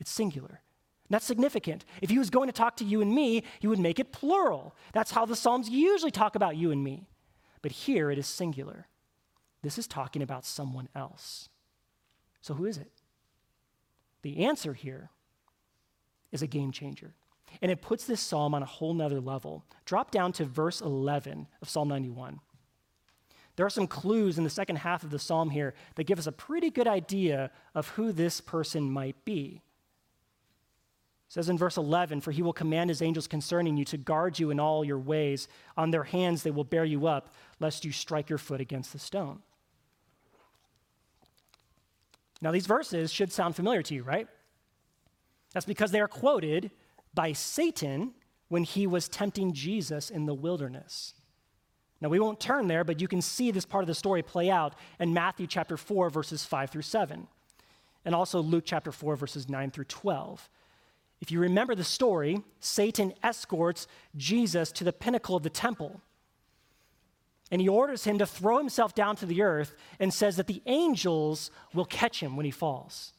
It's 0.00 0.10
singular. 0.10 0.62
That's 1.10 1.26
significant. 1.26 1.84
If 2.00 2.08
he 2.08 2.18
was 2.18 2.30
going 2.30 2.48
to 2.48 2.52
talk 2.54 2.78
to 2.78 2.84
you 2.84 3.02
and 3.02 3.14
me, 3.14 3.42
he 3.60 3.66
would 3.66 3.78
make 3.78 3.98
it 3.98 4.10
plural. 4.10 4.74
That's 4.94 5.10
how 5.10 5.26
the 5.26 5.36
Psalms 5.36 5.68
usually 5.68 6.10
talk 6.10 6.34
about 6.34 6.56
you 6.56 6.70
and 6.70 6.82
me. 6.82 7.08
But 7.60 7.72
here 7.72 8.10
it 8.10 8.16
is 8.16 8.26
singular. 8.26 8.86
This 9.60 9.76
is 9.76 9.86
talking 9.86 10.22
about 10.22 10.46
someone 10.46 10.88
else. 10.94 11.50
So, 12.40 12.54
who 12.54 12.64
is 12.64 12.78
it? 12.78 12.90
The 14.22 14.46
answer 14.46 14.72
here 14.72 15.10
is 16.32 16.40
a 16.40 16.46
game 16.46 16.72
changer. 16.72 17.12
And 17.62 17.70
it 17.70 17.82
puts 17.82 18.04
this 18.04 18.20
psalm 18.20 18.54
on 18.54 18.62
a 18.62 18.66
whole 18.66 18.94
nother 18.94 19.20
level. 19.20 19.64
Drop 19.84 20.10
down 20.10 20.32
to 20.32 20.44
verse 20.44 20.80
11 20.80 21.46
of 21.62 21.68
Psalm 21.68 21.88
91. 21.88 22.40
there 23.56 23.64
are 23.64 23.70
some 23.70 23.86
clues 23.86 24.36
in 24.36 24.44
the 24.44 24.50
second 24.50 24.76
half 24.76 25.02
of 25.02 25.10
the 25.10 25.18
psalm 25.18 25.50
here 25.50 25.74
that 25.94 26.04
give 26.04 26.18
us 26.18 26.26
a 26.26 26.32
pretty 26.32 26.70
good 26.70 26.86
idea 26.86 27.50
of 27.74 27.88
who 27.90 28.12
this 28.12 28.40
person 28.40 28.90
might 28.90 29.24
be. 29.24 29.62
It 31.28 31.32
says 31.32 31.48
in 31.48 31.58
verse 31.58 31.76
11, 31.76 32.20
For 32.20 32.30
he 32.30 32.42
will 32.42 32.52
command 32.52 32.90
his 32.90 33.02
angels 33.02 33.26
concerning 33.26 33.76
you 33.76 33.84
to 33.86 33.96
guard 33.96 34.38
you 34.38 34.50
in 34.50 34.60
all 34.60 34.84
your 34.84 34.98
ways. 34.98 35.48
On 35.76 35.90
their 35.90 36.04
hands 36.04 36.42
they 36.42 36.50
will 36.50 36.64
bear 36.64 36.84
you 36.84 37.06
up, 37.06 37.34
lest 37.58 37.84
you 37.84 37.92
strike 37.92 38.28
your 38.28 38.38
foot 38.38 38.60
against 38.60 38.92
the 38.92 38.98
stone. 38.98 39.40
Now, 42.40 42.52
these 42.52 42.66
verses 42.66 43.10
should 43.12 43.32
sound 43.32 43.56
familiar 43.56 43.82
to 43.82 43.94
you, 43.94 44.02
right? 44.02 44.28
That's 45.52 45.66
because 45.66 45.90
they 45.90 46.00
are 46.00 46.08
quoted 46.08 46.70
by 47.16 47.32
Satan 47.32 48.14
when 48.46 48.62
he 48.62 48.86
was 48.86 49.08
tempting 49.08 49.52
Jesus 49.52 50.08
in 50.10 50.26
the 50.26 50.34
wilderness. 50.34 51.14
Now, 52.00 52.10
we 52.10 52.20
won't 52.20 52.38
turn 52.38 52.68
there, 52.68 52.84
but 52.84 53.00
you 53.00 53.08
can 53.08 53.22
see 53.22 53.50
this 53.50 53.64
part 53.64 53.82
of 53.82 53.88
the 53.88 53.94
story 53.94 54.22
play 54.22 54.50
out 54.50 54.74
in 55.00 55.14
Matthew 55.14 55.48
chapter 55.48 55.76
4, 55.76 56.10
verses 56.10 56.44
5 56.44 56.70
through 56.70 56.82
7, 56.82 57.26
and 58.04 58.14
also 58.14 58.40
Luke 58.40 58.64
chapter 58.66 58.92
4, 58.92 59.16
verses 59.16 59.48
9 59.48 59.70
through 59.70 59.86
12. 59.86 60.48
If 61.20 61.30
you 61.30 61.40
remember 61.40 61.74
the 61.74 61.82
story, 61.82 62.42
Satan 62.60 63.14
escorts 63.22 63.88
Jesus 64.14 64.70
to 64.72 64.84
the 64.84 64.92
pinnacle 64.92 65.34
of 65.34 65.42
the 65.42 65.50
temple. 65.50 66.02
And 67.50 67.60
he 67.62 67.68
orders 67.68 68.04
him 68.04 68.18
to 68.18 68.26
throw 68.26 68.58
himself 68.58 68.94
down 68.94 69.16
to 69.16 69.26
the 69.26 69.40
earth 69.40 69.74
and 69.98 70.12
says 70.12 70.36
that 70.36 70.48
the 70.48 70.62
angels 70.66 71.50
will 71.72 71.84
catch 71.86 72.20
him 72.20 72.36
when 72.36 72.44
he 72.44 72.50
falls. 72.50 73.14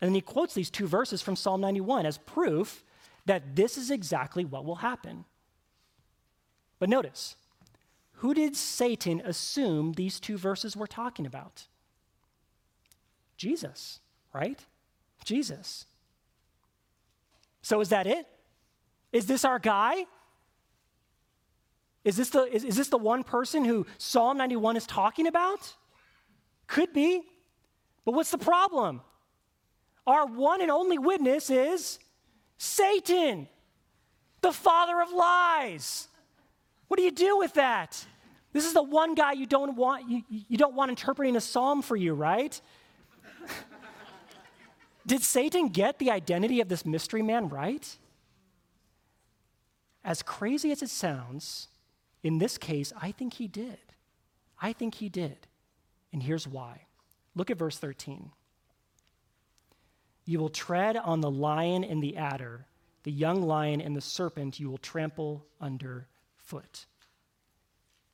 And 0.00 0.08
then 0.08 0.14
he 0.14 0.20
quotes 0.20 0.52
these 0.52 0.70
two 0.70 0.86
verses 0.86 1.22
from 1.22 1.36
Psalm 1.36 1.60
91 1.60 2.04
as 2.06 2.18
proof 2.18 2.84
that 3.26 3.56
this 3.56 3.76
is 3.76 3.90
exactly 3.90 4.44
what 4.44 4.64
will 4.64 4.76
happen. 4.76 5.24
But 6.78 6.88
notice, 6.88 7.36
who 8.14 8.34
did 8.34 8.56
Satan 8.56 9.20
assume 9.24 9.92
these 9.92 10.20
two 10.20 10.36
verses 10.36 10.76
were 10.76 10.86
talking 10.86 11.26
about? 11.26 11.66
Jesus, 13.36 14.00
right? 14.34 14.64
Jesus. 15.24 15.86
So 17.62 17.80
is 17.80 17.90
that 17.90 18.06
it? 18.06 18.26
Is 19.12 19.26
this 19.26 19.44
our 19.44 19.58
guy? 19.58 20.04
Is 22.04 22.16
this 22.16 22.30
the, 22.30 22.44
is, 22.44 22.64
is 22.64 22.76
this 22.76 22.88
the 22.88 22.98
one 22.98 23.24
person 23.24 23.64
who 23.64 23.86
Psalm 23.98 24.38
91 24.38 24.76
is 24.76 24.86
talking 24.86 25.26
about? 25.26 25.74
Could 26.66 26.92
be. 26.92 27.22
But 28.04 28.12
what's 28.12 28.30
the 28.30 28.38
problem? 28.38 29.02
Our 30.06 30.26
one 30.26 30.62
and 30.62 30.70
only 30.70 30.98
witness 30.98 31.50
is 31.50 31.98
Satan, 32.62 33.48
the 34.42 34.52
father 34.52 35.00
of 35.00 35.10
lies. 35.12 36.08
What 36.88 36.98
do 36.98 37.02
you 37.02 37.10
do 37.10 37.38
with 37.38 37.54
that? 37.54 38.04
This 38.52 38.66
is 38.66 38.74
the 38.74 38.82
one 38.82 39.14
guy 39.14 39.32
you 39.32 39.46
don't 39.46 39.76
want 39.76 40.10
you, 40.10 40.22
you 40.28 40.58
don't 40.58 40.74
want 40.74 40.90
interpreting 40.90 41.36
a 41.36 41.40
psalm 41.40 41.80
for 41.80 41.96
you, 41.96 42.12
right? 42.12 42.60
Did 45.06 45.22
Satan 45.22 45.68
get 45.68 45.98
the 45.98 46.10
identity 46.10 46.60
of 46.60 46.68
this 46.68 46.84
mystery 46.84 47.22
man 47.22 47.48
right? 47.48 47.96
As 50.04 50.22
crazy 50.22 50.70
as 50.70 50.82
it 50.82 50.90
sounds, 50.90 51.68
in 52.22 52.36
this 52.36 52.58
case, 52.58 52.92
I 53.00 53.10
think 53.10 53.34
he 53.34 53.48
did. 53.48 53.78
I 54.60 54.74
think 54.74 54.96
he 54.96 55.08
did. 55.08 55.46
And 56.12 56.22
here's 56.22 56.46
why. 56.46 56.82
Look 57.34 57.50
at 57.50 57.56
verse 57.56 57.78
13. 57.78 58.32
You 60.30 60.38
will 60.38 60.48
tread 60.48 60.96
on 60.96 61.22
the 61.22 61.30
lion 61.30 61.82
and 61.82 62.00
the 62.00 62.16
adder, 62.16 62.64
the 63.02 63.10
young 63.10 63.42
lion 63.42 63.80
and 63.80 63.96
the 63.96 64.00
serpent 64.00 64.60
you 64.60 64.70
will 64.70 64.78
trample 64.78 65.44
underfoot. 65.60 66.86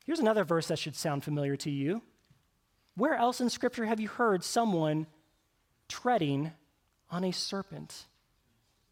Here's 0.07 0.19
another 0.19 0.43
verse 0.43 0.69
that 0.69 0.79
should 0.79 0.97
sound 0.97 1.25
familiar 1.25 1.57
to 1.57 1.71
you. 1.71 2.01
Where 2.95 3.17
else 3.17 3.43
in 3.43 3.51
Scripture 3.51 3.85
have 3.85 4.01
you 4.01 4.09
heard 4.09 4.43
someone 4.45 5.09
treading 5.91 6.53
on 7.11 7.23
a 7.23 7.33
serpent? 7.33 8.07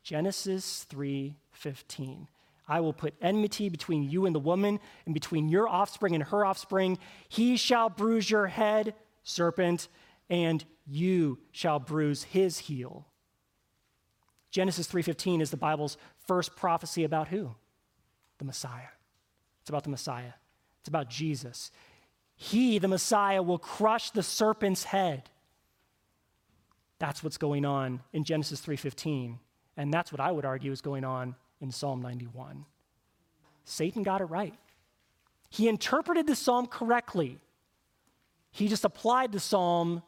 Genesis 0.02 0.84
3:15. 0.84 2.28
I 2.68 2.80
will 2.80 2.92
put 2.92 3.14
enmity 3.22 3.70
between 3.70 4.02
you 4.02 4.26
and 4.26 4.34
the 4.34 4.38
woman, 4.38 4.80
and 5.06 5.14
between 5.14 5.48
your 5.48 5.66
offspring 5.66 6.14
and 6.14 6.24
her 6.24 6.44
offspring. 6.44 6.98
He 7.30 7.56
shall 7.56 7.88
bruise 7.88 8.28
your 8.28 8.48
head, 8.48 8.94
serpent, 9.22 9.88
and 10.28 10.62
you 10.86 11.38
shall 11.52 11.78
bruise 11.78 12.24
his 12.24 12.58
heel. 12.58 13.08
Genesis 14.54 14.86
3:15 14.86 15.40
is 15.40 15.50
the 15.50 15.56
Bible's 15.56 15.96
first 16.28 16.54
prophecy 16.54 17.02
about 17.02 17.26
who? 17.26 17.56
The 18.38 18.44
Messiah. 18.44 18.92
It's 19.60 19.68
about 19.68 19.82
the 19.82 19.90
Messiah. 19.90 20.34
It's 20.78 20.88
about 20.88 21.10
Jesus. 21.10 21.72
He, 22.36 22.78
the 22.78 22.86
Messiah, 22.86 23.42
will 23.42 23.58
crush 23.58 24.12
the 24.12 24.22
serpent's 24.22 24.84
head. 24.84 25.28
That's 27.00 27.24
what's 27.24 27.36
going 27.36 27.64
on 27.64 28.04
in 28.12 28.22
Genesis 28.22 28.60
3:15, 28.60 29.40
and 29.76 29.92
that's 29.92 30.12
what 30.12 30.20
I 30.20 30.30
would 30.30 30.44
argue 30.44 30.70
is 30.70 30.80
going 30.80 31.04
on 31.04 31.34
in 31.60 31.72
Psalm 31.72 32.00
91. 32.00 32.64
Satan 33.64 34.04
got 34.04 34.20
it 34.20 34.26
right. 34.26 34.54
He 35.50 35.66
interpreted 35.66 36.28
the 36.28 36.36
psalm 36.36 36.68
correctly. 36.68 37.40
He 38.52 38.68
just 38.68 38.84
applied 38.84 39.32
the 39.32 39.40
psalm 39.40 40.04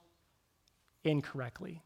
incorrectly. 1.02 1.82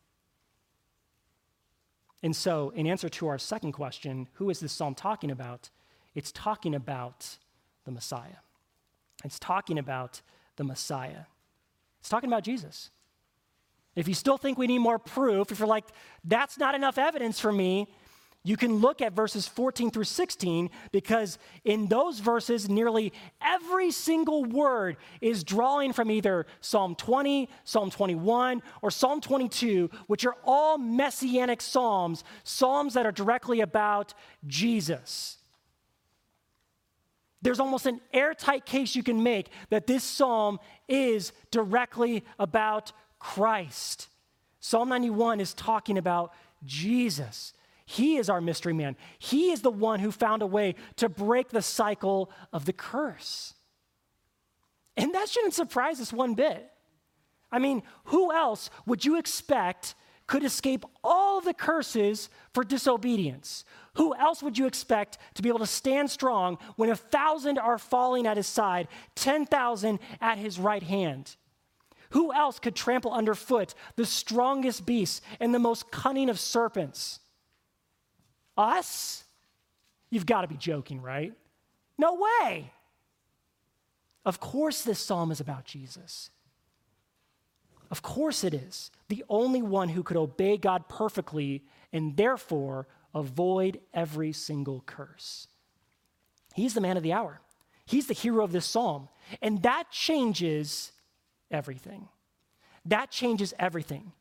And 2.22 2.36
so, 2.36 2.70
in 2.70 2.86
answer 2.86 3.08
to 3.08 3.28
our 3.28 3.38
second 3.38 3.72
question, 3.72 4.28
who 4.34 4.50
is 4.50 4.60
this 4.60 4.72
psalm 4.72 4.94
talking 4.94 5.30
about? 5.30 5.70
It's 6.14 6.32
talking 6.32 6.74
about 6.74 7.38
the 7.84 7.90
Messiah. 7.90 8.42
It's 9.24 9.38
talking 9.38 9.78
about 9.78 10.20
the 10.56 10.64
Messiah. 10.64 11.24
It's 12.00 12.08
talking 12.08 12.28
about 12.28 12.44
Jesus. 12.44 12.90
If 13.96 14.06
you 14.06 14.14
still 14.14 14.38
think 14.38 14.58
we 14.58 14.66
need 14.66 14.78
more 14.78 14.98
proof, 14.98 15.50
if 15.50 15.58
you're 15.58 15.68
like, 15.68 15.86
that's 16.24 16.58
not 16.58 16.74
enough 16.74 16.98
evidence 16.98 17.40
for 17.40 17.52
me, 17.52 17.88
you 18.42 18.56
can 18.56 18.76
look 18.76 19.02
at 19.02 19.12
verses 19.12 19.46
14 19.46 19.90
through 19.90 20.04
16 20.04 20.70
because 20.92 21.38
in 21.64 21.88
those 21.88 22.20
verses, 22.20 22.70
nearly 22.70 23.12
every 23.42 23.90
single 23.90 24.44
word 24.44 24.96
is 25.20 25.44
drawing 25.44 25.92
from 25.92 26.10
either 26.10 26.46
Psalm 26.62 26.94
20, 26.94 27.50
Psalm 27.64 27.90
21, 27.90 28.62
or 28.80 28.90
Psalm 28.90 29.20
22, 29.20 29.90
which 30.06 30.24
are 30.24 30.36
all 30.44 30.78
messianic 30.78 31.60
psalms, 31.60 32.24
psalms 32.42 32.94
that 32.94 33.04
are 33.04 33.12
directly 33.12 33.60
about 33.60 34.14
Jesus. 34.46 35.36
There's 37.42 37.60
almost 37.60 37.84
an 37.84 38.00
airtight 38.12 38.64
case 38.64 38.96
you 38.96 39.02
can 39.02 39.22
make 39.22 39.50
that 39.68 39.86
this 39.86 40.04
psalm 40.04 40.60
is 40.88 41.32
directly 41.50 42.24
about 42.38 42.92
Christ. 43.18 44.08
Psalm 44.60 44.88
91 44.88 45.40
is 45.40 45.52
talking 45.52 45.98
about 45.98 46.32
Jesus. 46.64 47.52
He 47.90 48.18
is 48.18 48.30
our 48.30 48.40
mystery 48.40 48.72
man. 48.72 48.94
He 49.18 49.50
is 49.50 49.62
the 49.62 49.70
one 49.70 49.98
who 49.98 50.12
found 50.12 50.42
a 50.42 50.46
way 50.46 50.76
to 50.96 51.08
break 51.08 51.48
the 51.48 51.60
cycle 51.60 52.30
of 52.52 52.64
the 52.64 52.72
curse. 52.72 53.54
And 54.96 55.12
that 55.12 55.28
shouldn't 55.28 55.54
surprise 55.54 56.00
us 56.00 56.12
one 56.12 56.34
bit. 56.34 56.70
I 57.50 57.58
mean, 57.58 57.82
who 58.04 58.32
else 58.32 58.70
would 58.86 59.04
you 59.04 59.18
expect 59.18 59.96
could 60.28 60.44
escape 60.44 60.84
all 61.02 61.40
the 61.40 61.52
curses 61.52 62.30
for 62.54 62.62
disobedience? 62.62 63.64
Who 63.94 64.14
else 64.14 64.40
would 64.40 64.56
you 64.56 64.66
expect 64.66 65.18
to 65.34 65.42
be 65.42 65.48
able 65.48 65.58
to 65.58 65.66
stand 65.66 66.12
strong 66.12 66.58
when 66.76 66.90
a 66.90 66.96
thousand 66.96 67.58
are 67.58 67.76
falling 67.76 68.24
at 68.24 68.36
his 68.36 68.46
side, 68.46 68.86
10,000 69.16 69.98
at 70.20 70.38
his 70.38 70.60
right 70.60 70.84
hand? 70.84 71.34
Who 72.10 72.32
else 72.32 72.60
could 72.60 72.76
trample 72.76 73.12
underfoot 73.12 73.74
the 73.96 74.06
strongest 74.06 74.86
beasts 74.86 75.22
and 75.40 75.52
the 75.52 75.58
most 75.58 75.90
cunning 75.90 76.30
of 76.30 76.38
serpents? 76.38 77.18
Us? 78.56 79.24
You've 80.10 80.26
got 80.26 80.42
to 80.42 80.48
be 80.48 80.56
joking, 80.56 81.00
right? 81.00 81.32
No 81.96 82.14
way. 82.14 82.72
Of 84.24 84.40
course, 84.40 84.82
this 84.82 84.98
psalm 84.98 85.30
is 85.30 85.40
about 85.40 85.64
Jesus. 85.64 86.30
Of 87.90 88.02
course, 88.02 88.44
it 88.44 88.54
is. 88.54 88.90
The 89.08 89.24
only 89.28 89.62
one 89.62 89.88
who 89.88 90.02
could 90.02 90.16
obey 90.16 90.56
God 90.56 90.88
perfectly 90.88 91.64
and 91.92 92.16
therefore 92.16 92.86
avoid 93.14 93.80
every 93.92 94.32
single 94.32 94.82
curse. 94.86 95.48
He's 96.54 96.74
the 96.74 96.80
man 96.80 96.96
of 96.96 97.02
the 97.02 97.12
hour. 97.12 97.40
He's 97.86 98.06
the 98.06 98.14
hero 98.14 98.44
of 98.44 98.52
this 98.52 98.66
psalm. 98.66 99.08
And 99.42 99.62
that 99.62 99.90
changes 99.90 100.92
everything. 101.50 102.08
That 102.84 103.10
changes 103.10 103.52
everything. 103.58 104.12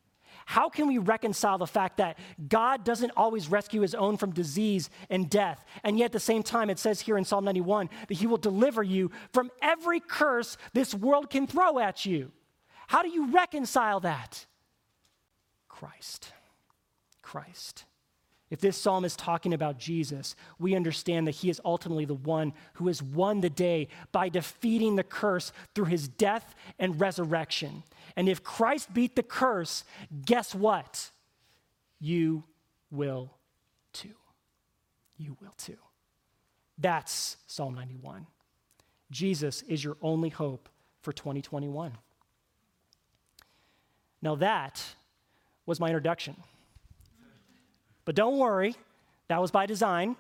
How 0.50 0.68
can 0.68 0.88
we 0.88 0.98
reconcile 0.98 1.60
the 1.60 1.68
fact 1.68 1.98
that 1.98 2.18
God 2.48 2.84
doesn't 2.84 3.12
always 3.16 3.50
rescue 3.50 3.82
his 3.82 3.94
own 3.94 4.18
from 4.18 4.32
disease 4.32 4.90
and 5.08 5.30
death? 5.30 5.64
And 5.84 6.00
yet 6.00 6.06
at 6.06 6.12
the 6.14 6.20
same 6.20 6.42
time, 6.42 6.72
it 6.72 6.80
says 6.80 7.00
here 7.00 7.20
in 7.20 7.24
Psalm 7.24 7.46
91 7.46 7.88
that 8.08 8.16
he 8.16 8.26
will 8.26 8.38
deliver 8.38 8.82
you 8.82 9.12
from 9.32 9.52
every 9.62 10.00
curse 10.00 10.58
this 10.74 10.96
world 10.96 11.30
can 11.30 11.46
throw 11.46 11.78
at 11.78 12.04
you. 12.04 12.32
How 12.88 13.04
do 13.04 13.10
you 13.10 13.32
reconcile 13.32 14.00
that? 14.00 14.48
Christ. 15.68 16.34
Christ. 17.22 17.86
If 18.50 18.60
this 18.60 18.78
psalm 18.78 19.06
is 19.06 19.16
talking 19.16 19.54
about 19.54 19.78
Jesus, 19.78 20.36
we 20.58 20.76
understand 20.76 21.28
that 21.28 21.36
he 21.36 21.50
is 21.50 21.62
ultimately 21.64 22.06
the 22.06 22.16
one 22.16 22.54
who 22.74 22.88
has 22.88 23.02
won 23.02 23.42
the 23.42 23.50
day 23.50 23.88
by 24.12 24.30
defeating 24.30 24.96
the 24.96 25.04
curse 25.04 25.52
through 25.76 25.86
his 25.86 26.08
death 26.08 26.56
and 26.80 27.00
resurrection. 27.00 27.84
And 28.16 28.28
if 28.28 28.44
Christ 28.44 28.94
beat 28.94 29.16
the 29.16 29.24
curse, 29.24 29.84
guess 30.26 30.56
what? 30.56 31.12
You 32.00 32.44
will 32.90 33.32
too. 33.94 34.16
You 35.18 35.38
will 35.42 35.54
too. 35.58 35.78
That's 36.78 37.38
Psalm 37.46 37.76
91. 37.76 38.26
Jesus 39.12 39.62
is 39.64 39.84
your 39.84 39.98
only 40.02 40.30
hope 40.30 40.70
for 41.02 41.12
2021. 41.12 41.92
Now, 44.22 44.36
that 44.36 44.84
was 45.66 45.80
my 45.80 45.88
introduction. 45.88 46.36
But 48.10 48.16
don't 48.16 48.40
worry, 48.40 48.76
that 49.28 49.40
was 49.40 49.52
by 49.52 49.68
design. 49.68 50.16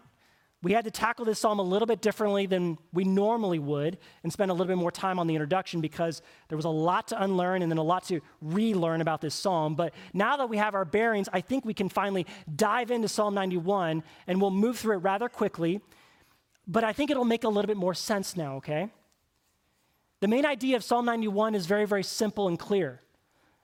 We 0.61 0.73
had 0.73 0.85
to 0.85 0.91
tackle 0.91 1.25
this 1.25 1.39
psalm 1.39 1.57
a 1.57 1.63
little 1.63 1.87
bit 1.87 2.03
differently 2.03 2.45
than 2.45 2.77
we 2.93 3.03
normally 3.03 3.57
would 3.57 3.97
and 4.21 4.31
spend 4.31 4.51
a 4.51 4.53
little 4.53 4.67
bit 4.67 4.77
more 4.77 4.91
time 4.91 5.17
on 5.17 5.25
the 5.25 5.33
introduction 5.33 5.81
because 5.81 6.21
there 6.49 6.55
was 6.55 6.65
a 6.65 6.69
lot 6.69 7.07
to 7.07 7.23
unlearn 7.23 7.63
and 7.63 7.71
then 7.71 7.79
a 7.79 7.83
lot 7.83 8.03
to 8.09 8.21
relearn 8.43 9.01
about 9.01 9.21
this 9.21 9.33
psalm. 9.33 9.73
But 9.73 9.95
now 10.13 10.37
that 10.37 10.49
we 10.49 10.57
have 10.57 10.75
our 10.75 10.85
bearings, 10.85 11.29
I 11.33 11.41
think 11.41 11.65
we 11.65 11.73
can 11.73 11.89
finally 11.89 12.27
dive 12.55 12.91
into 12.91 13.07
Psalm 13.07 13.33
91 13.33 14.03
and 14.27 14.39
we'll 14.39 14.51
move 14.51 14.77
through 14.77 14.97
it 14.97 14.99
rather 14.99 15.27
quickly. 15.27 15.81
But 16.67 16.83
I 16.83 16.93
think 16.93 17.09
it'll 17.09 17.25
make 17.25 17.43
a 17.43 17.49
little 17.49 17.65
bit 17.65 17.75
more 17.75 17.95
sense 17.95 18.37
now, 18.37 18.57
okay? 18.57 18.91
The 20.19 20.27
main 20.27 20.45
idea 20.45 20.75
of 20.75 20.83
Psalm 20.83 21.05
91 21.05 21.55
is 21.55 21.65
very, 21.65 21.87
very 21.87 22.03
simple 22.03 22.47
and 22.47 22.59
clear. 22.59 23.01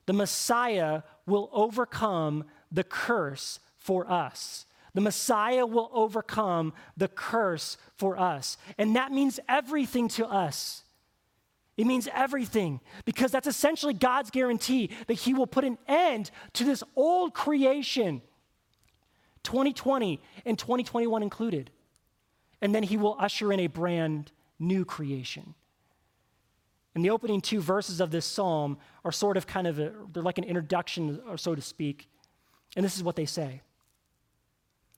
The 0.07 0.13
Messiah 0.13 1.03
will 1.27 1.47
overcome 1.53 2.45
the 2.71 2.83
curse 2.83 3.59
for 3.86 4.12
us. 4.12 4.65
The 4.95 5.02
Messiah 5.02 5.65
will 5.65 5.91
overcome 5.93 6.74
the 6.98 7.08
curse 7.08 7.78
for 7.98 8.17
us. 8.17 8.58
And 8.80 8.95
that 8.95 9.12
means 9.12 9.39
everything 9.48 10.08
to 10.10 10.26
us. 10.26 10.84
It 11.78 11.86
means 11.86 12.08
everything 12.12 12.80
because 13.04 13.32
that's 13.32 13.45
essentially 13.45 13.93
God's 13.93 14.32
guarantee 14.32 14.89
that 15.06 15.13
He 15.13 15.36
will 15.36 15.45
put 15.45 15.65
an 15.65 15.78
end 15.88 16.32
to 16.54 16.63
this 16.63 16.84
old 16.95 17.36
creation, 17.36 18.21
2020 19.43 20.19
and 20.45 20.58
2021 20.58 21.21
included. 21.21 21.69
And 22.62 22.74
then 22.74 22.82
He 22.82 22.98
will 22.98 23.15
usher 23.19 23.54
in 23.54 23.60
a 23.60 23.67
brand 23.67 24.32
new 24.58 24.84
creation. 24.84 25.54
And 26.95 27.06
the 27.06 27.12
opening 27.12 27.41
two 27.41 27.62
verses 27.62 28.00
of 28.00 28.10
this 28.10 28.26
psalm 28.26 28.78
are 29.04 29.12
sort 29.12 29.38
of 29.38 29.45
kind 29.45 29.67
of, 29.67 29.78
a, 29.78 29.91
they're 30.12 30.24
like 30.24 30.39
an 30.39 30.45
introduction, 30.45 31.21
or 31.28 31.38
so 31.38 31.54
to 31.54 31.62
speak. 31.62 32.08
And 32.76 32.84
this 32.84 32.95
is 32.95 33.04
what 33.04 33.15
they 33.17 33.26
say 33.26 33.62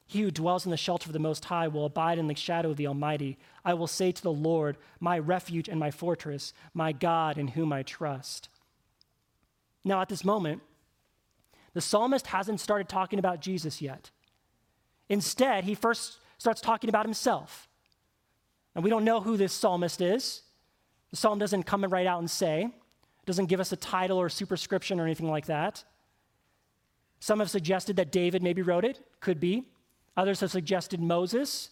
he 0.07 0.21
who 0.21 0.31
dwells 0.31 0.65
in 0.65 0.71
the 0.71 0.77
shelter 0.77 1.09
of 1.09 1.13
the 1.13 1.19
Most 1.19 1.45
High 1.45 1.67
will 1.67 1.85
abide 1.85 2.17
in 2.17 2.27
the 2.27 2.35
shadow 2.35 2.71
of 2.71 2.77
the 2.77 2.87
Almighty. 2.87 3.37
I 3.65 3.73
will 3.73 3.87
say 3.87 4.13
to 4.13 4.23
the 4.23 4.31
Lord, 4.31 4.77
my 5.01 5.19
refuge 5.19 5.67
and 5.67 5.79
my 5.79 5.91
fortress, 5.91 6.53
my 6.73 6.93
God 6.93 7.37
in 7.37 7.49
whom 7.49 7.73
I 7.73 7.83
trust. 7.83 8.47
Now, 9.83 10.01
at 10.01 10.07
this 10.07 10.23
moment, 10.23 10.61
the 11.73 11.81
psalmist 11.81 12.27
hasn't 12.27 12.61
started 12.61 12.87
talking 12.87 13.19
about 13.19 13.41
Jesus 13.41 13.81
yet. 13.81 14.09
Instead, 15.09 15.65
he 15.65 15.75
first 15.75 16.19
starts 16.37 16.61
talking 16.61 16.89
about 16.89 17.05
himself. 17.05 17.67
And 18.73 18.83
we 18.83 18.89
don't 18.89 19.03
know 19.03 19.19
who 19.19 19.35
this 19.35 19.53
psalmist 19.53 20.01
is. 20.01 20.43
The 21.09 21.17
psalm 21.17 21.37
doesn't 21.37 21.63
come 21.63 21.83
right 21.83 22.07
out 22.07 22.19
and 22.19 22.31
say, 22.31 22.63
it 22.63 23.25
doesn't 23.25 23.47
give 23.47 23.59
us 23.59 23.73
a 23.73 23.77
title 23.77 24.17
or 24.17 24.29
superscription 24.29 24.99
or 24.99 25.03
anything 25.03 25.29
like 25.29 25.47
that. 25.47 25.83
Some 27.19 27.39
have 27.39 27.49
suggested 27.49 27.97
that 27.97 28.11
David 28.11 28.41
maybe 28.41 28.61
wrote 28.61 28.85
it, 28.85 28.99
could 29.19 29.39
be. 29.39 29.65
Others 30.17 30.41
have 30.41 30.51
suggested 30.51 30.99
Moses. 30.99 31.69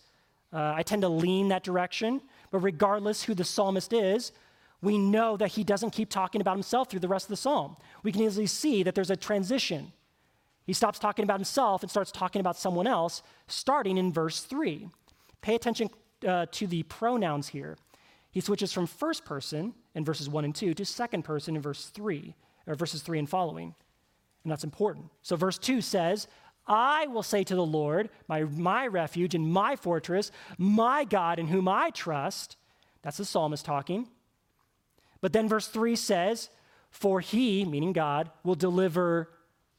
Uh, 0.54 0.74
I 0.76 0.84
tend 0.84 1.02
to 1.02 1.10
lean 1.10 1.50
that 1.50 1.64
direction. 1.64 2.22
But 2.52 2.60
regardless 2.60 3.24
who 3.24 3.34
the 3.34 3.44
psalmist 3.44 3.92
is, 3.92 4.32
we 4.82 4.98
know 4.98 5.36
that 5.38 5.50
he 5.50 5.64
doesn't 5.64 5.92
keep 5.92 6.10
talking 6.10 6.42
about 6.42 6.54
himself 6.56 6.90
through 6.90 7.00
the 7.00 7.08
rest 7.08 7.26
of 7.26 7.30
the 7.30 7.38
psalm. 7.38 7.76
We 8.04 8.12
can 8.12 8.22
easily 8.22 8.46
see 8.46 8.84
that 8.84 8.94
there's 8.94 9.10
a 9.10 9.16
transition. 9.16 9.92
He 10.66 10.74
stops 10.74 11.00
talking 11.00 11.24
about 11.24 11.40
himself 11.40 11.82
and 11.82 11.90
starts 11.90 12.12
talking 12.12 12.40
about 12.40 12.58
someone 12.58 12.88
else, 12.88 13.24
starting 13.48 13.98
in 13.98 14.14
verse 14.14 14.42
3. 14.42 14.88
Pay 15.42 15.56
attention 15.56 15.90
uh, 16.28 16.46
to 16.52 16.68
the 16.68 16.84
pronouns 16.84 17.50
here. 17.50 17.78
He 18.32 18.42
switches 18.42 18.74
from 18.74 18.86
first 18.86 19.26
person 19.26 19.74
in 19.96 20.04
verses 20.04 20.30
1 20.30 20.46
and 20.46 20.54
2 20.54 20.74
to 20.74 20.86
second 20.86 21.24
person 21.24 21.56
in 21.56 21.62
verse 21.62 21.88
3, 21.88 22.36
or 22.68 22.76
verses 22.76 23.02
3 23.02 23.20
and 23.20 23.30
following. 23.30 23.76
And 24.44 24.52
that's 24.52 24.64
important. 24.64 25.06
So, 25.24 25.36
verse 25.36 25.58
2 25.58 25.82
says, 25.82 26.28
I 26.68 27.08
will 27.08 27.24
say 27.24 27.44
to 27.44 27.56
the 27.56 27.66
Lord, 27.66 28.10
my, 28.28 28.44
my 28.44 28.88
refuge 28.88 29.36
and 29.36 29.48
my 29.52 29.76
fortress, 29.76 30.32
my 30.58 31.04
God 31.04 31.40
in 31.40 31.48
whom 31.48 31.68
I 31.68 31.92
trust. 31.92 32.58
That's 33.02 33.18
the 33.18 33.26
psalmist 33.26 33.66
talking. 33.66 34.08
But 35.22 35.34
then 35.34 35.48
verse 35.48 35.68
3 35.68 35.96
says, 35.96 36.50
For 36.90 37.20
he, 37.20 37.66
meaning 37.66 37.94
God, 37.94 38.32
will 38.44 38.56
deliver 38.56 39.30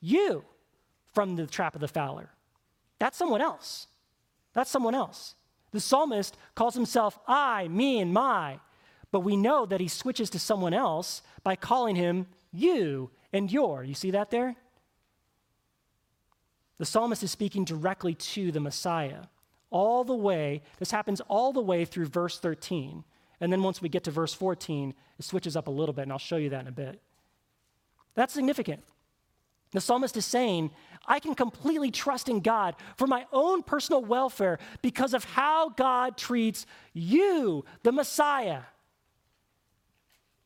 you 0.01 0.45
from 1.13 1.37
the 1.37 1.47
trap 1.47 1.75
of 1.75 1.81
the 1.81 1.89
fowler. 1.89 2.31
That's 2.99 3.19
someone 3.19 3.41
else. 3.41 3.89
That's 4.55 4.71
someone 4.71 4.95
else. 4.95 5.35
The 5.73 5.81
psalmist 5.81 6.37
calls 6.55 6.75
himself 6.75 7.19
I, 7.27 7.69
me, 7.69 8.01
and 8.01 8.13
my, 8.13 8.61
but 9.11 9.21
we 9.21 9.37
know 9.37 9.67
that 9.67 9.81
he 9.81 9.89
switches 9.89 10.31
to 10.31 10.39
someone 10.39 10.75
else 10.75 11.23
by 11.43 11.57
calling 11.57 11.97
him 11.97 12.27
you 12.53 13.11
and 13.33 13.51
your. 13.51 13.85
You 13.85 13.95
see 13.95 14.13
that 14.13 14.31
there? 14.31 14.57
The 16.79 16.85
psalmist 16.85 17.23
is 17.23 17.31
speaking 17.31 17.65
directly 17.65 18.15
to 18.15 18.53
the 18.53 18.61
Messiah. 18.61 19.25
All 19.71 20.05
the 20.05 20.15
way, 20.15 20.63
this 20.79 20.91
happens 20.91 21.21
all 21.23 21.53
the 21.53 21.61
way 21.61 21.85
through 21.85 22.07
verse 22.07 22.39
13. 22.39 23.05
And 23.41 23.53
then 23.53 23.63
once 23.63 23.83
we 23.83 23.89
get 23.89 24.05
to 24.05 24.11
verse 24.11 24.33
14, 24.33 24.95
it 25.19 25.25
switches 25.25 25.57
up 25.57 25.67
a 25.67 25.71
little 25.71 25.93
bit, 25.93 26.03
and 26.03 26.13
I'll 26.13 26.19
show 26.19 26.37
you 26.37 26.51
that 26.51 26.63
in 26.63 26.69
a 26.69 26.73
bit. 26.73 27.01
That's 28.15 28.33
significant. 28.33 28.83
The 29.73 29.81
psalmist 29.81 30.17
is 30.17 30.25
saying, 30.25 30.71
I 31.07 31.19
can 31.21 31.35
completely 31.35 31.91
trust 31.91 32.29
in 32.29 32.41
God 32.41 32.77
for 32.97 33.07
my 33.07 33.27
own 33.33 33.63
personal 33.63 34.03
welfare 34.03 34.59
because 34.81 35.13
of 35.13 35.25
how 35.25 35.71
God 35.71 36.17
treats 36.17 36.67
you, 36.95 37.65
the 37.83 37.93
Messiah. 37.93 38.63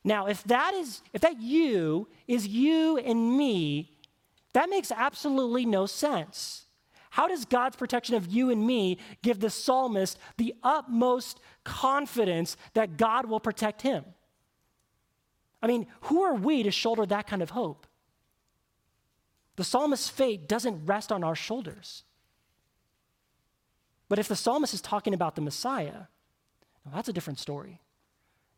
Now, 0.02 0.26
if 0.26 0.42
that 0.44 0.74
is 0.74 1.02
if 1.12 1.20
that 1.20 1.40
you 1.40 2.08
is 2.26 2.48
you 2.48 2.96
and 2.98 3.36
me, 3.36 3.92
that 4.52 4.70
makes 4.70 4.90
absolutely 4.90 5.64
no 5.64 5.86
sense. 5.86 6.64
How 7.10 7.26
does 7.26 7.44
God's 7.44 7.76
protection 7.76 8.14
of 8.14 8.26
you 8.28 8.50
and 8.50 8.64
me 8.66 8.98
give 9.22 9.40
the 9.40 9.50
psalmist 9.50 10.18
the 10.36 10.54
utmost 10.62 11.40
confidence 11.64 12.56
that 12.74 12.96
God 12.96 13.26
will 13.26 13.40
protect 13.40 13.82
him? 13.82 14.04
I 15.62 15.66
mean, 15.66 15.86
who 16.02 16.22
are 16.22 16.34
we 16.34 16.62
to 16.62 16.70
shoulder 16.70 17.04
that 17.06 17.26
kind 17.26 17.42
of 17.42 17.50
hope? 17.50 17.86
The 19.56 19.64
psalmist's 19.64 20.08
fate 20.08 20.48
doesn't 20.48 20.86
rest 20.86 21.12
on 21.12 21.24
our 21.24 21.34
shoulders. 21.34 22.04
But 24.08 24.18
if 24.18 24.28
the 24.28 24.36
psalmist 24.36 24.74
is 24.74 24.80
talking 24.80 25.14
about 25.14 25.34
the 25.34 25.42
Messiah, 25.42 26.06
well, 26.84 26.94
that's 26.94 27.08
a 27.08 27.12
different 27.12 27.38
story. 27.38 27.80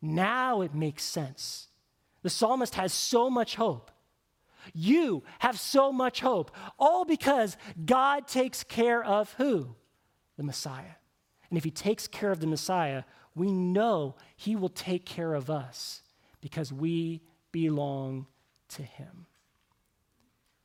Now 0.00 0.62
it 0.62 0.74
makes 0.74 1.04
sense. 1.04 1.68
The 2.22 2.30
psalmist 2.30 2.74
has 2.74 2.92
so 2.92 3.30
much 3.30 3.56
hope 3.56 3.90
you 4.74 5.22
have 5.40 5.58
so 5.58 5.92
much 5.92 6.20
hope, 6.20 6.50
all 6.78 7.04
because 7.04 7.56
God 7.84 8.26
takes 8.26 8.64
care 8.64 9.02
of 9.04 9.32
who? 9.34 9.74
The 10.36 10.44
Messiah. 10.44 10.96
And 11.50 11.58
if 11.58 11.64
He 11.64 11.70
takes 11.70 12.06
care 12.06 12.30
of 12.30 12.40
the 12.40 12.46
Messiah, 12.46 13.04
we 13.34 13.52
know 13.52 14.16
He 14.36 14.56
will 14.56 14.68
take 14.68 15.04
care 15.04 15.34
of 15.34 15.50
us 15.50 16.02
because 16.40 16.72
we 16.72 17.22
belong 17.52 18.26
to 18.70 18.82
Him. 18.82 19.26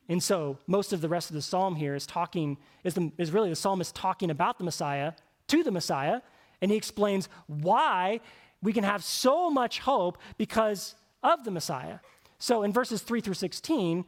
And 0.10 0.24
so, 0.24 0.58
most 0.68 0.94
of 0.94 1.02
the 1.02 1.10
rest 1.10 1.30
of 1.30 1.34
the 1.34 1.42
psalm 1.42 1.76
here 1.76 1.94
is 1.94 2.06
talking, 2.06 2.58
is, 2.84 2.94
the, 2.94 3.12
is 3.18 3.32
really 3.32 3.50
the 3.50 3.56
psalmist 3.56 3.94
talking 3.94 4.30
about 4.30 4.58
the 4.58 4.64
Messiah 4.64 5.14
to 5.48 5.64
the 5.64 5.72
Messiah, 5.72 6.22
and 6.62 6.72
he 6.72 6.78
explains 6.78 7.30
why 7.48 8.20
we 8.62 8.74
can 8.74 8.84
have 8.84 9.04
so 9.04 9.50
much 9.50 9.80
hope 9.80 10.18
because 10.38 10.96
of 11.24 11.44
the 11.44 11.52
Messiah. 11.52 12.00
So 12.40 12.64
in 12.64 12.72
verses 12.72 13.02
3 13.02 13.22
through 13.22 13.34
16, 13.34 14.06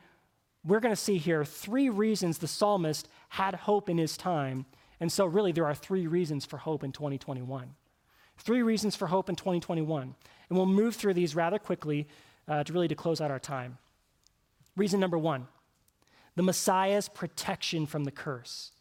we're 0.65 0.80
going 0.80 0.94
to 0.94 1.02
see 1.02 1.18
here 1.18 1.46
three 1.46 1.89
reasons 1.89 2.38
the 2.38 2.48
psalmist 2.48 3.08
had 3.30 3.56
hope 3.56 3.89
in 3.89 3.98
his 3.98 4.18
time. 4.18 4.65
And 5.00 5.12
so, 5.12 5.26
really, 5.26 5.52
there 5.54 5.65
are 5.65 5.76
three 5.76 6.08
reasons 6.08 6.46
for 6.46 6.58
hope 6.58 6.84
in 6.84 6.92
2021. 6.92 7.74
Three 8.38 8.62
reasons 8.62 8.96
for 8.96 9.08
hope 9.08 9.30
in 9.30 9.36
2021. 9.36 10.15
And 10.50 10.58
we'll 10.58 10.65
move 10.65 10.96
through 10.96 11.13
these 11.13 11.36
rather 11.36 11.60
quickly 11.60 12.08
uh, 12.48 12.63
to 12.63 12.74
really 12.74 12.88
to 12.88 12.96
close 12.96 13.22
out 13.22 13.32
our 13.32 13.39
time. 13.39 13.78
Reason 14.76 15.00
number 15.00 15.18
one 15.18 15.48
the 16.36 16.44
Messiah's 16.44 17.10
protection 17.10 17.86
from 17.86 18.06
the 18.06 18.12
curse. 18.12 18.72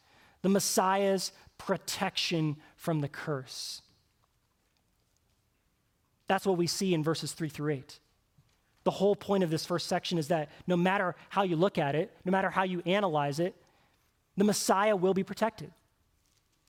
The 0.43 0.49
Messiah's 0.49 1.33
protection 1.59 2.57
from 2.77 3.01
the 3.01 3.09
curse. 3.09 3.83
That's 6.29 6.47
what 6.47 6.59
we 6.59 6.67
see 6.69 6.95
in 6.95 7.03
verses 7.03 7.33
3 7.33 7.49
through 7.49 7.73
8. 7.73 7.99
The 8.89 8.93
whole 8.93 9.15
point 9.15 9.45
of 9.45 9.51
this 9.51 9.67
first 9.67 9.87
section 9.87 10.17
is 10.17 10.29
that 10.29 10.49
no 10.67 10.75
matter 10.75 11.15
how 11.29 11.43
you 11.43 11.57
look 11.57 11.77
at 11.77 11.95
it, 11.95 12.11
no 12.25 12.33
matter 12.33 12.49
how 12.49 12.63
you 12.63 12.83
analyze 12.87 13.39
it, 13.39 13.55
the 14.35 14.45
Messiah 14.45 14.97
will 14.97 15.13
be 15.13 15.23
protected. 15.23 15.73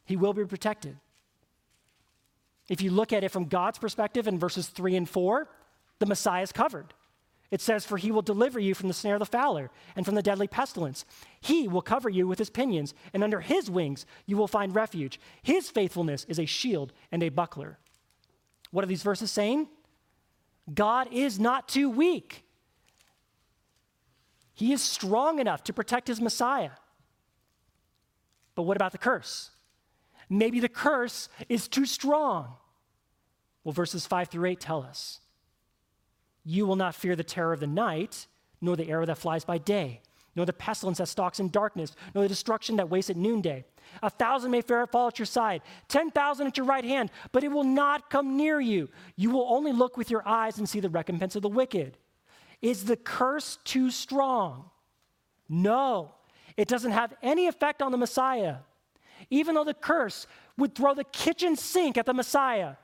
He 0.03 0.17
will 0.17 0.34
be 0.34 0.43
protected. 0.43 0.97
If 2.67 2.82
you 2.82 2.91
look 2.91 3.13
at 3.13 3.23
it 3.23 3.32
from 3.32 3.45
God's 3.45 3.79
perspective 3.79 4.27
in 4.27 4.38
verses 4.38 4.67
3 4.67 4.97
and 4.97 5.10
4, 5.10 5.47
the 5.99 6.05
Messiah 6.05 6.43
is 6.43 6.51
covered. 6.51 6.93
It 7.51 7.62
says, 7.62 7.86
For 7.86 7.95
he 7.95 8.12
will 8.12 8.21
deliver 8.21 8.60
you 8.60 8.73
from 8.73 8.89
the 8.89 8.93
snare 8.93 9.15
of 9.15 9.19
the 9.19 9.25
fowler 9.25 9.71
and 9.95 10.05
from 10.05 10.15
the 10.15 10.21
deadly 10.21 10.49
pestilence. 10.49 11.05
He 11.39 11.69
will 11.69 11.82
cover 11.82 12.10
you 12.10 12.27
with 12.27 12.39
his 12.39 12.49
pinions, 12.49 12.93
and 13.13 13.23
under 13.23 13.39
his 13.39 13.69
wings 13.69 14.05
you 14.25 14.36
will 14.36 14.49
find 14.49 14.75
refuge. 14.75 15.21
His 15.41 15.69
faithfulness 15.69 16.25
is 16.27 16.38
a 16.38 16.45
shield 16.45 16.91
and 17.13 17.23
a 17.23 17.29
buckler. 17.29 17.79
What 18.71 18.84
are 18.84 18.89
these 18.89 19.03
verses 19.03 19.32
saying? 19.32 19.69
God 20.73 21.08
is 21.12 21.39
not 21.39 21.67
too 21.67 21.89
weak. 21.89 22.45
He 24.53 24.73
is 24.73 24.82
strong 24.82 25.39
enough 25.39 25.63
to 25.65 25.73
protect 25.73 26.08
his 26.08 26.19
Messiah. 26.19 26.71
But 28.55 28.63
what 28.63 28.77
about 28.77 28.91
the 28.91 28.97
curse? 28.97 29.51
Maybe 30.29 30.60
the 30.60 30.69
curse 30.69 31.29
is 31.47 31.67
too 31.67 31.86
strong. 31.86 32.55
Well, 33.63 33.73
verses 33.73 34.05
5 34.05 34.27
through 34.27 34.45
8 34.45 34.60
tell 34.60 34.84
us 34.84 35.21
you 36.43 36.65
will 36.65 36.75
not 36.75 36.95
fear 36.95 37.15
the 37.15 37.23
terror 37.23 37.53
of 37.53 37.60
the 37.60 37.67
night, 37.67 38.27
nor 38.62 38.75
the 38.75 38.89
arrow 38.89 39.05
that 39.05 39.17
flies 39.17 39.45
by 39.45 39.58
day, 39.58 40.01
nor 40.36 40.46
the 40.46 40.54
pestilence 40.54 41.00
that 41.00 41.08
stalks 41.08 41.39
in 41.39 41.50
darkness, 41.50 41.96
nor 42.13 42.24
the 42.24 42.30
destruction 42.30 42.76
that 42.78 42.89
wastes 42.89 43.10
at 43.10 43.18
noonday. 43.18 43.65
A 44.04 44.10
thousand 44.10 44.52
may 44.52 44.62
fall 44.62 45.08
at 45.08 45.20
your 45.20 45.26
side, 45.26 45.62
10,000 45.88 46.48
at 46.48 46.58
your 46.58 46.65
right 46.65 46.84
hand, 46.84 47.12
but 47.32 47.44
it 47.44 47.52
will 47.52 47.63
not 47.63 48.10
come 48.10 48.38
near 48.38 48.60
you. 48.60 48.89
You 49.15 49.32
will 49.32 49.48
only 49.50 49.72
look 49.72 49.98
with 49.98 50.12
your 50.12 50.28
eyes 50.28 50.58
and 50.58 50.70
see 50.70 50.80
the 50.80 50.89
recompense 50.89 51.36
of 51.36 51.42
the 51.42 51.50
wicked. 51.50 51.98
Is 52.62 52.86
the 52.86 52.98
curse 52.98 53.58
too 53.63 53.89
strong? 53.89 54.70
No, 55.48 56.13
it 56.58 56.68
doesn't 56.68 56.92
have 56.92 57.13
any 57.24 57.48
effect 57.48 57.82
on 57.82 57.92
the 57.92 57.98
Messiah. 57.98 58.58
Even 59.30 59.56
though 59.56 59.63
the 59.63 59.74
curse 59.74 60.28
would 60.58 60.76
throw 60.76 60.94
the 60.94 61.04
kitchen 61.06 61.56
sink 61.56 61.98
at 61.98 62.06
the 62.06 62.13
Messiah, 62.13 62.76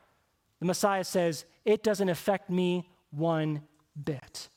the 0.59 0.65
Messiah 0.65 1.03
says, 1.03 1.45
It 1.65 1.83
doesn't 1.83 2.09
affect 2.09 2.49
me 2.49 2.89
one 3.11 3.61
bit. 4.01 4.49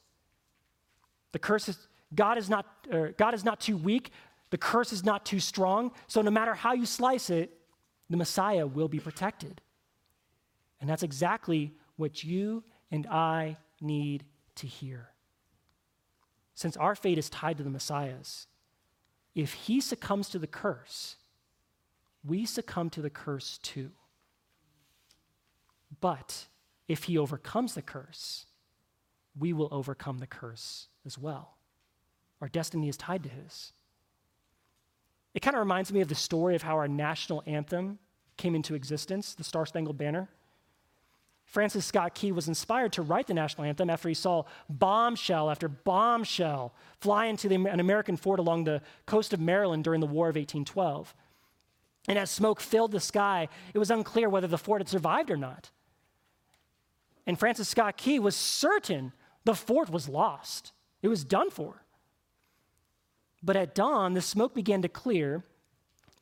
The 1.33 1.39
curse 1.39 1.69
is, 1.69 1.88
God 2.15 2.39
is 2.39 2.49
not, 2.49 2.67
God 3.17 3.35
is 3.35 3.45
not 3.45 3.61
too 3.61 3.77
weak. 3.77 4.13
The 4.51 4.59
curse 4.59 4.93
is 4.93 5.05
not 5.05 5.27
too 5.27 5.41
strong. 5.41 5.93
So 6.07 6.23
no 6.23 6.31
matter 6.31 6.55
how 6.55 6.73
you 6.73 6.87
slice 6.87 7.29
it, 7.31 7.53
the 8.09 8.17
Messiah 8.17 8.67
will 8.67 8.89
be 8.89 8.99
protected. 8.99 9.61
And 10.81 10.89
that's 10.89 11.03
exactly 11.03 11.75
what 11.97 12.25
you 12.25 12.65
and 12.91 13.07
I 13.07 13.59
need 13.81 14.25
to 14.55 14.67
hear. 14.67 15.11
Since 16.55 16.77
our 16.77 16.95
fate 16.95 17.19
is 17.19 17.29
tied 17.29 17.59
to 17.59 17.63
the 17.63 17.71
Messiah's, 17.71 18.47
if 19.35 19.53
he 19.53 19.81
succumbs 19.81 20.31
to 20.31 20.39
the 20.39 20.47
curse, 20.47 21.17
we 22.25 22.47
succumb 22.47 22.91
to 22.91 23.03
the 23.03 23.11
curse 23.11 23.59
too. 23.59 23.91
But 26.01 26.47
if 26.89 27.05
he 27.05 27.19
overcomes 27.19 27.75
the 27.75 27.83
curse, 27.83 28.47
we 29.39 29.53
will 29.53 29.69
overcome 29.71 30.19
the 30.19 30.27
curse 30.27 30.89
as 31.05 31.19
well. 31.19 31.58
Our 32.41 32.49
destiny 32.49 32.89
is 32.89 32.97
tied 32.97 33.23
to 33.25 33.29
his. 33.29 33.73
It 35.35 35.41
kind 35.41 35.55
of 35.55 35.61
reminds 35.61 35.93
me 35.93 36.01
of 36.01 36.09
the 36.09 36.15
story 36.15 36.55
of 36.55 36.63
how 36.63 36.77
our 36.77 36.89
national 36.89 37.43
anthem 37.47 37.99
came 38.37 38.55
into 38.55 38.75
existence, 38.75 39.35
the 39.35 39.45
Star 39.45 39.67
Spangled 39.67 39.99
Banner. 39.99 40.29
Francis 41.45 41.87
Scott 41.87 42.15
Key 42.15 42.31
was 42.31 42.47
inspired 42.47 42.93
to 42.93 43.03
write 43.03 43.27
the 43.27 43.35
national 43.35 43.65
anthem 43.67 43.89
after 43.89 44.09
he 44.09 44.15
saw 44.15 44.45
bombshell 44.69 45.51
after 45.51 45.67
bombshell 45.67 46.75
fly 47.01 47.27
into 47.27 47.49
the, 47.49 47.55
an 47.55 47.81
American 47.81 48.17
fort 48.17 48.39
along 48.39 48.65
the 48.65 48.83
coast 49.07 49.33
of 49.33 49.41
Maryland 49.41 49.83
during 49.83 50.01
the 50.01 50.07
War 50.07 50.29
of 50.29 50.37
1812. 50.37 51.15
And 52.07 52.19
as 52.19 52.31
smoke 52.31 52.61
filled 52.61 52.93
the 52.93 53.01
sky, 53.01 53.49
it 53.73 53.79
was 53.79 53.91
unclear 53.91 54.29
whether 54.29 54.47
the 54.47 54.59
fort 54.59 54.81
had 54.81 54.89
survived 54.89 55.31
or 55.31 55.37
not. 55.39 55.71
And 57.27 57.39
Francis 57.39 57.69
Scott 57.69 57.97
Key 57.97 58.19
was 58.19 58.37
certain 58.37 59.13
the 59.45 59.55
fort 59.55 59.89
was 59.89 60.09
lost, 60.09 60.73
it 61.01 61.09
was 61.09 61.25
done 61.25 61.51
for. 61.51 61.83
But 63.43 63.57
at 63.57 63.75
dawn, 63.75 64.15
the 64.15 64.23
smoke 64.23 64.55
began 64.55 64.83
to 64.83 64.89
clear, 64.89 65.45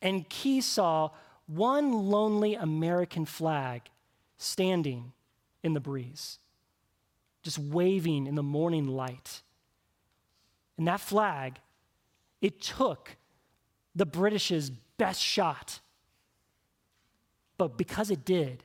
and 0.03 0.29
Key 0.29 0.61
saw 0.61 1.11
one 1.47 1.93
lonely 2.11 2.55
American 2.55 3.25
flag 3.25 3.83
standing 4.37 5.13
in 5.63 5.73
the 5.73 5.81
breeze, 5.81 6.39
just 7.43 7.59
waving 7.59 8.27
in 8.27 8.35
the 8.35 8.43
morning 8.43 8.87
light. 8.87 9.43
And 10.77 10.87
that 10.87 11.01
flag, 11.01 11.59
it 12.43 12.61
took 12.61 13.17
the 13.95 14.07
British's 14.07 14.71
best 14.71 15.21
shot. 15.21 15.81
But 17.57 17.79
because 17.79 18.11
it 18.11 18.25
did, 18.25 18.63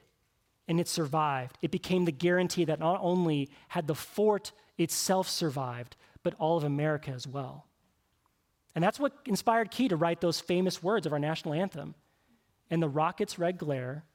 and 0.67 0.79
it 0.79 0.87
survived, 0.87 1.57
it 1.61 1.71
became 1.71 2.05
the 2.05 2.11
guarantee 2.11 2.65
that 2.65 2.79
not 2.79 2.99
only 3.01 3.49
had 3.69 3.87
the 3.87 3.95
fort 3.95 4.51
itself 4.77 5.29
survived, 5.29 5.95
but 6.23 6.33
all 6.37 6.57
of 6.57 6.63
America 6.63 7.11
as 7.11 7.27
well. 7.27 7.65
And 8.73 8.83
that's 8.83 8.99
what 8.99 9.13
inspired 9.25 9.71
Key 9.71 9.87
to 9.89 9.95
write 9.95 10.21
those 10.21 10.39
famous 10.39 10.81
words 10.81 11.05
of 11.05 11.13
our 11.13 11.19
national 11.19 11.53
anthem. 11.53 11.95
And 12.69 12.81
the 12.81 12.89
rocket's 12.89 13.37
red 13.37 13.57
glare, 13.57 14.05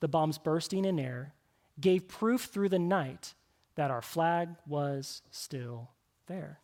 the 0.00 0.08
bombs 0.08 0.38
bursting 0.38 0.84
in 0.84 0.98
air, 0.98 1.34
gave 1.80 2.08
proof 2.08 2.44
through 2.44 2.68
the 2.68 2.78
night 2.78 3.34
that 3.74 3.90
our 3.90 4.02
flag 4.02 4.48
was 4.66 5.22
still 5.30 5.90
there. 6.26 6.60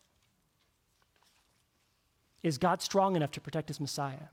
Is 2.41 2.57
God 2.57 2.81
strong 2.81 3.15
enough 3.15 3.31
to 3.31 3.41
protect 3.41 3.69
his 3.69 3.79
Messiah? 3.79 4.29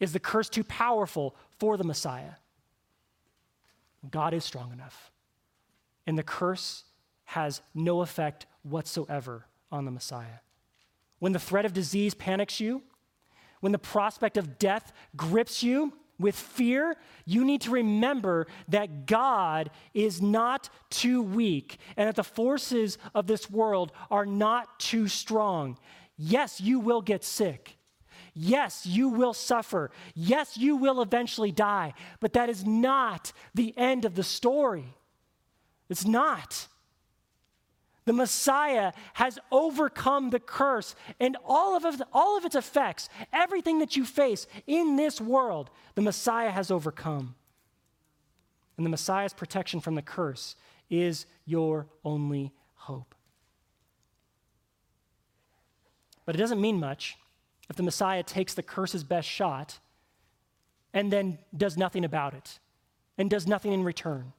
Is 0.00 0.12
the 0.12 0.20
curse 0.20 0.48
too 0.48 0.64
powerful 0.64 1.34
for 1.58 1.76
the 1.76 1.84
Messiah? 1.84 2.34
God 4.10 4.34
is 4.34 4.44
strong 4.44 4.72
enough. 4.72 5.10
And 6.06 6.16
the 6.16 6.22
curse 6.22 6.84
has 7.24 7.60
no 7.74 8.02
effect 8.02 8.46
whatsoever 8.62 9.46
on 9.72 9.84
the 9.84 9.90
Messiah. 9.90 10.40
When 11.18 11.32
the 11.32 11.38
threat 11.38 11.64
of 11.64 11.72
disease 11.72 12.14
panics 12.14 12.60
you, 12.60 12.82
when 13.60 13.72
the 13.72 13.78
prospect 13.78 14.36
of 14.36 14.58
death 14.58 14.92
grips 15.16 15.62
you 15.62 15.92
with 16.18 16.34
fear, 16.34 16.96
you 17.24 17.44
need 17.44 17.62
to 17.62 17.70
remember 17.70 18.46
that 18.68 19.06
God 19.06 19.70
is 19.92 20.22
not 20.22 20.68
too 20.90 21.22
weak 21.22 21.78
and 21.96 22.08
that 22.08 22.16
the 22.16 22.24
forces 22.24 22.98
of 23.14 23.26
this 23.26 23.50
world 23.50 23.92
are 24.10 24.26
not 24.26 24.78
too 24.78 25.08
strong. 25.08 25.78
Yes, 26.16 26.60
you 26.60 26.80
will 26.80 27.02
get 27.02 27.24
sick. 27.24 27.76
Yes, 28.34 28.86
you 28.86 29.08
will 29.08 29.32
suffer. 29.32 29.90
Yes, 30.14 30.56
you 30.58 30.76
will 30.76 31.00
eventually 31.00 31.52
die. 31.52 31.94
But 32.20 32.34
that 32.34 32.50
is 32.50 32.64
not 32.66 33.32
the 33.54 33.74
end 33.78 34.04
of 34.04 34.14
the 34.14 34.22
story. 34.22 34.94
It's 35.88 36.06
not. 36.06 36.68
The 38.06 38.12
Messiah 38.12 38.92
has 39.14 39.38
overcome 39.50 40.30
the 40.30 40.38
curse 40.38 40.94
and 41.18 41.36
all 41.44 41.76
of, 41.76 42.02
all 42.12 42.38
of 42.38 42.44
its 42.44 42.54
effects, 42.54 43.08
everything 43.32 43.80
that 43.80 43.96
you 43.96 44.04
face 44.04 44.46
in 44.66 44.94
this 44.94 45.20
world, 45.20 45.70
the 45.96 46.02
Messiah 46.02 46.50
has 46.50 46.70
overcome. 46.70 47.34
And 48.76 48.86
the 48.86 48.90
Messiah's 48.90 49.32
protection 49.32 49.80
from 49.80 49.96
the 49.96 50.02
curse 50.02 50.54
is 50.88 51.26
your 51.46 51.88
only 52.04 52.52
hope. 52.74 53.14
But 56.24 56.36
it 56.36 56.38
doesn't 56.38 56.60
mean 56.60 56.78
much 56.78 57.16
if 57.68 57.74
the 57.74 57.82
Messiah 57.82 58.22
takes 58.22 58.54
the 58.54 58.62
curse's 58.62 59.02
best 59.02 59.28
shot 59.28 59.80
and 60.94 61.12
then 61.12 61.38
does 61.56 61.76
nothing 61.76 62.04
about 62.04 62.34
it 62.34 62.60
and 63.18 63.28
does 63.28 63.48
nothing 63.48 63.72
in 63.72 63.82
return. 63.82 64.32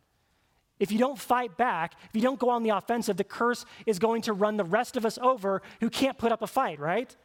If 0.80 0.92
you 0.92 1.00
don't 1.00 1.18
fight 1.18 1.58
back, 1.58 1.94
if 2.04 2.16
you 2.16 2.22
don't 2.22 2.40
go 2.40 2.50
on 2.50 2.64
the 2.64 2.70
offensive, 2.70 3.18
the 3.18 3.24
curse 3.24 3.66
is 3.86 4.00
going 4.00 4.22
to 4.24 4.34
run 4.34 4.58
the 4.58 4.64
rest 4.64 4.96
of 4.96 5.06
us 5.06 5.18
over 5.22 5.62
who 5.80 5.90
can't 5.90 6.18
put 6.18 6.32
up 6.32 6.42
a 6.42 6.48
fight, 6.48 6.80
right? 6.80 7.16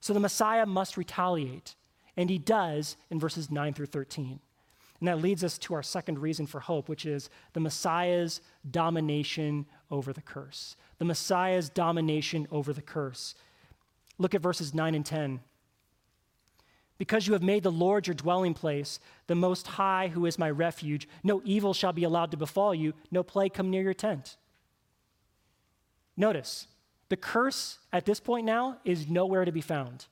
So 0.00 0.12
the 0.12 0.20
Messiah 0.20 0.66
must 0.66 0.96
retaliate. 0.96 1.74
And 2.16 2.30
he 2.30 2.38
does 2.38 2.96
in 3.10 3.20
verses 3.20 3.50
9 3.50 3.74
through 3.74 3.86
13. 3.86 4.40
And 5.00 5.08
that 5.08 5.20
leads 5.20 5.44
us 5.44 5.58
to 5.58 5.74
our 5.74 5.82
second 5.82 6.18
reason 6.20 6.46
for 6.46 6.60
hope, 6.60 6.88
which 6.88 7.04
is 7.04 7.28
the 7.52 7.60
Messiah's 7.60 8.40
domination 8.70 9.66
over 9.90 10.12
the 10.12 10.22
curse. 10.22 10.76
The 10.98 11.04
Messiah's 11.04 11.68
domination 11.68 12.48
over 12.50 12.72
the 12.72 12.82
curse. 12.82 13.34
Look 14.16 14.34
at 14.34 14.40
verses 14.40 14.72
9 14.72 14.94
and 14.94 15.04
10. 15.04 15.40
Because 16.98 17.26
you 17.26 17.34
have 17.34 17.42
made 17.42 17.62
the 17.62 17.72
Lord 17.72 18.06
your 18.06 18.14
dwelling 18.14 18.54
place, 18.54 18.98
the 19.26 19.34
Most 19.34 19.66
High, 19.66 20.08
who 20.08 20.24
is 20.24 20.38
my 20.38 20.50
refuge, 20.50 21.08
no 21.22 21.42
evil 21.44 21.74
shall 21.74 21.92
be 21.92 22.04
allowed 22.04 22.30
to 22.30 22.36
befall 22.36 22.74
you, 22.74 22.94
no 23.10 23.22
plague 23.22 23.52
come 23.52 23.70
near 23.70 23.82
your 23.82 23.94
tent. 23.94 24.36
Notice, 26.16 26.68
the 27.08 27.16
curse 27.16 27.78
at 27.92 28.06
this 28.06 28.20
point 28.20 28.46
now 28.46 28.78
is 28.84 29.08
nowhere 29.08 29.44
to 29.44 29.52
be 29.52 29.60
found. 29.60 30.06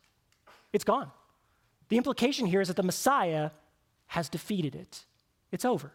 It's 0.72 0.84
gone. 0.84 1.10
The 1.88 1.96
implication 1.96 2.46
here 2.46 2.60
is 2.60 2.68
that 2.68 2.76
the 2.76 2.82
Messiah 2.82 3.50
has 4.08 4.28
defeated 4.28 4.74
it. 4.74 5.04
It's 5.50 5.64
over. 5.64 5.92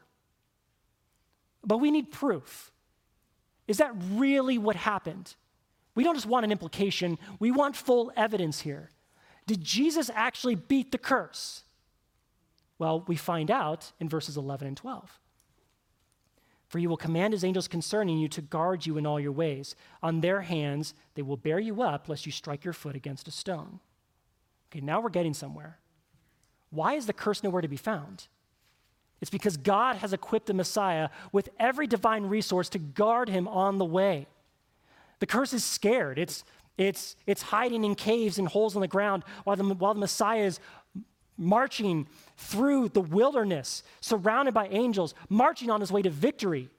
But 1.64 1.78
we 1.78 1.92
need 1.92 2.12
proof. 2.12 2.72
Is 3.68 3.78
that 3.78 3.94
really 4.14 4.58
what 4.58 4.76
happened? 4.76 5.36
We 5.94 6.04
don't 6.04 6.16
just 6.16 6.26
want 6.26 6.46
an 6.46 6.52
implication, 6.52 7.20
we 7.40 7.52
want 7.52 7.76
full 7.76 8.12
evidence 8.16 8.62
here. 8.62 8.90
Did 9.50 9.64
Jesus 9.64 10.12
actually 10.14 10.54
beat 10.54 10.92
the 10.92 11.00
curse? 11.00 11.64
Well, 12.78 13.04
we 13.08 13.16
find 13.16 13.50
out 13.50 13.94
in 14.00 14.08
verses 14.08 14.38
11 14.38 14.68
and 14.68 14.78
12. 14.78 15.20
For 16.68 16.78
he 16.78 16.86
will 16.86 16.98
command 16.98 17.34
his 17.34 17.44
angels 17.44 17.68
concerning 17.68 18.20
you 18.20 18.28
to 18.28 18.44
guard 18.44 18.86
you 18.86 19.00
in 19.00 19.08
all 19.08 19.20
your 19.20 19.32
ways. 19.32 19.76
On 20.04 20.22
their 20.22 20.42
hands 20.42 20.94
they 21.16 21.24
will 21.24 21.36
bear 21.36 21.58
you 21.58 21.82
up, 21.82 22.08
lest 22.08 22.28
you 22.28 22.32
strike 22.32 22.64
your 22.64 22.76
foot 22.76 22.96
against 22.96 23.28
a 23.28 23.32
stone. 23.32 23.80
Okay, 24.72 24.82
now 24.82 25.02
we're 25.02 25.10
getting 25.10 25.34
somewhere. 25.34 25.80
Why 26.70 26.94
is 26.94 27.08
the 27.08 27.12
curse 27.12 27.42
nowhere 27.42 27.64
to 27.64 27.68
be 27.68 27.76
found? 27.76 28.28
It's 29.20 29.32
because 29.32 29.58
God 29.58 29.96
has 29.96 30.14
equipped 30.14 30.46
the 30.46 30.54
Messiah 30.54 31.10
with 31.32 31.50
every 31.60 31.88
divine 31.88 32.28
resource 32.28 32.70
to 32.70 32.78
guard 32.78 33.30
him 33.30 33.48
on 33.48 33.80
the 33.80 33.84
way. 33.84 34.28
The 35.20 35.26
curse 35.26 35.54
is 35.54 35.64
scared. 35.64 36.20
It's, 36.20 36.44
it's, 36.80 37.18
it's 37.28 37.42
hiding 37.42 37.84
in 37.84 37.94
caves 37.94 38.40
and 38.40 38.48
holes 38.48 38.74
in 38.74 38.82
the 38.82 38.88
ground 38.88 39.24
while 39.44 39.58
the, 39.58 39.66
while 39.66 39.94
the 39.94 40.00
Messiah 40.00 40.44
is 40.44 40.60
marching 41.38 42.08
through 42.38 42.90
the 42.90 43.02
wilderness, 43.02 43.84
surrounded 44.00 44.54
by 44.54 44.68
angels, 44.70 45.14
marching 45.28 45.70
on 45.70 45.82
his 45.82 45.92
way 45.92 46.02
to 46.02 46.10
victory. 46.10 46.70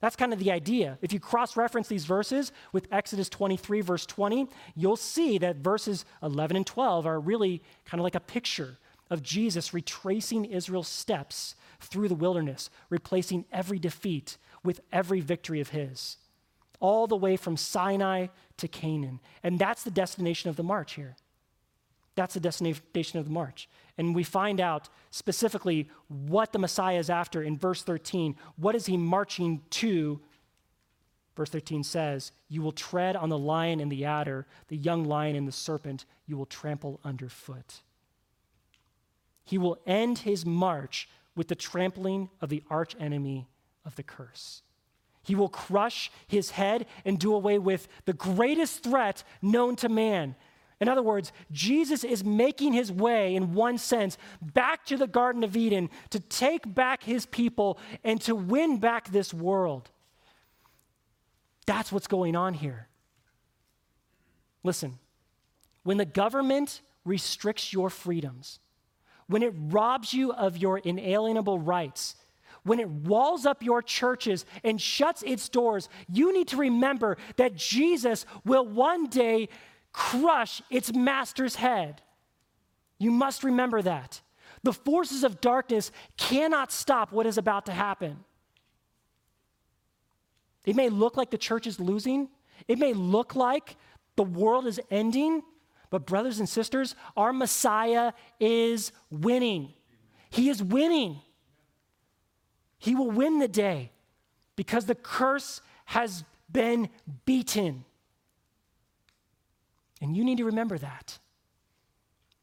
That's 0.00 0.16
kind 0.16 0.32
of 0.32 0.38
the 0.38 0.50
idea. 0.50 0.98
If 1.02 1.12
you 1.12 1.20
cross 1.20 1.58
reference 1.58 1.88
these 1.88 2.06
verses 2.06 2.52
with 2.72 2.88
Exodus 2.90 3.28
23, 3.28 3.82
verse 3.82 4.06
20, 4.06 4.48
you'll 4.74 4.96
see 4.96 5.36
that 5.38 5.56
verses 5.56 6.06
11 6.22 6.56
and 6.56 6.66
12 6.66 7.06
are 7.06 7.20
really 7.20 7.62
kind 7.84 8.00
of 8.00 8.04
like 8.04 8.14
a 8.14 8.20
picture 8.20 8.78
of 9.10 9.22
Jesus 9.22 9.74
retracing 9.74 10.46
Israel's 10.46 10.88
steps 10.88 11.54
through 11.80 12.08
the 12.08 12.14
wilderness, 12.14 12.70
replacing 12.88 13.44
every 13.52 13.78
defeat 13.78 14.38
with 14.64 14.80
every 14.90 15.20
victory 15.20 15.60
of 15.60 15.70
his, 15.70 16.16
all 16.80 17.06
the 17.06 17.16
way 17.16 17.36
from 17.36 17.56
Sinai 17.56 18.28
to 18.56 18.68
Canaan. 18.68 19.20
And 19.42 19.58
that's 19.58 19.84
the 19.84 19.90
destination 19.90 20.50
of 20.50 20.56
the 20.56 20.62
march 20.62 20.94
here. 20.94 21.16
That's 22.16 22.34
the 22.34 22.40
destination 22.40 23.18
of 23.18 23.24
the 23.24 23.30
march. 23.30 23.68
And 23.96 24.14
we 24.14 24.24
find 24.24 24.60
out 24.60 24.88
specifically 25.10 25.88
what 26.08 26.52
the 26.52 26.58
Messiah 26.58 26.98
is 26.98 27.08
after 27.08 27.42
in 27.42 27.56
verse 27.56 27.82
13. 27.82 28.36
What 28.56 28.74
is 28.74 28.86
he 28.86 28.96
marching 28.96 29.62
to? 29.70 30.20
Verse 31.36 31.50
13 31.50 31.84
says, 31.84 32.32
You 32.48 32.62
will 32.62 32.72
tread 32.72 33.16
on 33.16 33.28
the 33.28 33.38
lion 33.38 33.80
and 33.80 33.90
the 33.90 34.04
adder, 34.04 34.46
the 34.68 34.76
young 34.76 35.04
lion 35.04 35.36
and 35.36 35.46
the 35.46 35.52
serpent, 35.52 36.04
you 36.26 36.36
will 36.36 36.46
trample 36.46 37.00
underfoot. 37.04 37.82
He 39.44 39.56
will 39.56 39.78
end 39.86 40.18
his 40.18 40.44
march 40.44 41.08
with 41.34 41.48
the 41.48 41.54
trampling 41.54 42.28
of 42.40 42.50
the 42.50 42.62
arch 42.68 42.94
enemy 43.00 43.48
of 43.84 43.96
the 43.96 44.02
curse. 44.02 44.62
He 45.22 45.34
will 45.34 45.48
crush 45.48 46.10
his 46.26 46.50
head 46.50 46.86
and 47.04 47.18
do 47.18 47.34
away 47.34 47.58
with 47.58 47.88
the 48.04 48.12
greatest 48.12 48.82
threat 48.82 49.22
known 49.42 49.76
to 49.76 49.88
man 49.88 50.34
in 50.80 50.88
other 50.88 51.02
words, 51.02 51.30
Jesus 51.52 52.04
is 52.04 52.24
making 52.24 52.72
his 52.72 52.90
way, 52.90 53.36
in 53.36 53.52
one 53.52 53.76
sense, 53.76 54.16
back 54.40 54.86
to 54.86 54.96
the 54.96 55.06
Garden 55.06 55.44
of 55.44 55.54
Eden 55.54 55.90
to 56.08 56.18
take 56.18 56.74
back 56.74 57.02
his 57.02 57.26
people 57.26 57.78
and 58.02 58.18
to 58.22 58.34
win 58.34 58.78
back 58.78 59.10
this 59.10 59.34
world. 59.34 59.90
That's 61.66 61.92
what's 61.92 62.06
going 62.06 62.34
on 62.34 62.54
here. 62.54 62.88
Listen, 64.64 64.98
when 65.82 65.98
the 65.98 66.06
government 66.06 66.80
restricts 67.04 67.74
your 67.74 67.90
freedoms, 67.90 68.58
when 69.26 69.42
it 69.42 69.52
robs 69.54 70.14
you 70.14 70.32
of 70.32 70.56
your 70.56 70.78
inalienable 70.78 71.58
rights, 71.58 72.16
when 72.64 72.80
it 72.80 72.88
walls 72.88 73.46
up 73.46 73.62
your 73.62 73.82
churches 73.82 74.44
and 74.64 74.80
shuts 74.80 75.22
its 75.22 75.48
doors, 75.48 75.88
you 76.08 76.32
need 76.32 76.48
to 76.48 76.56
remember 76.56 77.16
that 77.36 77.56
Jesus 77.56 78.26
will 78.44 78.66
one 78.66 79.08
day 79.08 79.48
crush 79.92 80.62
its 80.70 80.92
master's 80.94 81.56
head. 81.56 82.02
You 82.98 83.10
must 83.10 83.44
remember 83.44 83.82
that. 83.82 84.20
The 84.62 84.72
forces 84.72 85.24
of 85.24 85.40
darkness 85.40 85.90
cannot 86.16 86.70
stop 86.70 87.12
what 87.12 87.26
is 87.26 87.38
about 87.38 87.66
to 87.66 87.72
happen. 87.72 88.24
It 90.64 90.76
may 90.76 90.90
look 90.90 91.16
like 91.16 91.30
the 91.30 91.38
church 91.38 91.66
is 91.66 91.80
losing, 91.80 92.28
it 92.68 92.78
may 92.78 92.92
look 92.92 93.34
like 93.34 93.76
the 94.16 94.22
world 94.22 94.66
is 94.66 94.78
ending, 94.90 95.42
but, 95.88 96.06
brothers 96.06 96.38
and 96.38 96.48
sisters, 96.48 96.94
our 97.16 97.32
Messiah 97.32 98.12
is 98.38 98.92
winning. 99.10 99.72
He 100.30 100.48
is 100.48 100.62
winning. 100.62 101.20
He 102.80 102.94
will 102.94 103.10
win 103.10 103.38
the 103.38 103.46
day 103.46 103.92
because 104.56 104.86
the 104.86 104.94
curse 104.94 105.60
has 105.84 106.24
been 106.50 106.88
beaten. 107.26 107.84
And 110.00 110.16
you 110.16 110.24
need 110.24 110.38
to 110.38 110.46
remember 110.46 110.78
that. 110.78 111.18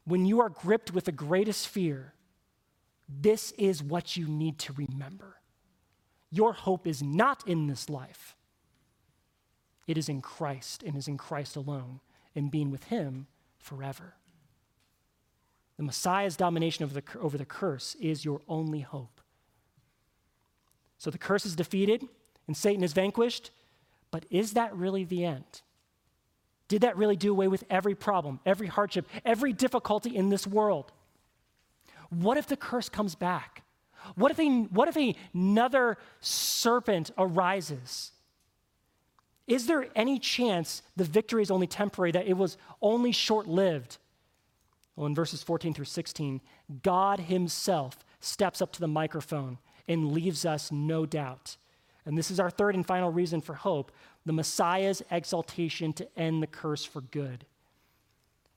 When 0.04 0.24
you 0.24 0.40
are 0.40 0.48
gripped 0.48 0.94
with 0.94 1.04
the 1.04 1.12
greatest 1.12 1.68
fear, 1.68 2.14
this 3.08 3.50
is 3.58 3.82
what 3.82 4.16
you 4.16 4.28
need 4.28 4.58
to 4.60 4.72
remember. 4.72 5.36
Your 6.30 6.52
hope 6.52 6.86
is 6.86 7.02
not 7.02 7.46
in 7.46 7.66
this 7.66 7.90
life, 7.90 8.36
it 9.86 9.98
is 9.98 10.08
in 10.08 10.20
Christ 10.20 10.82
and 10.84 10.96
is 10.96 11.08
in 11.08 11.18
Christ 11.18 11.56
alone 11.56 12.00
and 12.34 12.50
being 12.50 12.70
with 12.70 12.84
Him 12.84 13.26
forever. 13.58 14.14
The 15.78 15.82
Messiah's 15.82 16.36
domination 16.36 16.84
over 16.84 16.94
the, 16.94 17.02
over 17.18 17.38
the 17.38 17.44
curse 17.44 17.96
is 17.96 18.24
your 18.24 18.42
only 18.48 18.80
hope. 18.80 19.17
So 20.98 21.10
the 21.10 21.18
curse 21.18 21.46
is 21.46 21.56
defeated 21.56 22.06
and 22.46 22.56
Satan 22.56 22.82
is 22.82 22.92
vanquished, 22.92 23.50
but 24.10 24.26
is 24.30 24.52
that 24.52 24.74
really 24.76 25.04
the 25.04 25.24
end? 25.24 25.62
Did 26.66 26.82
that 26.82 26.96
really 26.96 27.16
do 27.16 27.30
away 27.30 27.48
with 27.48 27.64
every 27.70 27.94
problem, 27.94 28.40
every 28.44 28.66
hardship, 28.66 29.06
every 29.24 29.52
difficulty 29.52 30.14
in 30.14 30.28
this 30.28 30.46
world? 30.46 30.92
What 32.10 32.36
if 32.36 32.46
the 32.46 32.56
curse 32.56 32.88
comes 32.88 33.14
back? 33.14 33.62
What 34.14 34.30
if, 34.30 34.38
a, 34.38 34.62
what 34.64 34.88
if 34.88 35.16
another 35.34 35.98
serpent 36.20 37.10
arises? 37.16 38.12
Is 39.46 39.66
there 39.66 39.88
any 39.96 40.18
chance 40.18 40.82
the 40.96 41.04
victory 41.04 41.42
is 41.42 41.50
only 41.50 41.66
temporary, 41.66 42.12
that 42.12 42.26
it 42.26 42.36
was 42.36 42.56
only 42.82 43.12
short 43.12 43.46
lived? 43.46 43.98
Well, 44.94 45.06
in 45.06 45.14
verses 45.14 45.42
14 45.42 45.74
through 45.74 45.86
16, 45.86 46.40
God 46.82 47.20
Himself 47.20 48.04
steps 48.20 48.60
up 48.60 48.72
to 48.72 48.80
the 48.80 48.88
microphone 48.88 49.58
and 49.88 50.12
leaves 50.12 50.44
us 50.44 50.70
no 50.70 51.06
doubt. 51.06 51.56
And 52.04 52.16
this 52.16 52.30
is 52.30 52.38
our 52.38 52.50
third 52.50 52.74
and 52.74 52.86
final 52.86 53.10
reason 53.10 53.40
for 53.40 53.54
hope 53.54 53.92
the 54.24 54.32
Messiah's 54.32 55.02
exaltation 55.10 55.92
to 55.94 56.06
end 56.18 56.42
the 56.42 56.46
curse 56.46 56.84
for 56.84 57.00
good. 57.00 57.46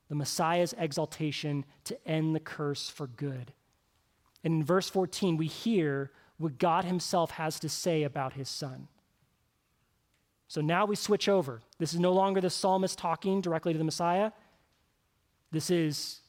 The 0.10 0.16
Messiah's 0.16 0.74
exaltation 0.78 1.64
to 1.86 2.08
end 2.08 2.36
the 2.36 2.42
curse 2.42 2.90
for 2.90 3.08
good. 3.08 3.54
And 4.44 4.56
in 4.56 4.64
verse 4.64 4.90
14, 4.90 5.38
we 5.38 5.48
hear 5.48 6.12
what 6.38 6.58
God 6.58 6.84
Himself 6.84 7.32
has 7.32 7.60
to 7.62 7.70
say 7.70 8.04
about 8.04 8.34
His 8.34 8.50
Son. 8.50 8.90
So 10.50 10.60
now 10.60 10.86
we 10.86 10.98
switch 10.98 11.30
over. 11.30 11.62
This 11.78 11.94
is 11.94 12.00
no 12.02 12.12
longer 12.12 12.42
the 12.42 12.50
psalmist 12.50 12.98
talking 12.98 13.40
directly 13.40 13.72
to 13.72 13.78
the 13.78 13.86
Messiah. 13.86 14.32
This 15.52 15.70
is 15.70 16.20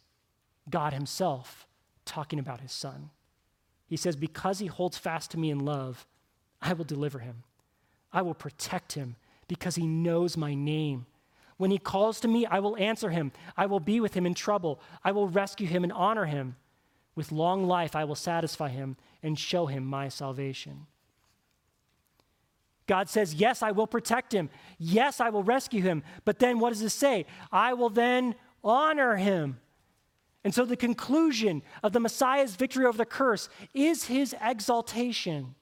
God 0.70 0.92
Himself 0.92 1.66
talking 2.04 2.38
about 2.38 2.60
His 2.60 2.70
Son. 2.70 3.10
He 3.92 3.98
says, 3.98 4.16
Because 4.16 4.58
He 4.58 4.66
holds 4.66 4.96
fast 4.96 5.30
to 5.32 5.38
me 5.38 5.50
in 5.50 5.60
love, 5.60 6.06
I 6.60 6.72
will 6.72 6.84
deliver 6.84 7.18
Him, 7.18 7.44
I 8.12 8.22
will 8.22 8.34
protect 8.34 8.94
Him 8.94 9.16
because 9.52 9.74
he 9.74 9.86
knows 9.86 10.34
my 10.34 10.54
name. 10.54 11.04
When 11.58 11.70
he 11.70 11.76
calls 11.76 12.20
to 12.20 12.28
me, 12.28 12.46
I 12.46 12.58
will 12.58 12.74
answer 12.78 13.10
him. 13.10 13.32
I 13.54 13.66
will 13.66 13.80
be 13.80 14.00
with 14.00 14.14
him 14.14 14.24
in 14.24 14.32
trouble. 14.32 14.80
I 15.04 15.12
will 15.12 15.28
rescue 15.28 15.66
him 15.66 15.84
and 15.84 15.92
honor 15.92 16.24
him. 16.24 16.56
With 17.14 17.30
long 17.30 17.66
life, 17.66 17.94
I 17.94 18.04
will 18.04 18.14
satisfy 18.14 18.70
him 18.70 18.96
and 19.22 19.38
show 19.38 19.66
him 19.66 19.84
my 19.84 20.08
salvation. 20.08 20.86
God 22.86 23.10
says, 23.10 23.34
Yes, 23.34 23.62
I 23.62 23.72
will 23.72 23.86
protect 23.86 24.32
him. 24.32 24.48
Yes, 24.78 25.20
I 25.20 25.28
will 25.28 25.44
rescue 25.44 25.82
him. 25.82 26.02
But 26.24 26.38
then 26.38 26.58
what 26.58 26.70
does 26.70 26.80
it 26.80 26.88
say? 26.88 27.26
I 27.52 27.74
will 27.74 27.90
then 27.90 28.34
honor 28.64 29.16
him. 29.16 29.60
And 30.44 30.54
so 30.54 30.64
the 30.64 30.76
conclusion 30.76 31.62
of 31.82 31.92
the 31.92 32.00
Messiah's 32.00 32.56
victory 32.56 32.84
over 32.84 32.98
the 32.98 33.04
curse 33.04 33.48
is 33.74 34.06
his 34.06 34.34
exaltation. 34.40 35.54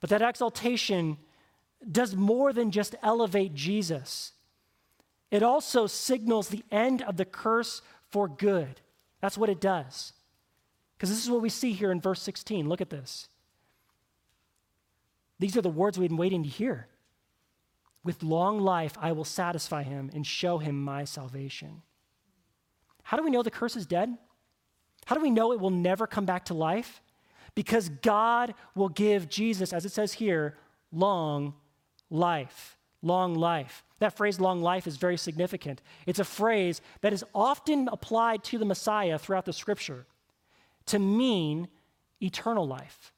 But 0.00 0.10
that 0.10 0.22
exaltation 0.22 1.18
does 1.90 2.16
more 2.16 2.52
than 2.52 2.70
just 2.70 2.94
elevate 3.02 3.54
Jesus, 3.54 4.32
it 5.30 5.42
also 5.42 5.86
signals 5.86 6.48
the 6.48 6.64
end 6.70 7.02
of 7.02 7.16
the 7.16 7.24
curse 7.24 7.82
for 8.08 8.28
good. 8.28 8.80
That's 9.20 9.36
what 9.36 9.50
it 9.50 9.60
does. 9.60 10.14
Because 10.96 11.10
this 11.10 11.22
is 11.22 11.30
what 11.30 11.42
we 11.42 11.50
see 11.50 11.72
here 11.72 11.92
in 11.92 12.00
verse 12.00 12.22
16. 12.22 12.68
Look 12.68 12.80
at 12.80 12.90
this. 12.90 13.28
These 15.38 15.56
are 15.56 15.62
the 15.62 15.68
words 15.68 15.98
we've 15.98 16.08
been 16.08 16.16
waiting 16.16 16.42
to 16.42 16.48
hear. 16.48 16.88
With 18.02 18.22
long 18.22 18.58
life, 18.58 18.96
I 19.00 19.12
will 19.12 19.24
satisfy 19.24 19.82
him 19.82 20.10
and 20.14 20.26
show 20.26 20.58
him 20.58 20.82
my 20.82 21.04
salvation. 21.04 21.82
How 23.08 23.16
do 23.16 23.22
we 23.22 23.30
know 23.30 23.42
the 23.42 23.50
curse 23.50 23.74
is 23.74 23.86
dead? 23.86 24.18
How 25.06 25.14
do 25.14 25.22
we 25.22 25.30
know 25.30 25.54
it 25.54 25.60
will 25.60 25.70
never 25.70 26.06
come 26.06 26.26
back 26.26 26.44
to 26.46 26.54
life? 26.54 27.00
Because 27.54 27.88
God 27.88 28.52
will 28.74 28.90
give 28.90 29.30
Jesus, 29.30 29.72
as 29.72 29.86
it 29.86 29.92
says 29.92 30.12
here, 30.12 30.58
long 30.92 31.54
life. 32.10 32.76
long 33.00 33.34
life. 33.34 33.82
That 34.00 34.14
phrase, 34.14 34.38
long 34.38 34.60
life, 34.60 34.86
is 34.86 34.98
very 34.98 35.16
significant. 35.16 35.80
It's 36.04 36.18
a 36.18 36.24
phrase 36.24 36.82
that 37.00 37.14
is 37.14 37.24
often 37.34 37.88
applied 37.90 38.44
to 38.44 38.58
the 38.58 38.66
Messiah 38.66 39.18
throughout 39.18 39.46
the 39.46 39.54
scripture 39.54 40.04
to 40.86 40.98
mean 40.98 41.68
eternal 42.20 42.66
life. 42.66 43.14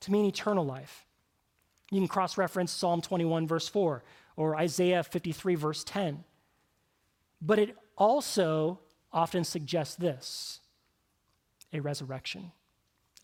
To 0.00 0.10
mean 0.10 0.24
eternal 0.24 0.64
life. 0.64 1.04
You 1.90 2.00
can 2.00 2.08
cross 2.08 2.38
reference 2.38 2.72
Psalm 2.72 3.02
21, 3.02 3.46
verse 3.46 3.68
4, 3.68 4.02
or 4.36 4.56
Isaiah 4.56 5.02
53, 5.02 5.54
verse 5.54 5.84
10. 5.84 6.24
But 7.42 7.58
it 7.58 7.76
also 7.98 8.80
often 9.14 9.44
suggests 9.44 9.94
this 9.94 10.60
a 11.72 11.80
resurrection. 11.80 12.52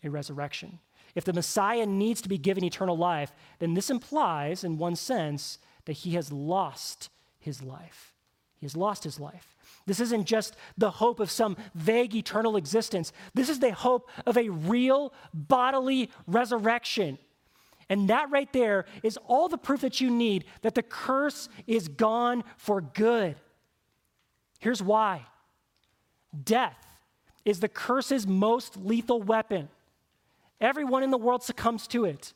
A 0.03 0.09
resurrection. 0.09 0.79
If 1.13 1.25
the 1.25 1.33
Messiah 1.33 1.85
needs 1.85 2.21
to 2.21 2.29
be 2.29 2.37
given 2.37 2.63
eternal 2.63 2.97
life, 2.97 3.31
then 3.59 3.75
this 3.75 3.89
implies, 3.89 4.63
in 4.63 4.77
one 4.77 4.95
sense, 4.95 5.59
that 5.85 5.93
he 5.93 6.11
has 6.11 6.31
lost 6.31 7.09
his 7.39 7.61
life. 7.61 8.13
He 8.59 8.65
has 8.65 8.75
lost 8.75 9.03
his 9.03 9.19
life. 9.19 9.55
This 9.85 9.99
isn't 9.99 10.25
just 10.25 10.55
the 10.77 10.91
hope 10.91 11.19
of 11.19 11.31
some 11.31 11.57
vague 11.75 12.15
eternal 12.15 12.55
existence. 12.55 13.11
This 13.33 13.49
is 13.49 13.59
the 13.59 13.73
hope 13.73 14.09
of 14.25 14.37
a 14.37 14.49
real 14.49 15.13
bodily 15.33 16.09
resurrection. 16.27 17.17
And 17.89 18.09
that 18.09 18.29
right 18.31 18.51
there 18.53 18.85
is 19.03 19.17
all 19.25 19.49
the 19.49 19.57
proof 19.57 19.81
that 19.81 19.99
you 19.99 20.09
need 20.09 20.45
that 20.61 20.75
the 20.75 20.83
curse 20.83 21.49
is 21.67 21.87
gone 21.87 22.43
for 22.57 22.81
good. 22.81 23.35
Here's 24.59 24.81
why 24.81 25.25
death 26.43 26.85
is 27.45 27.59
the 27.59 27.67
curse's 27.67 28.27
most 28.27 28.77
lethal 28.77 29.21
weapon. 29.21 29.69
Everyone 30.59 31.03
in 31.03 31.11
the 31.11 31.17
world 31.17 31.43
succumbs 31.43 31.87
to 31.87 32.05
it. 32.05 32.33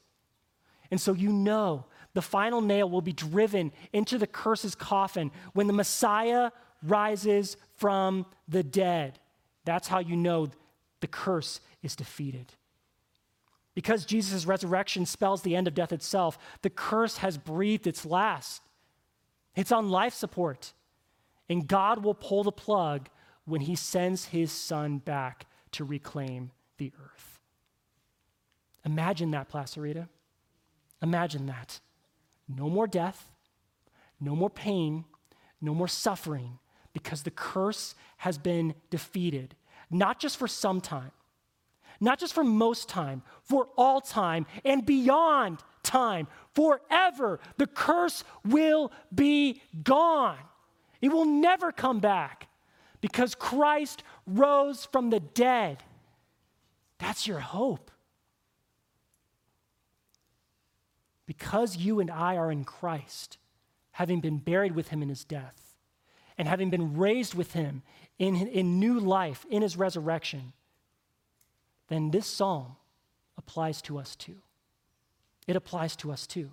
And 0.91 0.99
so 0.99 1.13
you 1.13 1.31
know 1.31 1.85
the 2.13 2.21
final 2.21 2.61
nail 2.61 2.89
will 2.89 3.01
be 3.01 3.13
driven 3.13 3.71
into 3.93 4.17
the 4.17 4.27
curse's 4.27 4.75
coffin 4.75 5.31
when 5.53 5.67
the 5.67 5.73
Messiah 5.73 6.51
rises 6.81 7.57
from 7.75 8.25
the 8.47 8.63
dead. 8.63 9.19
That's 9.65 9.87
how 9.87 9.99
you 9.99 10.15
know 10.15 10.49
the 11.01 11.07
curse 11.07 11.59
is 11.83 11.95
defeated. 11.95 12.53
Because 13.73 14.05
Jesus' 14.05 14.45
resurrection 14.45 15.05
spells 15.05 15.41
the 15.41 15.55
end 15.55 15.67
of 15.67 15.73
death 15.73 15.91
itself, 15.91 16.37
the 16.61 16.69
curse 16.69 17.17
has 17.17 17.37
breathed 17.37 17.87
its 17.87 18.05
last. 18.05 18.61
It's 19.55 19.71
on 19.71 19.89
life 19.89 20.13
support. 20.13 20.73
And 21.49 21.67
God 21.67 22.03
will 22.03 22.13
pull 22.13 22.43
the 22.43 22.51
plug 22.51 23.09
when 23.45 23.61
he 23.61 23.75
sends 23.75 24.25
his 24.25 24.51
son 24.51 24.97
back 24.97 25.45
to 25.71 25.83
reclaim 25.83 26.51
the 26.77 26.91
earth. 27.03 27.39
Imagine 28.83 29.31
that, 29.31 29.49
Placerita. 29.49 30.07
Imagine 31.01 31.45
that. 31.47 31.79
No 32.47 32.69
more 32.69 32.87
death, 32.87 33.31
no 34.19 34.35
more 34.35 34.49
pain, 34.49 35.05
no 35.61 35.73
more 35.73 35.87
suffering, 35.87 36.59
because 36.93 37.23
the 37.23 37.31
curse 37.31 37.95
has 38.17 38.37
been 38.37 38.75
defeated, 38.89 39.55
not 39.89 40.19
just 40.19 40.37
for 40.37 40.47
some 40.47 40.79
time, 40.79 41.11
not 41.99 42.19
just 42.19 42.33
for 42.33 42.43
most 42.43 42.87
time, 42.87 43.23
for 43.41 43.67
all 43.77 43.99
time 43.99 44.45
and 44.63 44.85
beyond 44.85 45.59
time. 45.81 46.27
Forever, 46.53 47.39
the 47.57 47.67
curse 47.67 48.23
will 48.43 48.91
be 49.13 49.61
gone. 49.83 50.37
It 51.01 51.09
will 51.09 51.25
never 51.25 51.71
come 51.71 51.99
back 51.99 52.47
because 53.06 53.36
Christ 53.36 54.01
rose 54.26 54.88
from 54.91 55.12
the 55.12 55.20
dead. 55.20 55.84
That's 56.97 57.28
your 57.28 57.39
hope. 57.39 57.91
because 61.26 61.78
you 61.78 61.99
and 61.99 62.12
I 62.12 62.38
are 62.38 62.51
in 62.51 62.64
Christ, 62.64 63.38
having 63.93 64.20
been 64.20 64.38
buried 64.38 64.76
with 64.76 64.89
him 64.89 65.01
in 65.01 65.10
his 65.10 65.24
death, 65.24 65.76
and 66.38 66.47
having 66.47 66.70
been 66.70 66.97
raised 66.97 67.34
with 67.34 67.53
him 67.53 67.82
in, 68.20 68.36
in 68.36 68.80
new 68.80 68.99
life, 68.99 69.45
in 69.49 69.62
his 69.62 69.78
resurrection, 69.78 70.53
then 71.88 72.12
this 72.12 72.28
psalm 72.28 72.76
applies 73.38 73.82
to 73.84 73.97
us 73.97 74.16
too. 74.16 74.38
It 75.47 75.56
applies 75.56 75.95
to 75.97 76.12
us 76.12 76.28
too. 76.28 76.51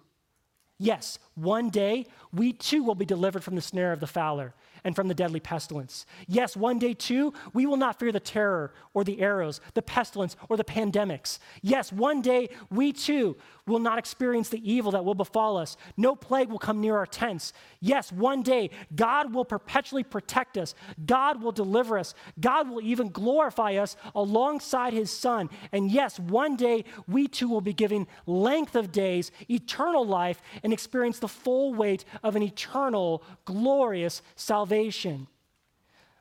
Yes, 0.79 1.19
one 1.35 1.71
day 1.71 2.07
we 2.33 2.53
too 2.53 2.83
will 2.83 2.95
be 2.95 3.07
delivered 3.07 3.45
from 3.45 3.55
the 3.55 3.61
snare 3.61 3.93
of 3.93 4.01
the 4.01 4.07
fowler 4.07 4.55
and 4.85 4.97
from 4.97 5.09
the 5.09 5.14
deadly 5.14 5.41
pestilence. 5.41 6.07
Yes, 6.26 6.57
one 6.57 6.78
day 6.78 6.95
too, 6.95 7.33
we 7.53 7.66
will 7.66 7.76
not 7.76 7.99
fear 7.99 8.12
the 8.12 8.20
terror 8.20 8.72
or 8.95 9.05
the 9.05 9.20
arrows, 9.20 9.61
the 9.74 9.83
pestilence 9.83 10.37
or 10.49 10.57
the 10.57 10.64
pandemics. 10.64 11.39
Yes, 11.62 11.93
one 11.93 12.20
day 12.20 12.49
we 12.70 12.93
too 12.93 13.37
will 13.66 13.78
not 13.78 13.99
experience 13.99 14.49
the 14.49 14.70
evil 14.70 14.91
that 14.91 15.05
will 15.05 15.14
befall 15.14 15.57
us. 15.57 15.76
No 15.97 16.16
plague 16.16 16.49
will 16.49 16.59
come 16.59 16.80
near 16.80 16.97
our 16.97 17.07
tents. 17.07 17.53
Yes, 17.80 18.11
one 18.11 18.43
day 18.43 18.70
God 18.95 19.33
will 19.33 19.45
perpetually 19.45 20.03
protect 20.03 20.59
us. 20.59 20.74
God 21.07 21.43
will 21.43 21.53
deliver 21.53 21.97
us. 21.97 22.14
God 22.41 22.68
will 22.68 22.80
even 22.83 23.11
glorify 23.11 23.74
us 23.74 23.97
alongside 24.14 24.93
his 24.93 25.11
son. 25.11 25.49
And 25.70 25.91
yes, 25.91 26.18
one 26.18 26.57
day 26.57 26.85
we 27.07 27.28
too 27.28 27.49
will 27.49 27.61
be 27.61 27.72
given 27.72 28.09
length 28.26 28.74
of 28.74 28.91
days, 28.91 29.30
eternal 29.49 30.05
life, 30.05 30.43
and 30.64 30.72
experience 30.72 31.20
the 31.20 31.28
full 31.28 31.72
weight 31.72 32.05
of 32.24 32.35
an 32.35 32.43
eternal, 32.43 33.22
glorious 33.45 34.22
salvation. 34.35 34.72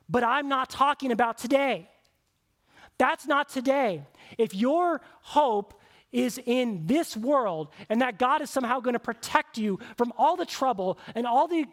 But 0.08 0.24
I'm 0.24 0.48
not 0.48 0.70
talking 0.70 1.12
about 1.12 1.38
today. 1.38 1.88
That's 2.98 3.26
not 3.26 3.48
today. 3.48 4.02
If 4.38 4.54
your 4.54 5.00
hope 5.22 5.80
is 6.12 6.38
in 6.44 6.86
this 6.86 7.16
world 7.16 7.68
and 7.88 8.02
that 8.02 8.18
God 8.18 8.42
is 8.42 8.50
somehow 8.50 8.80
going 8.80 8.92
to 8.92 9.00
protect 9.00 9.56
you 9.56 9.78
from 9.96 10.12
all 10.18 10.36
the 10.36 10.44
trouble 10.44 10.98
and 11.14 11.26
all 11.26 11.48
the 11.48 11.64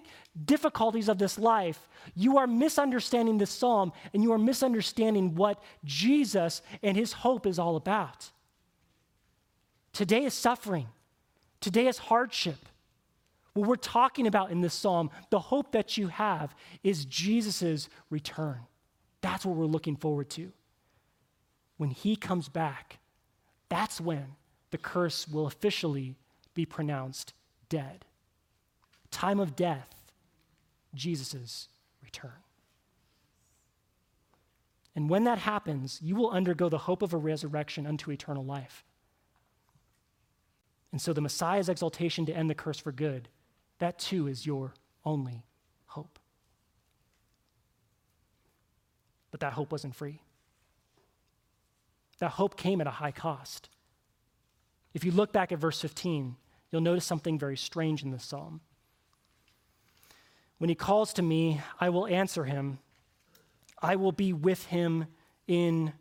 difficulties 0.45 1.09
of 1.09 1.17
this 1.17 1.37
life, 1.37 1.87
you 2.15 2.37
are 2.37 2.47
misunderstanding 2.47 3.37
this 3.37 3.51
psalm 3.51 3.91
and 4.13 4.23
you 4.23 4.31
are 4.31 4.37
misunderstanding 4.37 5.35
what 5.35 5.61
Jesus 5.83 6.61
and 6.81 6.95
his 6.95 7.11
hope 7.11 7.45
is 7.45 7.59
all 7.59 7.75
about. 7.75 8.29
Today 9.91 10.23
is 10.23 10.33
suffering, 10.33 10.87
today 11.59 11.87
is 11.87 11.97
hardship. 11.97 12.68
What 13.53 13.67
we're 13.67 13.75
talking 13.75 14.27
about 14.27 14.51
in 14.51 14.61
this 14.61 14.73
psalm, 14.73 15.09
the 15.29 15.39
hope 15.39 15.71
that 15.71 15.97
you 15.97 16.07
have 16.07 16.55
is 16.83 17.05
Jesus' 17.05 17.89
return. 18.09 18.59
That's 19.21 19.45
what 19.45 19.55
we're 19.55 19.65
looking 19.65 19.95
forward 19.95 20.29
to. 20.31 20.51
When 21.77 21.91
he 21.91 22.15
comes 22.15 22.49
back, 22.49 22.99
that's 23.69 23.99
when 23.99 24.35
the 24.71 24.77
curse 24.77 25.27
will 25.27 25.47
officially 25.47 26.15
be 26.53 26.65
pronounced 26.65 27.33
dead. 27.69 28.05
Time 29.11 29.39
of 29.39 29.55
death, 29.55 30.11
Jesus' 30.93 31.69
return. 32.03 32.31
And 34.95 35.09
when 35.09 35.23
that 35.23 35.37
happens, 35.37 35.99
you 36.01 36.15
will 36.15 36.29
undergo 36.29 36.67
the 36.67 36.77
hope 36.79 37.01
of 37.01 37.13
a 37.13 37.17
resurrection 37.17 37.87
unto 37.87 38.11
eternal 38.11 38.43
life. 38.43 38.83
And 40.91 41.01
so 41.01 41.13
the 41.13 41.21
Messiah's 41.21 41.69
exaltation 41.69 42.25
to 42.25 42.35
end 42.35 42.49
the 42.49 42.55
curse 42.55 42.79
for 42.79 42.91
good, 42.91 43.29
that 43.79 43.99
too 43.99 44.27
is 44.27 44.45
your 44.45 44.73
only 45.03 45.45
hope. 45.85 46.19
But 49.31 49.39
that 49.41 49.53
hope 49.53 49.71
wasn't 49.71 49.95
free. 49.95 50.21
That 52.19 52.31
hope 52.31 52.57
came 52.57 52.81
at 52.81 52.87
a 52.87 52.91
high 52.91 53.11
cost. 53.11 53.69
If 54.93 55.03
you 55.03 55.11
look 55.11 55.31
back 55.31 55.51
at 55.51 55.59
verse 55.59 55.79
15, 55.81 56.35
you'll 56.71 56.81
notice 56.81 57.05
something 57.05 57.39
very 57.39 57.57
strange 57.57 58.03
in 58.03 58.11
this 58.11 58.25
psalm. 58.25 58.61
When 60.57 60.69
he 60.69 60.75
calls 60.75 61.13
to 61.13 61.21
me, 61.21 61.61
I 61.79 61.89
will 61.89 62.05
answer 62.07 62.43
him. 62.43 62.79
I 63.81 63.95
will 63.95 64.11
be 64.11 64.33
with 64.33 64.65
him 64.65 65.05
in 65.47 65.93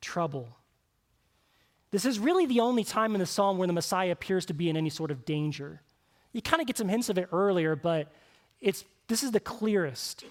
trouble. 0.00 0.48
This 1.90 2.06
is 2.06 2.18
really 2.18 2.46
the 2.46 2.60
only 2.60 2.82
time 2.82 3.14
in 3.14 3.20
the 3.20 3.26
psalm 3.26 3.58
where 3.58 3.66
the 3.66 3.72
Messiah 3.72 4.10
appears 4.10 4.46
to 4.46 4.54
be 4.54 4.70
in 4.70 4.76
any 4.76 4.90
sort 4.90 5.10
of 5.10 5.24
danger. 5.24 5.82
You 6.36 6.42
kind 6.42 6.60
of 6.60 6.66
get 6.66 6.76
some 6.76 6.88
hints 6.88 7.08
of 7.08 7.16
it 7.16 7.30
earlier, 7.32 7.74
but 7.74 8.12
it's, 8.60 8.84
this 9.08 9.22
is 9.22 9.30
the 9.30 9.40
clearest 9.40 10.22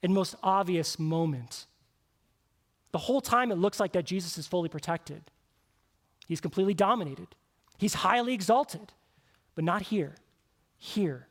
and 0.00 0.14
most 0.14 0.36
obvious 0.44 0.96
moment. 0.96 1.66
The 2.92 2.98
whole 2.98 3.20
time 3.20 3.50
it 3.50 3.56
looks 3.56 3.80
like 3.80 3.90
that 3.94 4.04
Jesus 4.04 4.38
is 4.38 4.46
fully 4.46 4.68
protected. 4.68 5.24
He's 6.28 6.40
completely 6.40 6.72
dominated. 6.72 7.26
He's 7.78 7.94
highly 7.94 8.32
exalted, 8.32 8.92
but 9.56 9.64
not 9.64 9.82
here. 9.82 10.14
Here, 10.78 11.26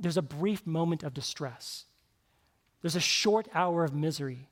there's 0.00 0.16
a 0.16 0.22
brief 0.22 0.66
moment 0.66 1.04
of 1.04 1.14
distress. 1.14 1.84
There's 2.82 2.96
a 2.96 3.00
short 3.00 3.46
hour 3.54 3.84
of 3.84 3.94
misery. 3.94 4.48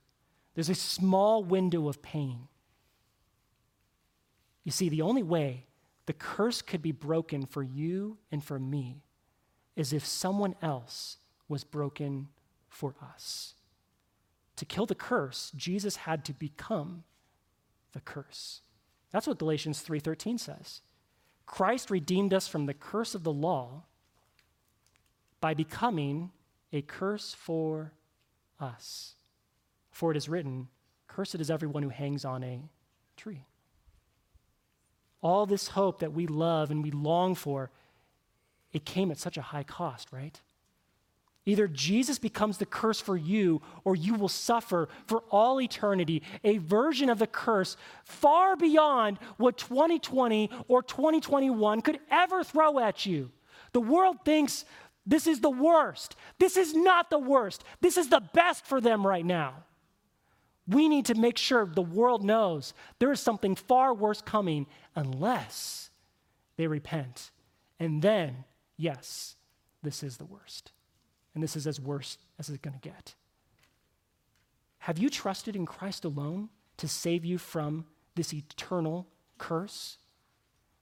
There's 0.54 0.70
a 0.70 0.76
small 0.76 1.42
window 1.42 1.88
of 1.88 2.02
pain. 2.02 2.46
You 4.62 4.70
see, 4.70 4.88
the 4.88 5.02
only 5.02 5.24
way 5.24 5.66
the 6.06 6.12
curse 6.12 6.62
could 6.62 6.82
be 6.82 6.92
broken 6.92 7.46
for 7.46 7.62
you 7.62 8.18
and 8.30 8.42
for 8.42 8.58
me 8.58 9.02
is 9.76 9.92
if 9.92 10.04
someone 10.04 10.54
else 10.60 11.18
was 11.48 11.64
broken 11.64 12.28
for 12.68 12.94
us. 13.02 13.54
To 14.56 14.64
kill 14.64 14.86
the 14.86 14.94
curse, 14.94 15.52
Jesus 15.54 15.96
had 15.96 16.24
to 16.26 16.32
become 16.32 17.04
the 17.92 18.00
curse. 18.00 18.62
That's 19.10 19.26
what 19.26 19.38
Galatians 19.38 19.82
3:13 19.82 20.38
says. 20.38 20.82
Christ 21.46 21.90
redeemed 21.90 22.32
us 22.32 22.48
from 22.48 22.66
the 22.66 22.74
curse 22.74 23.14
of 23.14 23.24
the 23.24 23.32
law 23.32 23.84
by 25.40 25.54
becoming 25.54 26.32
a 26.72 26.82
curse 26.82 27.34
for 27.34 27.92
us. 28.58 29.16
For 29.90 30.10
it 30.10 30.16
is 30.16 30.28
written, 30.28 30.68
Cursed 31.06 31.34
is 31.34 31.50
everyone 31.50 31.82
who 31.82 31.90
hangs 31.90 32.24
on 32.24 32.42
a 32.42 32.62
tree. 33.16 33.44
All 35.22 35.46
this 35.46 35.68
hope 35.68 36.00
that 36.00 36.12
we 36.12 36.26
love 36.26 36.70
and 36.70 36.82
we 36.82 36.90
long 36.90 37.34
for, 37.34 37.70
it 38.72 38.84
came 38.84 39.10
at 39.10 39.18
such 39.18 39.36
a 39.36 39.42
high 39.42 39.62
cost, 39.62 40.12
right? 40.12 40.40
Either 41.44 41.66
Jesus 41.66 42.18
becomes 42.18 42.58
the 42.58 42.66
curse 42.66 43.00
for 43.00 43.16
you, 43.16 43.60
or 43.84 43.96
you 43.96 44.14
will 44.14 44.28
suffer 44.28 44.88
for 45.06 45.24
all 45.30 45.60
eternity 45.60 46.22
a 46.44 46.58
version 46.58 47.10
of 47.10 47.18
the 47.18 47.26
curse 47.26 47.76
far 48.04 48.54
beyond 48.56 49.18
what 49.38 49.58
2020 49.58 50.50
or 50.68 50.82
2021 50.82 51.82
could 51.82 51.98
ever 52.10 52.44
throw 52.44 52.78
at 52.78 53.06
you. 53.06 53.30
The 53.72 53.80
world 53.80 54.18
thinks 54.24 54.64
this 55.04 55.26
is 55.26 55.40
the 55.40 55.50
worst. 55.50 56.14
This 56.38 56.56
is 56.56 56.74
not 56.74 57.10
the 57.10 57.18
worst. 57.18 57.64
This 57.80 57.96
is 57.96 58.08
the 58.08 58.22
best 58.32 58.64
for 58.64 58.80
them 58.80 59.04
right 59.04 59.26
now. 59.26 59.64
We 60.66 60.88
need 60.88 61.06
to 61.06 61.14
make 61.14 61.38
sure 61.38 61.66
the 61.66 61.82
world 61.82 62.22
knows 62.24 62.72
there 62.98 63.12
is 63.12 63.20
something 63.20 63.54
far 63.56 63.92
worse 63.92 64.22
coming 64.22 64.66
unless 64.94 65.90
they 66.56 66.66
repent. 66.66 67.30
And 67.80 68.00
then, 68.00 68.44
yes, 68.76 69.36
this 69.82 70.02
is 70.02 70.18
the 70.18 70.24
worst 70.24 70.72
and 71.34 71.42
this 71.42 71.56
is 71.56 71.66
as 71.66 71.80
worse 71.80 72.18
as 72.38 72.48
it's 72.48 72.58
going 72.58 72.78
to 72.78 72.88
get. 72.88 73.14
Have 74.80 74.98
you 74.98 75.08
trusted 75.08 75.56
in 75.56 75.66
Christ 75.66 76.04
alone 76.04 76.48
to 76.76 76.88
save 76.88 77.24
you 77.24 77.38
from 77.38 77.86
this 78.14 78.34
eternal 78.34 79.06
curse? 79.38 79.98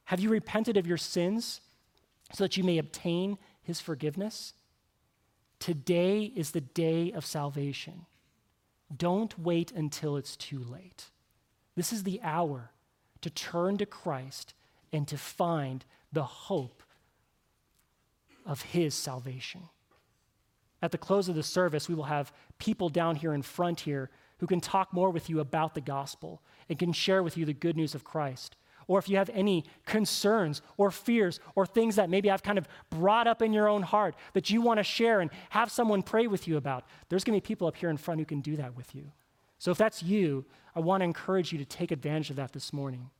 Have 0.04 0.20
you 0.20 0.28
repented 0.30 0.76
of 0.76 0.86
your 0.86 0.96
sins 0.96 1.60
so 2.32 2.44
that 2.44 2.56
you 2.56 2.64
may 2.64 2.78
obtain 2.78 3.38
his 3.62 3.80
forgiveness? 3.80 4.54
Today 5.58 6.32
is 6.34 6.52
the 6.52 6.62
day 6.62 7.12
of 7.12 7.26
salvation. 7.26 8.06
Don't 8.94 9.38
wait 9.38 9.70
until 9.72 10.16
it's 10.16 10.36
too 10.36 10.58
late. 10.58 11.06
This 11.76 11.92
is 11.92 12.02
the 12.02 12.20
hour 12.22 12.70
to 13.20 13.30
turn 13.30 13.78
to 13.78 13.86
Christ 13.86 14.54
and 14.92 15.06
to 15.08 15.16
find 15.16 15.84
the 16.12 16.24
hope 16.24 16.82
of 18.44 18.62
his 18.62 18.94
salvation. 18.94 19.62
At 20.82 20.92
the 20.92 20.98
close 20.98 21.28
of 21.28 21.34
the 21.34 21.42
service, 21.42 21.88
we 21.88 21.94
will 21.94 22.04
have 22.04 22.32
people 22.58 22.88
down 22.88 23.16
here 23.16 23.34
in 23.34 23.42
front 23.42 23.80
here 23.80 24.10
who 24.38 24.46
can 24.46 24.60
talk 24.60 24.92
more 24.92 25.10
with 25.10 25.28
you 25.28 25.40
about 25.40 25.74
the 25.74 25.80
gospel 25.80 26.42
and 26.68 26.78
can 26.78 26.92
share 26.92 27.22
with 27.22 27.36
you 27.36 27.44
the 27.44 27.52
good 27.52 27.76
news 27.76 27.94
of 27.94 28.04
Christ. 28.04 28.56
Or 28.90 28.98
if 28.98 29.08
you 29.08 29.18
have 29.18 29.30
any 29.32 29.66
concerns 29.86 30.62
or 30.76 30.90
fears 30.90 31.38
or 31.54 31.64
things 31.64 31.94
that 31.94 32.10
maybe 32.10 32.28
I've 32.28 32.42
kind 32.42 32.58
of 32.58 32.66
brought 32.90 33.28
up 33.28 33.40
in 33.40 33.52
your 33.52 33.68
own 33.68 33.82
heart 33.82 34.16
that 34.32 34.50
you 34.50 34.60
want 34.60 34.78
to 34.78 34.82
share 34.82 35.20
and 35.20 35.30
have 35.50 35.70
someone 35.70 36.02
pray 36.02 36.26
with 36.26 36.48
you 36.48 36.56
about, 36.56 36.84
there's 37.08 37.22
going 37.22 37.38
to 37.38 37.40
be 37.40 37.46
people 37.46 37.68
up 37.68 37.76
here 37.76 37.88
in 37.88 37.96
front 37.96 38.18
who 38.18 38.26
can 38.26 38.40
do 38.40 38.56
that 38.56 38.76
with 38.76 38.92
you. 38.92 39.12
So 39.60 39.70
if 39.70 39.78
that's 39.78 40.02
you, 40.02 40.44
I 40.74 40.80
want 40.80 41.02
to 41.02 41.04
encourage 41.04 41.52
you 41.52 41.58
to 41.58 41.64
take 41.64 41.92
advantage 41.92 42.30
of 42.30 42.36
that 42.36 42.52
this 42.52 42.72
morning. 42.72 43.10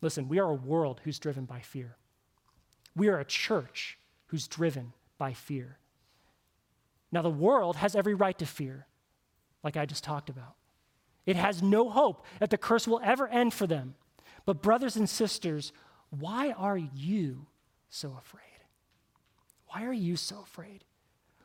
Listen, 0.00 0.28
we 0.28 0.40
are 0.40 0.50
a 0.50 0.54
world 0.54 1.00
who's 1.04 1.20
driven 1.20 1.44
by 1.44 1.60
fear. 1.60 1.94
We 2.96 3.06
are 3.06 3.20
a 3.20 3.24
church 3.24 3.98
who's 4.26 4.48
driven 4.48 4.94
by 5.16 5.32
fear. 5.32 5.78
Now, 7.12 7.22
the 7.22 7.30
world 7.30 7.76
has 7.76 7.94
every 7.94 8.14
right 8.14 8.36
to 8.36 8.46
fear, 8.46 8.88
like 9.62 9.76
I 9.76 9.86
just 9.86 10.02
talked 10.02 10.28
about. 10.28 10.56
It 11.26 11.36
has 11.36 11.62
no 11.62 11.88
hope 11.88 12.24
that 12.38 12.50
the 12.50 12.58
curse 12.58 12.86
will 12.86 13.00
ever 13.02 13.28
end 13.28 13.54
for 13.54 13.66
them. 13.66 13.94
But, 14.44 14.62
brothers 14.62 14.96
and 14.96 15.08
sisters, 15.08 15.72
why 16.10 16.52
are 16.52 16.76
you 16.76 17.46
so 17.88 18.16
afraid? 18.18 18.42
Why 19.66 19.84
are 19.84 19.92
you 19.92 20.16
so 20.16 20.40
afraid? 20.42 20.84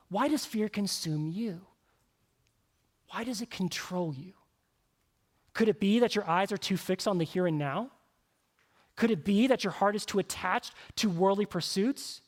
Why 0.10 0.28
does 0.28 0.46
fear 0.46 0.70
consume 0.70 1.28
you? 1.28 1.62
Why 3.12 3.24
does 3.24 3.42
it 3.42 3.50
control 3.50 4.14
you? 4.14 4.34
Could 5.54 5.70
it 5.70 5.80
be 5.80 6.00
that 6.00 6.16
your 6.16 6.30
eyes 6.30 6.52
are 6.52 6.58
too 6.58 6.78
fixed 6.78 7.08
on 7.08 7.18
the 7.18 7.24
here 7.24 7.48
and 7.48 7.58
now? 7.58 7.92
Could 8.96 9.12
it 9.12 9.24
be 9.24 9.48
that 9.48 9.64
your 9.64 9.72
heart 9.72 9.96
is 9.96 10.06
too 10.06 10.20
attached 10.20 10.74
to 10.98 11.10
worldly 11.10 11.46
pursuits? 11.46 12.22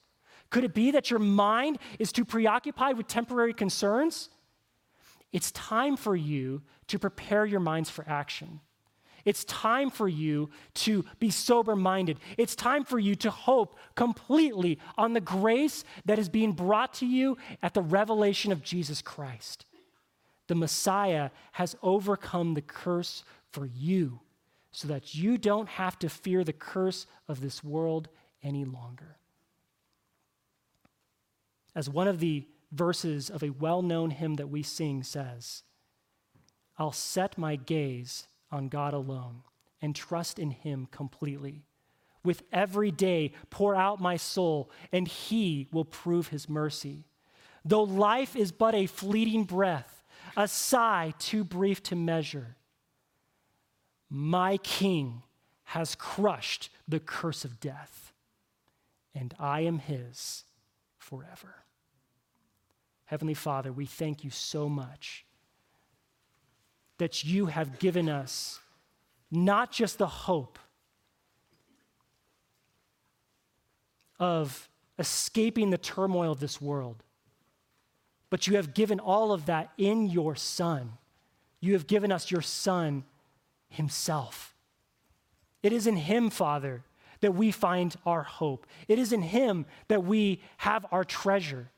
Could 0.49 0.63
it 0.63 0.73
be 0.73 0.91
that 0.91 1.09
your 1.09 1.19
mind 1.19 1.79
is 1.99 2.11
too 2.11 2.25
preoccupied 2.25 2.97
with 2.97 3.07
temporary 3.07 3.53
concerns? 3.53 4.29
It's 5.31 5.51
time 5.51 5.95
for 5.95 6.15
you 6.15 6.61
to 6.87 6.99
prepare 6.99 7.45
your 7.45 7.59
minds 7.59 7.89
for 7.89 8.05
action. 8.07 8.59
It's 9.23 9.43
time 9.45 9.89
for 9.89 10.07
you 10.07 10.49
to 10.75 11.05
be 11.19 11.29
sober 11.29 11.75
minded. 11.75 12.19
It's 12.37 12.55
time 12.55 12.83
for 12.83 12.97
you 12.99 13.15
to 13.17 13.29
hope 13.29 13.77
completely 13.95 14.79
on 14.97 15.13
the 15.13 15.21
grace 15.21 15.83
that 16.05 16.19
is 16.19 16.27
being 16.27 16.53
brought 16.53 16.93
to 16.95 17.05
you 17.05 17.37
at 17.61 17.73
the 17.73 17.81
revelation 17.81 18.51
of 18.51 18.63
Jesus 18.63 19.01
Christ. 19.01 19.65
The 20.47 20.55
Messiah 20.55 21.29
has 21.53 21.75
overcome 21.83 22.55
the 22.55 22.61
curse 22.61 23.23
for 23.51 23.65
you 23.65 24.19
so 24.71 24.87
that 24.87 25.13
you 25.13 25.37
don't 25.37 25.67
have 25.67 25.99
to 25.99 26.09
fear 26.09 26.43
the 26.43 26.53
curse 26.53 27.05
of 27.27 27.41
this 27.41 27.63
world 27.63 28.07
any 28.43 28.65
longer. 28.65 29.17
As 31.75 31.89
one 31.89 32.07
of 32.07 32.19
the 32.19 32.45
verses 32.71 33.29
of 33.29 33.43
a 33.43 33.49
well 33.49 33.81
known 33.81 34.11
hymn 34.11 34.35
that 34.35 34.49
we 34.49 34.63
sing 34.63 35.03
says, 35.03 35.63
I'll 36.77 36.91
set 36.91 37.37
my 37.37 37.55
gaze 37.55 38.27
on 38.51 38.69
God 38.69 38.93
alone 38.93 39.43
and 39.81 39.95
trust 39.95 40.39
in 40.39 40.51
Him 40.51 40.87
completely. 40.91 41.65
With 42.23 42.43
every 42.51 42.91
day, 42.91 43.33
pour 43.49 43.75
out 43.75 43.99
my 43.99 44.15
soul, 44.17 44.69
and 44.91 45.07
He 45.07 45.67
will 45.71 45.85
prove 45.85 46.27
His 46.27 46.47
mercy. 46.47 47.05
Though 47.65 47.83
life 47.83 48.35
is 48.35 48.51
but 48.51 48.75
a 48.75 48.85
fleeting 48.85 49.43
breath, 49.43 50.03
a 50.37 50.47
sigh 50.47 51.13
too 51.19 51.43
brief 51.43 51.81
to 51.83 51.95
measure, 51.95 52.57
my 54.09 54.57
King 54.57 55.23
has 55.65 55.95
crushed 55.95 56.69
the 56.87 56.99
curse 56.99 57.45
of 57.45 57.59
death, 57.59 58.13
and 59.15 59.33
I 59.39 59.61
am 59.61 59.79
His 59.79 60.43
forever. 60.99 61.55
Heavenly 63.11 63.33
Father, 63.33 63.73
we 63.73 63.85
thank 63.85 64.23
you 64.23 64.29
so 64.29 64.69
much 64.69 65.25
that 66.97 67.25
you 67.25 67.47
have 67.47 67.77
given 67.77 68.07
us 68.07 68.61
not 69.29 69.69
just 69.69 69.97
the 69.97 70.07
hope 70.07 70.57
of 74.17 74.69
escaping 74.97 75.71
the 75.71 75.77
turmoil 75.77 76.31
of 76.31 76.39
this 76.39 76.61
world, 76.61 77.03
but 78.29 78.47
you 78.47 78.55
have 78.55 78.73
given 78.73 79.01
all 79.01 79.33
of 79.33 79.45
that 79.45 79.71
in 79.77 80.05
your 80.05 80.33
Son. 80.37 80.93
You 81.59 81.73
have 81.73 81.87
given 81.87 82.13
us 82.13 82.31
your 82.31 82.41
Son 82.41 83.03
Himself. 83.67 84.55
It 85.61 85.73
is 85.73 85.85
in 85.85 85.97
Him, 85.97 86.29
Father, 86.29 86.85
that 87.19 87.35
we 87.35 87.51
find 87.51 87.93
our 88.05 88.23
hope. 88.23 88.65
It 88.87 88.97
is 88.97 89.11
in 89.11 89.21
Him 89.21 89.65
that 89.89 90.05
we 90.05 90.41
have 90.59 90.85
our 90.93 91.03
treasure. 91.03 91.71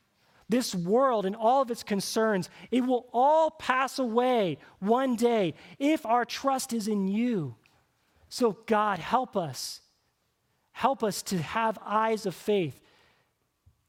This 0.54 0.72
world 0.72 1.26
and 1.26 1.34
all 1.34 1.62
of 1.62 1.70
its 1.72 1.82
concerns, 1.82 2.48
it 2.70 2.82
will 2.82 3.08
all 3.12 3.50
pass 3.50 3.98
away 3.98 4.58
one 4.78 5.16
day 5.16 5.54
if 5.80 6.06
our 6.06 6.24
trust 6.24 6.72
is 6.72 6.86
in 6.86 7.08
you. 7.08 7.56
So, 8.28 8.56
God, 8.66 9.00
help 9.00 9.36
us. 9.36 9.80
Help 10.70 11.02
us 11.02 11.22
to 11.22 11.38
have 11.38 11.76
eyes 11.84 12.24
of 12.24 12.36
faith, 12.36 12.78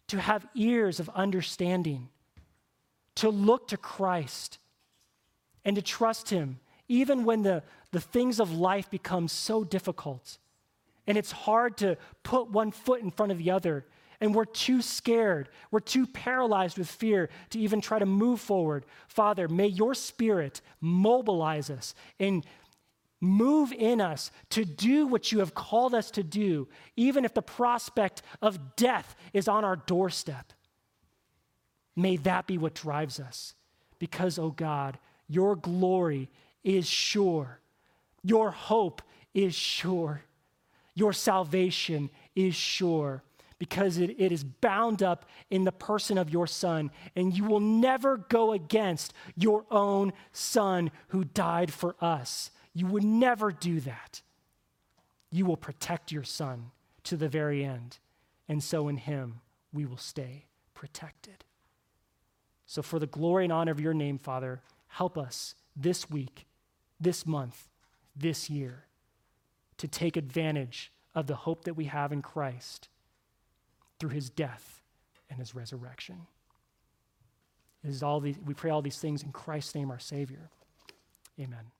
to 0.07 0.19
have 0.19 0.47
ears 0.55 0.99
of 0.99 1.07
understanding, 1.09 2.09
to 3.13 3.29
look 3.29 3.67
to 3.67 3.77
Christ, 3.77 4.57
and 5.65 5.75
to 5.75 5.83
trust 5.83 6.31
Him, 6.31 6.59
even 6.87 7.25
when 7.25 7.43
the, 7.43 7.61
the 7.91 8.01
things 8.01 8.39
of 8.39 8.51
life 8.51 8.89
become 8.89 9.27
so 9.27 9.63
difficult. 9.63 10.39
And 11.05 11.15
it's 11.15 11.31
hard 11.31 11.77
to 11.77 11.95
put 12.23 12.49
one 12.49 12.71
foot 12.71 13.03
in 13.03 13.11
front 13.11 13.31
of 13.31 13.37
the 13.37 13.51
other 13.51 13.85
and 14.19 14.33
we're 14.33 14.45
too 14.45 14.81
scared, 14.81 15.49
we're 15.71 15.79
too 15.79 16.07
paralyzed 16.07 16.77
with 16.77 16.89
fear 16.89 17.29
to 17.49 17.59
even 17.59 17.81
try 17.81 17.99
to 17.99 18.05
move 18.05 18.39
forward. 18.39 18.85
Father, 19.07 19.47
may 19.47 19.67
your 19.67 19.93
spirit 19.93 20.61
mobilize 20.81 21.69
us 21.69 21.93
and 22.19 22.45
move 23.21 23.71
in 23.71 24.01
us 24.01 24.31
to 24.49 24.65
do 24.65 25.07
what 25.07 25.31
you 25.31 25.39
have 25.39 25.53
called 25.53 25.93
us 25.93 26.11
to 26.11 26.23
do, 26.23 26.67
even 26.95 27.25
if 27.25 27.33
the 27.33 27.41
prospect 27.41 28.21
of 28.41 28.75
death 28.75 29.15
is 29.33 29.47
on 29.47 29.63
our 29.63 29.75
doorstep. 29.75 30.53
May 31.95 32.17
that 32.17 32.45
be 32.45 32.57
what 32.57 32.73
drives 32.75 33.19
us. 33.19 33.53
Because, 33.99 34.37
oh 34.37 34.51
God, 34.51 34.97
your 35.27 35.55
glory 35.55 36.29
is 36.63 36.87
sure, 36.87 37.59
your 38.23 38.51
hope 38.51 39.01
is 39.33 39.55
sure, 39.55 40.21
your 40.93 41.13
salvation 41.13 42.09
is 42.35 42.55
sure 42.55 43.23
because 43.57 43.97
it, 43.97 44.15
it 44.19 44.31
is 44.31 44.43
bound 44.43 45.01
up 45.01 45.25
in 45.49 45.63
the 45.63 45.71
person 45.71 46.17
of 46.17 46.29
your 46.29 46.47
son. 46.47 46.91
And 47.15 47.35
you 47.35 47.45
will 47.45 47.59
never 47.59 48.17
go 48.17 48.51
against 48.51 49.13
your 49.35 49.65
own 49.71 50.13
son 50.31 50.91
who 51.09 51.23
died 51.23 51.71
for 51.71 51.95
us. 52.01 52.51
You 52.73 52.87
would 52.87 53.03
never 53.03 53.51
do 53.51 53.79
that. 53.81 54.21
You 55.31 55.45
will 55.45 55.57
protect 55.57 56.11
your 56.11 56.23
son 56.23 56.71
to 57.03 57.15
the 57.15 57.29
very 57.29 57.63
end. 57.63 57.99
And 58.47 58.63
so 58.63 58.87
in 58.87 58.97
him 58.97 59.41
we 59.73 59.85
will 59.85 59.97
stay 59.97 60.45
protected. 60.73 61.45
So, 62.67 62.81
for 62.81 62.97
the 62.97 63.07
glory 63.07 63.43
and 63.43 63.53
honor 63.53 63.71
of 63.71 63.79
your 63.79 63.93
name, 63.93 64.17
Father, 64.17 64.61
help 64.87 65.17
us 65.17 65.53
this 65.75 66.09
week, 66.09 66.47
this 66.99 67.25
month, 67.25 67.67
this 68.15 68.49
year 68.49 68.85
to 69.77 69.87
take 69.87 70.17
advantage 70.17 70.91
of 71.13 71.27
the 71.27 71.35
hope 71.35 71.65
that 71.65 71.75
we 71.75 71.85
have 71.85 72.11
in 72.11 72.21
Christ 72.21 72.89
through 73.99 74.11
his 74.11 74.29
death 74.29 74.81
and 75.29 75.39
his 75.39 75.55
resurrection. 75.55 76.27
It 77.83 77.89
is 77.89 78.01
all 78.03 78.19
these, 78.19 78.37
we 78.43 78.53
pray 78.53 78.71
all 78.71 78.81
these 78.81 78.99
things 78.99 79.23
in 79.23 79.31
Christ's 79.31 79.75
name, 79.75 79.91
our 79.91 79.99
Savior. 79.99 80.49
Amen. 81.39 81.71